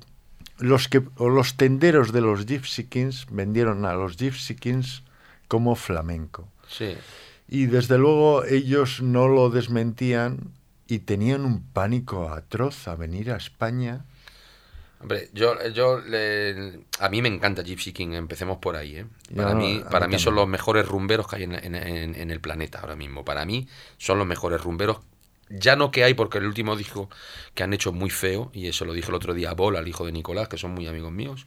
los, 0.58 0.88
que, 0.88 1.02
o 1.16 1.28
los 1.30 1.56
tenderos 1.56 2.12
de 2.12 2.20
los 2.20 2.46
Gypsy 2.46 2.84
Kings 2.84 3.26
vendieron 3.30 3.86
a 3.86 3.94
los 3.94 4.16
Gypsy 4.16 4.54
Kings 4.54 5.02
como 5.48 5.74
flamenco. 5.76 6.48
Sí. 6.68 6.94
Y 7.48 7.66
desde 7.66 7.98
luego 7.98 8.44
ellos 8.44 9.02
no 9.02 9.28
lo 9.28 9.50
desmentían 9.50 10.52
y 10.86 11.00
tenían 11.00 11.44
un 11.44 11.62
pánico 11.62 12.30
atroz 12.30 12.86
a 12.88 12.96
venir 12.96 13.30
a 13.30 13.36
España. 13.36 14.04
Hombre, 15.03 15.30
yo, 15.32 15.57
yo 15.70 15.98
le- 16.00 16.84
a 17.00 17.09
mí 17.09 17.20
me 17.22 17.28
encanta 17.28 17.62
Gypsy 17.62 17.92
King, 17.92 18.12
empecemos 18.12 18.59
por 18.59 18.76
ahí. 18.76 18.98
¿eh? 18.98 19.07
Para 19.34 19.53
no, 19.55 19.61
mí, 19.61 19.82
para 19.90 20.07
mí 20.07 20.18
son 20.18 20.36
los 20.36 20.46
mejores 20.46 20.86
rumberos 20.86 21.26
que 21.26 21.36
hay 21.36 21.42
en, 21.42 21.53
en- 21.55 21.74
en- 21.74 22.14
en 22.14 22.30
el 22.30 22.40
planeta 22.40 22.78
ahora 22.80 22.94
mismo. 22.94 23.24
Para 23.24 23.44
mí 23.44 23.68
son 23.98 24.18
los 24.18 24.26
mejores 24.26 24.61
rumberos. 24.62 24.98
Ya 25.48 25.76
no 25.76 25.90
que 25.90 26.05
hay, 26.05 26.14
porque 26.14 26.38
el 26.38 26.46
último 26.46 26.76
disco 26.76 27.11
que 27.55 27.62
han 27.64 27.72
hecho 27.74 27.92
muy 27.92 28.11
feo, 28.11 28.50
y 28.55 28.68
eso 28.68 28.84
lo 28.84 28.92
dije 28.94 29.09
el 29.09 29.14
otro 29.16 29.34
día 29.34 29.50
a 29.50 29.55
Bol, 29.55 29.76
al 29.76 29.88
hijo 29.88 30.07
de 30.07 30.12
Nicolás, 30.12 30.48
que 30.48 30.57
son 30.57 30.70
muy 30.70 30.86
amigos 30.86 31.12
míos. 31.12 31.46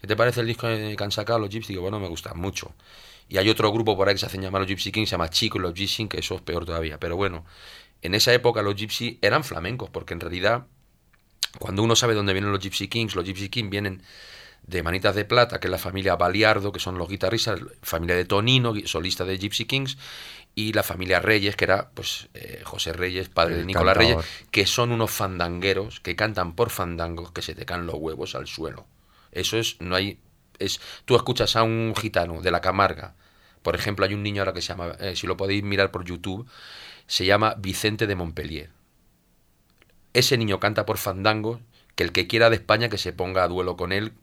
¿Qué 0.00 0.06
te 0.06 0.16
parece 0.16 0.40
el 0.42 0.46
disco 0.46 0.68
que 0.68 0.96
han 1.04 1.10
sacado 1.12 1.38
los 1.40 1.50
Gypsy? 1.50 1.72
Digo, 1.72 1.82
bueno, 1.82 1.98
me 2.00 2.08
gusta 2.08 2.34
mucho. 2.34 2.74
Y 3.28 3.38
hay 3.38 3.48
otro 3.50 3.72
grupo 3.72 3.96
por 3.96 4.08
ahí 4.08 4.14
que 4.14 4.20
se 4.20 4.26
hacen 4.26 4.42
llamar 4.42 4.62
los 4.62 4.68
Gypsy 4.70 4.92
Kings, 4.92 5.08
se 5.10 5.14
llama 5.14 5.28
Chico 5.30 5.58
y 5.58 5.62
los 5.62 5.74
Gypsy, 5.74 6.08
que 6.08 6.20
eso 6.20 6.36
es 6.36 6.42
peor 6.42 6.64
todavía. 6.64 6.98
Pero 7.00 7.16
bueno, 7.16 7.44
en 8.02 8.14
esa 8.14 8.32
época 8.32 8.62
los 8.62 8.76
gypsy 8.76 9.18
eran 9.22 9.42
flamencos, 9.44 9.90
porque 9.90 10.14
en 10.14 10.20
realidad, 10.20 10.66
cuando 11.58 11.82
uno 11.82 11.96
sabe 11.96 12.14
dónde 12.14 12.32
vienen 12.32 12.52
los 12.52 12.60
Gypsy 12.60 12.88
Kings, 12.88 13.14
los 13.14 13.24
Gypsy 13.24 13.48
Kings 13.48 13.70
vienen 13.70 14.02
de 14.66 14.82
Manitas 14.82 15.14
de 15.14 15.24
Plata, 15.24 15.60
que 15.60 15.68
es 15.68 15.70
la 15.70 15.78
familia 15.78 16.16
Baliardo, 16.16 16.72
que 16.72 16.80
son 16.80 16.98
los 16.98 17.08
guitarristas, 17.08 17.60
familia 17.82 18.16
de 18.16 18.24
Tonino, 18.24 18.74
solista 18.84 19.24
de 19.24 19.38
Gypsy 19.38 19.64
Kings, 19.64 19.96
y 20.54 20.72
la 20.72 20.82
familia 20.82 21.20
Reyes, 21.20 21.54
que 21.54 21.64
era 21.64 21.90
pues 21.90 22.28
eh, 22.34 22.62
José 22.64 22.92
Reyes, 22.92 23.28
padre 23.28 23.54
El 23.54 23.60
de 23.60 23.66
Nicolás 23.66 23.96
Reyes, 23.96 24.16
que 24.50 24.66
son 24.66 24.90
unos 24.90 25.10
fandangueros 25.10 26.00
que 26.00 26.16
cantan 26.16 26.54
por 26.54 26.70
fandangos 26.70 27.30
que 27.30 27.42
se 27.42 27.54
te 27.54 27.66
caen 27.66 27.86
los 27.86 27.96
huevos 27.96 28.34
al 28.34 28.46
suelo. 28.46 28.86
Eso 29.32 29.58
es, 29.58 29.76
no 29.80 29.94
hay, 29.94 30.18
es, 30.58 30.80
tú 31.04 31.14
escuchas 31.14 31.56
a 31.56 31.62
un 31.62 31.94
gitano 31.94 32.40
de 32.40 32.50
la 32.50 32.60
Camarga, 32.60 33.14
por 33.66 33.74
ejemplo, 33.74 34.06
hay 34.06 34.14
un 34.14 34.22
niño 34.22 34.42
ahora 34.42 34.52
que 34.52 34.62
se 34.62 34.68
llama, 34.68 34.92
eh, 35.00 35.16
si 35.16 35.26
lo 35.26 35.36
podéis 35.36 35.64
mirar 35.64 35.90
por 35.90 36.04
YouTube, 36.04 36.48
se 37.08 37.24
llama 37.24 37.56
Vicente 37.58 38.06
de 38.06 38.14
Montpellier. 38.14 38.70
Ese 40.16 40.38
niño 40.38 40.60
canta 40.60 40.86
por 40.86 40.96
fandangos, 40.96 41.60
que 41.94 42.02
el 42.02 42.10
que 42.10 42.26
quiera 42.26 42.48
de 42.48 42.56
España 42.56 42.88
que 42.88 42.96
se 42.96 43.12
ponga 43.12 43.44
a 43.44 43.48
duelo 43.48 43.76
con 43.76 43.92
él, 43.92 44.14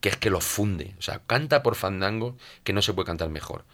que 0.00 0.08
es 0.08 0.16
que 0.16 0.30
lo 0.30 0.40
funde. 0.40 0.94
O 0.98 1.02
sea, 1.02 1.20
canta 1.26 1.62
por 1.62 1.74
fandangos 1.74 2.36
que 2.64 2.72
no 2.72 2.80
se 2.80 2.94
puede 2.94 3.08
cantar 3.08 3.28
mejor. 3.28 3.66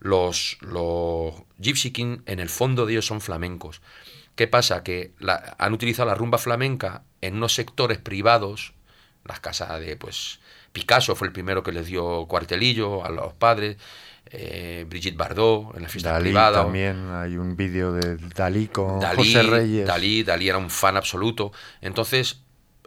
Los, 0.00 0.56
los 0.62 1.34
Gypsy 1.58 1.90
King, 1.90 2.20
en 2.24 2.40
el 2.40 2.48
fondo 2.48 2.86
de 2.86 2.94
ellos 2.94 3.04
son 3.04 3.20
flamencos. 3.20 3.82
¿Qué 4.36 4.48
pasa? 4.48 4.82
Que 4.82 5.12
han 5.58 5.74
utilizado 5.74 6.08
la 6.08 6.14
rumba 6.14 6.38
flamenca 6.38 7.02
en 7.20 7.36
unos 7.36 7.54
sectores 7.54 7.98
privados, 7.98 8.72
las 9.26 9.38
casas 9.38 9.80
de, 9.80 9.96
pues, 9.96 10.40
Picasso 10.72 11.14
fue 11.14 11.26
el 11.26 11.34
primero 11.34 11.62
que 11.62 11.72
les 11.72 11.88
dio 11.88 12.24
cuartelillo 12.26 13.04
a 13.04 13.10
los 13.10 13.34
padres, 13.34 13.76
eh, 14.32 14.86
Brigitte 14.88 15.16
Bardot 15.16 15.76
en 15.76 15.82
la 15.82 15.88
fiesta 15.88 16.12
Dalí 16.12 16.24
privada. 16.30 16.62
también, 16.62 17.10
hay 17.10 17.36
un 17.36 17.54
vídeo 17.56 17.92
de 17.92 18.16
Dalí 18.16 18.68
con 18.68 18.98
Dalí, 18.98 19.16
José 19.18 19.42
Reyes. 19.42 19.86
Dalí, 19.86 20.22
Dalí 20.22 20.48
era 20.48 20.58
un 20.58 20.70
fan 20.70 20.96
absoluto. 20.96 21.52
Entonces, 21.82 22.42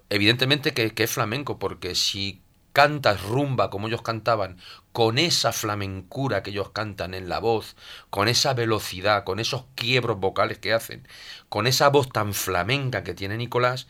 evidentemente 0.09 0.73
que, 0.73 0.93
que 0.93 1.03
es 1.03 1.11
flamenco, 1.11 1.59
porque 1.59 1.93
si 1.93 2.41
cantas 2.73 3.21
rumba 3.23 3.69
como 3.69 3.87
ellos 3.87 4.01
cantaban, 4.01 4.57
con 4.91 5.17
esa 5.17 5.53
flamencura 5.53 6.43
que 6.43 6.49
ellos 6.49 6.71
cantan 6.71 7.13
en 7.13 7.29
la 7.29 7.39
voz, 7.39 7.75
con 8.09 8.27
esa 8.27 8.53
velocidad, 8.53 9.23
con 9.23 9.39
esos 9.39 9.65
quiebros 9.75 10.19
vocales 10.19 10.57
que 10.57 10.73
hacen, 10.73 11.07
con 11.47 11.67
esa 11.67 11.89
voz 11.89 12.09
tan 12.09 12.33
flamenca 12.33 13.03
que 13.03 13.13
tiene 13.13 13.37
Nicolás, 13.37 13.87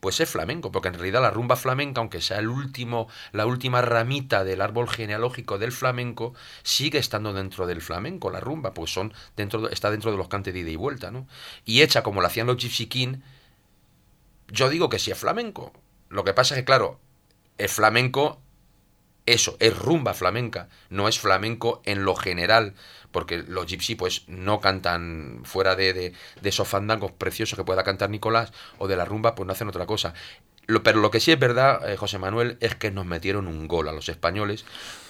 pues 0.00 0.20
es 0.20 0.28
flamenco, 0.28 0.72
porque 0.72 0.88
en 0.88 0.94
realidad 0.94 1.22
la 1.22 1.30
rumba 1.30 1.56
flamenca, 1.56 2.00
aunque 2.00 2.20
sea 2.20 2.38
el 2.38 2.48
último, 2.48 3.08
la 3.32 3.46
última 3.46 3.82
ramita 3.82 4.44
del 4.44 4.60
árbol 4.60 4.88
genealógico 4.88 5.58
del 5.58 5.72
flamenco, 5.72 6.34
sigue 6.62 6.98
estando 6.98 7.32
dentro 7.32 7.66
del 7.66 7.80
flamenco, 7.80 8.30
la 8.30 8.40
rumba, 8.40 8.74
pues 8.74 8.92
son 8.92 9.12
dentro, 9.36 9.68
está 9.68 9.90
dentro 9.90 10.10
de 10.10 10.18
los 10.18 10.28
cantes 10.28 10.54
de 10.54 10.60
ida 10.60 10.70
y 10.70 10.76
vuelta, 10.76 11.10
¿no? 11.10 11.26
Y 11.64 11.82
hecha 11.82 12.02
como 12.02 12.20
la 12.20 12.28
hacían 12.28 12.46
los 12.46 12.56
Gypsy 12.56 12.88
yo 14.48 14.68
digo 14.68 14.88
que 14.88 14.98
sí 14.98 15.10
es 15.10 15.18
flamenco. 15.18 15.72
Lo 16.08 16.24
que 16.24 16.32
pasa 16.32 16.54
es 16.54 16.60
que, 16.60 16.64
claro, 16.64 17.00
es 17.58 17.72
flamenco, 17.72 18.40
eso, 19.26 19.56
es 19.60 19.76
rumba 19.76 20.14
flamenca, 20.14 20.68
no 20.88 21.08
es 21.08 21.18
flamenco 21.18 21.82
en 21.84 22.04
lo 22.04 22.14
general, 22.16 22.74
porque 23.10 23.38
los 23.38 23.66
gypsy 23.66 23.94
pues 23.96 24.22
no 24.28 24.60
cantan 24.60 25.40
fuera 25.44 25.74
de, 25.74 25.92
de, 25.92 26.12
esos 26.48 26.68
fandangos 26.68 27.12
preciosos 27.12 27.56
que 27.58 27.64
pueda 27.64 27.82
cantar 27.84 28.10
Nicolás 28.10 28.52
o 28.78 28.88
de 28.88 28.96
la 28.96 29.04
rumba, 29.04 29.34
pues 29.34 29.46
no 29.46 29.52
hacen 29.52 29.68
otra 29.68 29.86
cosa. 29.86 30.14
Lo- 30.66 30.82
pero 30.82 31.00
lo 31.00 31.10
que 31.10 31.20
sí 31.20 31.32
es 31.32 31.38
verdad, 31.38 31.88
eh, 31.90 31.96
José 31.96 32.18
Manuel, 32.18 32.56
es 32.60 32.74
que 32.74 32.90
nos 32.90 33.06
metieron 33.06 33.46
un 33.48 33.68
gol 33.68 33.88
a 33.88 33.92
los 33.92 34.08
españoles. 34.08 34.64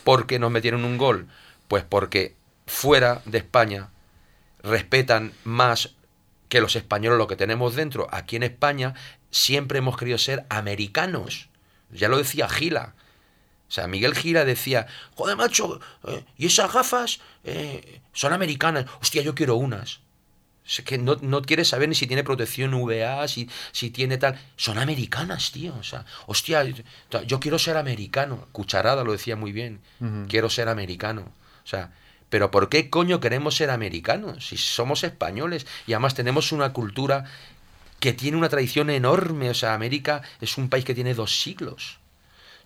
¿Por 0.04 0.26
qué 0.26 0.38
nos 0.38 0.50
metieron 0.50 0.84
un 0.84 0.98
gol? 0.98 1.28
Pues 1.68 1.84
porque 1.84 2.36
fuera 2.66 3.22
de 3.24 3.38
España 3.38 3.90
respetan 4.62 5.32
más 5.44 5.94
que 6.48 6.60
los 6.60 6.76
españoles 6.76 7.18
lo 7.18 7.26
que 7.26 7.36
tenemos 7.36 7.74
dentro. 7.74 8.06
Aquí 8.12 8.36
en 8.36 8.42
España 8.44 8.94
siempre 9.30 9.78
hemos 9.78 9.96
querido 9.96 10.18
ser 10.18 10.46
americanos. 10.48 11.48
Ya 11.90 12.08
lo 12.08 12.18
decía 12.18 12.48
Gila. 12.48 12.94
O 13.68 13.72
sea, 13.72 13.88
Miguel 13.88 14.14
Gila 14.14 14.44
decía, 14.44 14.86
joder, 15.14 15.36
macho, 15.36 15.80
eh, 16.06 16.24
¿y 16.38 16.46
esas 16.46 16.72
gafas 16.72 17.20
eh, 17.44 18.00
son 18.12 18.32
americanas? 18.32 18.86
Hostia, 19.00 19.22
yo 19.22 19.34
quiero 19.34 19.56
unas. 19.56 20.00
Es 20.66 20.82
que 20.84 20.98
no, 20.98 21.16
no 21.20 21.42
quiere 21.42 21.64
saber 21.64 21.88
ni 21.88 21.94
si 21.94 22.06
tiene 22.06 22.24
protección 22.24 22.74
VA, 22.74 23.26
si, 23.28 23.48
si 23.70 23.90
tiene 23.90 24.18
tal. 24.18 24.38
Son 24.56 24.78
americanas, 24.78 25.52
tío. 25.52 25.74
O 25.78 25.82
sea, 25.84 26.04
hostia, 26.26 26.64
yo, 26.64 27.22
yo 27.22 27.40
quiero 27.40 27.58
ser 27.58 27.76
americano. 27.76 28.48
Cucharada 28.52 29.04
lo 29.04 29.12
decía 29.12 29.36
muy 29.36 29.52
bien. 29.52 29.80
Quiero 30.28 30.50
ser 30.50 30.68
americano. 30.68 31.32
O 31.64 31.68
sea, 31.68 31.92
pero 32.30 32.50
¿por 32.50 32.68
qué 32.68 32.90
coño 32.90 33.20
queremos 33.20 33.56
ser 33.56 33.70
americanos? 33.70 34.48
Si 34.48 34.56
somos 34.56 35.04
españoles 35.04 35.66
y 35.86 35.92
además 35.92 36.14
tenemos 36.14 36.50
una 36.50 36.72
cultura 36.72 37.24
que 38.00 38.12
tiene 38.12 38.36
una 38.36 38.48
tradición 38.48 38.90
enorme. 38.90 39.50
O 39.50 39.54
sea, 39.54 39.74
América 39.74 40.22
es 40.40 40.58
un 40.58 40.68
país 40.68 40.84
que 40.84 40.94
tiene 40.94 41.14
dos 41.14 41.40
siglos. 41.40 42.00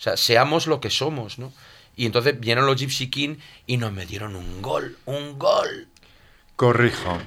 O 0.01 0.03
sea, 0.03 0.16
seamos 0.16 0.66
lo 0.66 0.80
que 0.80 0.88
somos, 0.88 1.38
¿no? 1.38 1.53
Y 1.94 2.07
entonces 2.07 2.40
vinieron 2.40 2.64
los 2.64 2.80
Gypsy 2.80 3.11
King 3.11 3.36
y 3.66 3.76
nos 3.76 3.92
metieron 3.92 4.34
un 4.34 4.62
gol, 4.62 4.96
un 5.05 5.38
gol. 5.38 5.88
Corrijo. 6.57 7.18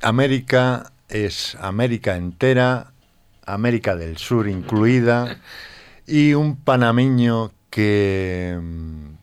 América 0.00 0.90
es 1.10 1.54
América 1.60 2.16
entera, 2.16 2.94
América 3.44 3.94
del 3.94 4.16
Sur 4.16 4.48
incluida, 4.48 5.38
y 6.06 6.32
un 6.32 6.56
panameño 6.56 7.52
que 7.68 8.58
mm, 8.58 9.16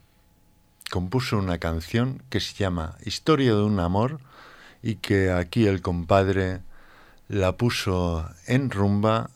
compuso 0.92 1.40
una 1.40 1.58
canción 1.58 2.22
que 2.30 2.40
se 2.40 2.54
llama 2.54 2.98
Historia 3.04 3.56
de 3.56 3.64
un 3.64 3.80
amor 3.80 4.20
y 4.84 4.98
que 4.98 5.32
aquí 5.32 5.66
el 5.66 5.82
compadre 5.82 6.60
la 7.28 7.54
puso 7.54 8.30
en 8.46 8.70
rumba 8.70 9.32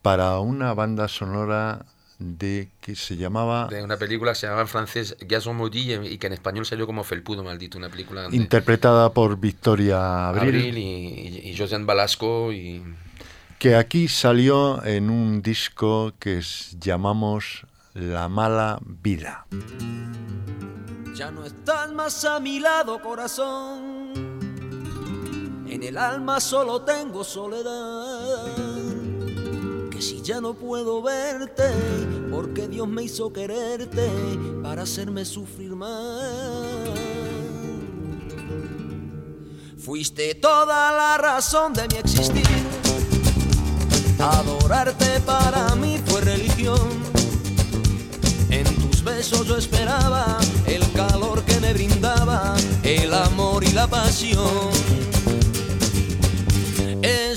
para 0.00 0.40
una 0.40 0.72
banda 0.72 1.06
sonora 1.06 1.84
de 2.20 2.68
que 2.82 2.94
se 2.94 3.16
llamaba 3.16 3.66
De 3.68 3.82
una 3.82 3.96
película 3.96 4.32
que 4.32 4.38
se 4.40 4.46
llama 4.46 4.60
en 4.60 4.68
francés 4.68 5.16
Gazon 5.20 5.56
Maudit 5.56 6.04
y 6.04 6.18
que 6.18 6.26
en 6.26 6.34
español 6.34 6.66
salió 6.66 6.86
como 6.86 7.02
Felpudo 7.02 7.42
Maldito, 7.42 7.78
una 7.78 7.88
película 7.88 8.28
de 8.28 8.36
interpretada 8.36 9.10
por 9.12 9.40
Victoria 9.40 10.28
Abril. 10.28 10.42
Abril 10.56 10.78
y, 10.78 10.82
y, 10.82 11.50
y 11.50 11.56
Josiane 11.56 11.84
Balasco 11.86 12.52
y... 12.52 12.82
que 13.58 13.74
aquí 13.74 14.06
salió 14.06 14.84
en 14.84 15.08
un 15.10 15.40
disco 15.42 16.12
que 16.18 16.38
es- 16.38 16.76
llamamos 16.78 17.66
La 17.94 18.28
mala 18.28 18.78
vida. 18.84 19.46
Ya 21.14 21.30
no 21.30 21.44
estás 21.44 21.90
más 21.92 22.24
a 22.24 22.38
mi 22.38 22.60
lado, 22.60 23.00
corazón. 23.00 24.12
En 25.68 25.82
el 25.82 25.96
alma 25.96 26.38
solo 26.40 26.82
tengo 26.82 27.24
soledad. 27.24 28.69
Si 30.00 30.22
ya 30.22 30.40
no 30.40 30.54
puedo 30.54 31.02
verte, 31.02 31.70
porque 32.30 32.68
Dios 32.68 32.88
me 32.88 33.02
hizo 33.02 33.30
quererte 33.34 34.08
para 34.62 34.82
hacerme 34.82 35.26
sufrir 35.26 35.76
más. 35.76 36.22
Fuiste 39.76 40.34
toda 40.36 40.90
la 40.92 41.18
razón 41.18 41.74
de 41.74 41.86
mi 41.88 41.96
existir. 41.96 42.46
Adorarte 44.18 45.20
para 45.20 45.74
mí 45.74 46.00
fue 46.06 46.22
religión. 46.22 46.80
En 48.48 48.64
tus 48.76 49.04
besos 49.04 49.46
yo 49.46 49.58
esperaba 49.58 50.38
el 50.66 50.90
calor 50.92 51.42
que 51.44 51.60
me 51.60 51.74
brindaba, 51.74 52.56
el 52.84 53.12
amor 53.12 53.64
y 53.64 53.72
la 53.72 53.86
pasión. 53.86 54.99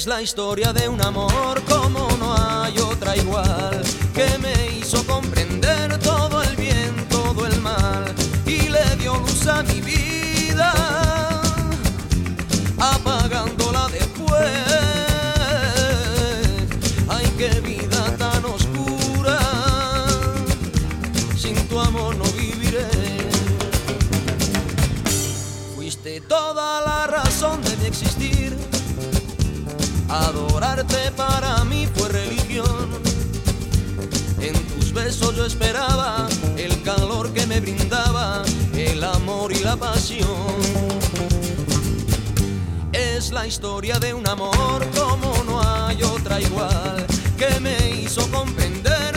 Es 0.04 0.08
la 0.08 0.22
historia 0.22 0.74
de 0.74 0.89
un 0.89 1.01
amor 1.01 1.64
como 1.64 2.10
no 2.20 2.36
hay 2.36 2.78
otra 2.78 3.16
igual, 3.16 3.82
que 4.14 4.38
me 4.38 4.78
hizo 4.78 5.01
comprender 5.08 5.97
todo 5.99 6.43
el 6.43 6.58
bien, 6.58 6.93
todo 7.10 7.47
el 7.47 7.58
mal, 7.62 8.14
y 8.45 8.68
le 8.68 8.97
dio 8.97 9.16
luz 9.16 9.47
a 9.47 9.64
mi 9.64 9.80
vida, 9.80 10.74
apagándola 12.78 13.88
después. 13.88 14.73
Adorarte 30.14 31.11
para 31.18 31.64
mí 31.64 31.88
fue 31.95 32.07
religión. 32.07 32.88
En 34.39 34.53
tus 34.68 34.93
besos 34.93 35.36
yo 35.36 35.43
esperaba 35.43 36.28
el 36.55 36.84
calor 36.84 37.34
que 37.34 37.47
me 37.47 37.59
brindaba, 37.59 38.43
el 38.76 39.03
amor 39.03 39.51
y 39.51 39.59
la 39.64 39.76
pasión. 39.76 40.30
Es 42.91 43.32
la 43.32 43.47
historia 43.47 43.97
de 43.97 44.14
un 44.14 44.28
amor 44.28 44.86
como 44.95 45.43
no 45.45 45.59
hay 45.64 46.03
otra 46.03 46.39
igual, 46.39 47.07
que 47.36 47.59
me 47.59 48.01
hizo 48.01 48.30
comprender 48.30 49.12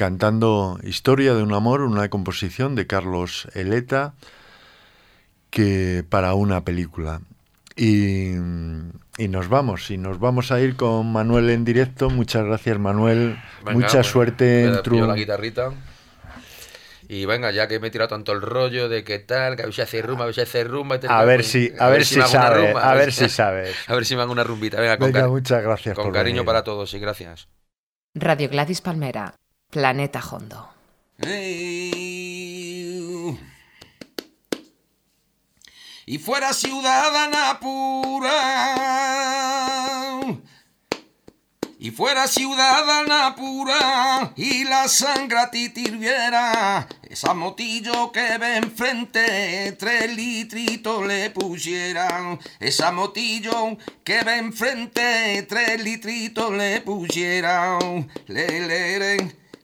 cantando 0.00 0.78
Historia 0.82 1.34
de 1.34 1.42
un 1.42 1.52
amor, 1.52 1.82
una 1.82 2.08
composición 2.08 2.74
de 2.74 2.86
Carlos 2.86 3.48
Eleta 3.52 4.14
que 5.50 6.06
para 6.08 6.32
una 6.32 6.64
película. 6.64 7.20
Y, 7.76 8.30
y 9.18 9.28
nos 9.28 9.48
vamos, 9.50 9.90
y 9.90 9.98
nos 9.98 10.18
vamos 10.18 10.52
a 10.52 10.60
ir 10.62 10.76
con 10.76 11.12
Manuel 11.12 11.50
en 11.50 11.66
directo. 11.66 12.08
Muchas 12.08 12.46
gracias, 12.46 12.78
Manuel. 12.78 13.38
Venga, 13.58 13.72
Mucha 13.72 13.98
pues, 13.98 14.06
suerte 14.06 14.64
en 14.64 14.72
la 14.76 14.82
tu... 14.82 15.12
guitarrita. 15.12 15.74
Y 17.06 17.26
venga, 17.26 17.50
ya 17.50 17.68
que 17.68 17.78
me 17.78 17.88
he 17.88 17.90
tirado 17.90 18.08
tanto 18.08 18.32
el 18.32 18.40
rollo 18.40 18.88
de 18.88 19.04
qué 19.04 19.18
tal, 19.18 19.54
que 19.56 19.62
a 19.64 19.66
ver 19.66 19.74
si 19.74 19.82
hace 19.82 20.00
rumba, 20.00 20.22
a 20.22 20.26
ver 20.26 20.34
si 20.34 20.40
hace 20.40 20.64
rumba. 20.64 20.98
tal, 20.98 21.10
A 21.10 21.24
ver 21.26 21.40
pues, 21.40 21.50
si, 21.50 21.70
a 21.78 21.90
ver 21.90 22.06
si 22.06 22.16
me 22.16 22.22
hago 22.22 22.32
una 22.32 22.42
sabe, 22.42 22.66
rumba, 22.68 22.90
a 22.90 22.94
ver 22.94 23.12
si 23.12 23.28
sabes. 23.28 23.76
A 23.86 23.94
ver 23.94 24.06
si 24.06 24.16
me 24.16 24.22
hago 24.22 24.32
una 24.32 24.44
rumbita. 24.44 24.80
Venga, 24.80 24.96
con, 24.96 25.12
Venga, 25.12 25.28
muchas 25.28 25.62
gracias 25.62 25.94
con 25.94 26.04
por 26.06 26.14
cariño 26.14 26.36
venir. 26.36 26.46
para 26.46 26.64
todos 26.64 26.94
y 26.94 26.98
gracias. 26.98 27.48
Radio 28.14 28.48
Gladys 28.48 28.80
Palmera, 28.80 29.34
Planeta 29.70 30.20
Hondo. 30.20 30.68
Y 36.06 36.18
fuera 36.18 36.52
ciudadana 36.52 37.60
pura. 37.60 38.74
Y 41.78 41.92
fuera 41.92 42.26
ciudadana 42.26 43.36
pura 43.36 44.32
y 44.36 44.64
la 44.64 44.88
sangre 44.88 45.38
a 45.38 45.50
ti 45.50 45.70
te 45.70 45.80
hirviera, 45.80 46.86
esa 47.08 47.32
motillo 47.32 48.12
que 48.12 48.36
ve 48.36 48.56
enfrente, 48.56 49.72
tres 49.78 50.14
litritos 50.14 51.06
le 51.06 51.30
pusieran. 51.30 52.38
Esa 52.58 52.92
motillo 52.92 53.78
que 54.04 54.22
ve 54.24 54.36
enfrente, 54.36 55.46
tres 55.48 55.82
litritos 55.82 56.52
le 56.52 56.82
pusieran. 56.82 58.10
Le, 58.26 58.60
le, 58.66 58.98
le, 58.98 59.39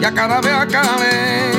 ya 0.00 0.12
cada 0.12 0.40
vez 0.40 0.52
acabe. 0.52 1.50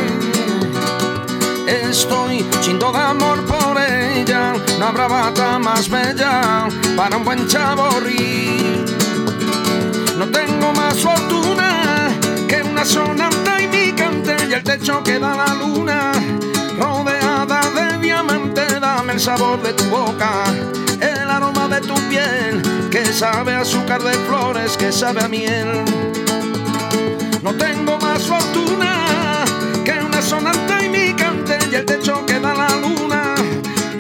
Estoy 1.67 2.45
chindo 2.61 2.91
de 2.91 2.99
amor 2.99 3.43
por 3.45 3.75
ella, 3.81 4.53
no 4.77 4.85
habrá 4.85 5.07
bata 5.07 5.57
más 5.57 5.89
bella 5.89 6.67
para 6.95 7.17
un 7.17 7.25
buen 7.25 7.47
chaborrí. 7.47 8.85
No 10.17 10.27
tengo 10.27 10.73
más 10.73 10.95
fortuna 10.99 12.09
que 12.47 12.61
una 12.61 12.85
sonata 12.85 13.61
y 13.61 13.67
mi 13.67 13.93
cante 13.93 14.35
y 14.47 14.53
el 14.53 14.63
techo 14.63 15.01
que 15.03 15.17
da 15.17 15.35
la 15.35 15.53
luna, 15.55 16.11
rodeada 16.77 17.61
de 17.75 17.97
diamante, 17.99 18.79
dame 18.79 19.13
el 19.13 19.19
sabor 19.19 19.59
de 19.63 19.73
tu 19.73 19.85
boca, 19.85 20.43
el 21.01 21.29
aroma 21.29 21.67
de 21.67 21.81
tu 21.81 21.95
piel, 22.09 22.61
que 22.91 23.05
sabe 23.05 23.55
a 23.55 23.61
azúcar 23.61 24.03
de 24.03 24.13
flores, 24.27 24.77
que 24.77 24.91
sabe 24.91 25.23
a 25.23 25.27
miel. 25.27 26.18
No 27.41 27.53
tengo 27.53 27.97
más 27.99 28.27
fortuna 28.27 29.45
que 29.85 29.93
una 30.03 30.21
sonata 30.21 30.83
y 30.83 30.89
mi 30.89 31.13
cante 31.13 31.57
y 31.71 31.75
el 31.75 31.85
techo 31.85 32.25
que 32.25 32.39
da 32.39 32.53
la 32.53 32.69
luna, 32.75 33.35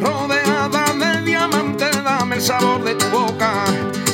rodeada 0.01 0.93
de 0.93 1.21
diamante, 1.21 1.85
dame 2.03 2.35
el 2.35 2.41
sabor 2.41 2.83
de 2.83 2.95
tu 2.95 3.05
boca, 3.07 3.63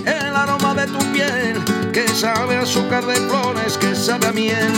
el 0.06 0.36
aroma 0.36 0.76
de 0.76 0.86
tu 0.88 1.00
piel, 1.12 1.60
que 1.92 2.08
sabe 2.08 2.58
azúcar 2.58 3.06
de 3.06 3.16
flores, 3.16 3.78
que 3.80 3.96
sabe 3.96 4.28
a 4.28 4.32
miel. 4.32 4.74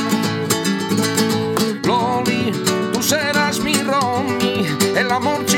Loli, 1.83 2.53
tú 2.93 3.03
serás 3.03 3.59
mi 3.59 3.73
Romy, 3.73 4.65
el 4.95 5.11
amor 5.11 5.45
chipendoy 5.45 5.56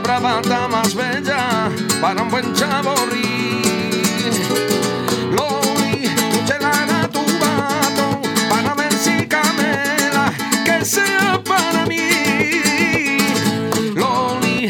bata 0.00 0.68
más 0.68 0.94
bella 0.94 1.70
para 2.00 2.22
un 2.22 2.30
buen 2.30 2.54
chaborrí. 2.54 3.62
Loli, 5.32 6.04
escucha 6.04 7.08
tu 7.10 7.20
vato 7.40 8.20
para 8.48 8.74
ver 8.74 8.92
si 8.92 9.26
camela 9.26 10.32
que 10.64 10.84
sea 10.84 11.40
para 11.44 11.84
mí. 11.86 13.18
Loli, 13.94 14.68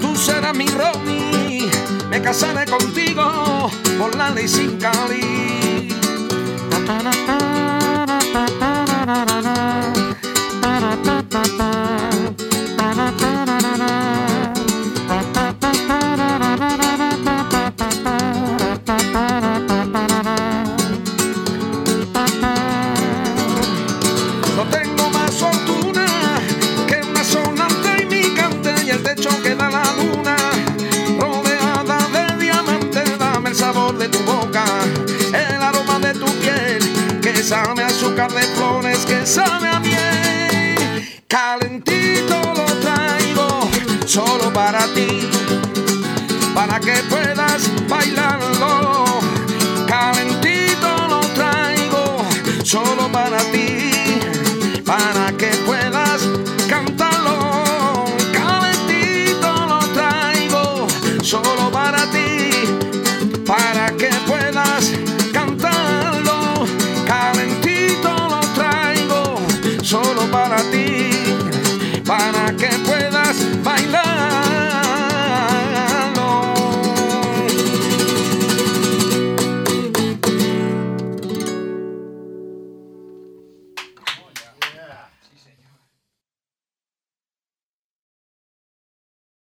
tú 0.00 0.14
serás 0.16 0.54
mi 0.54 0.66
Romy, 0.66 1.70
me 2.10 2.20
casaré 2.20 2.66
contigo 2.66 3.70
por 3.98 4.14
la 4.14 4.30
ley 4.30 4.48
sin 4.48 4.78
cali. 4.78 5.88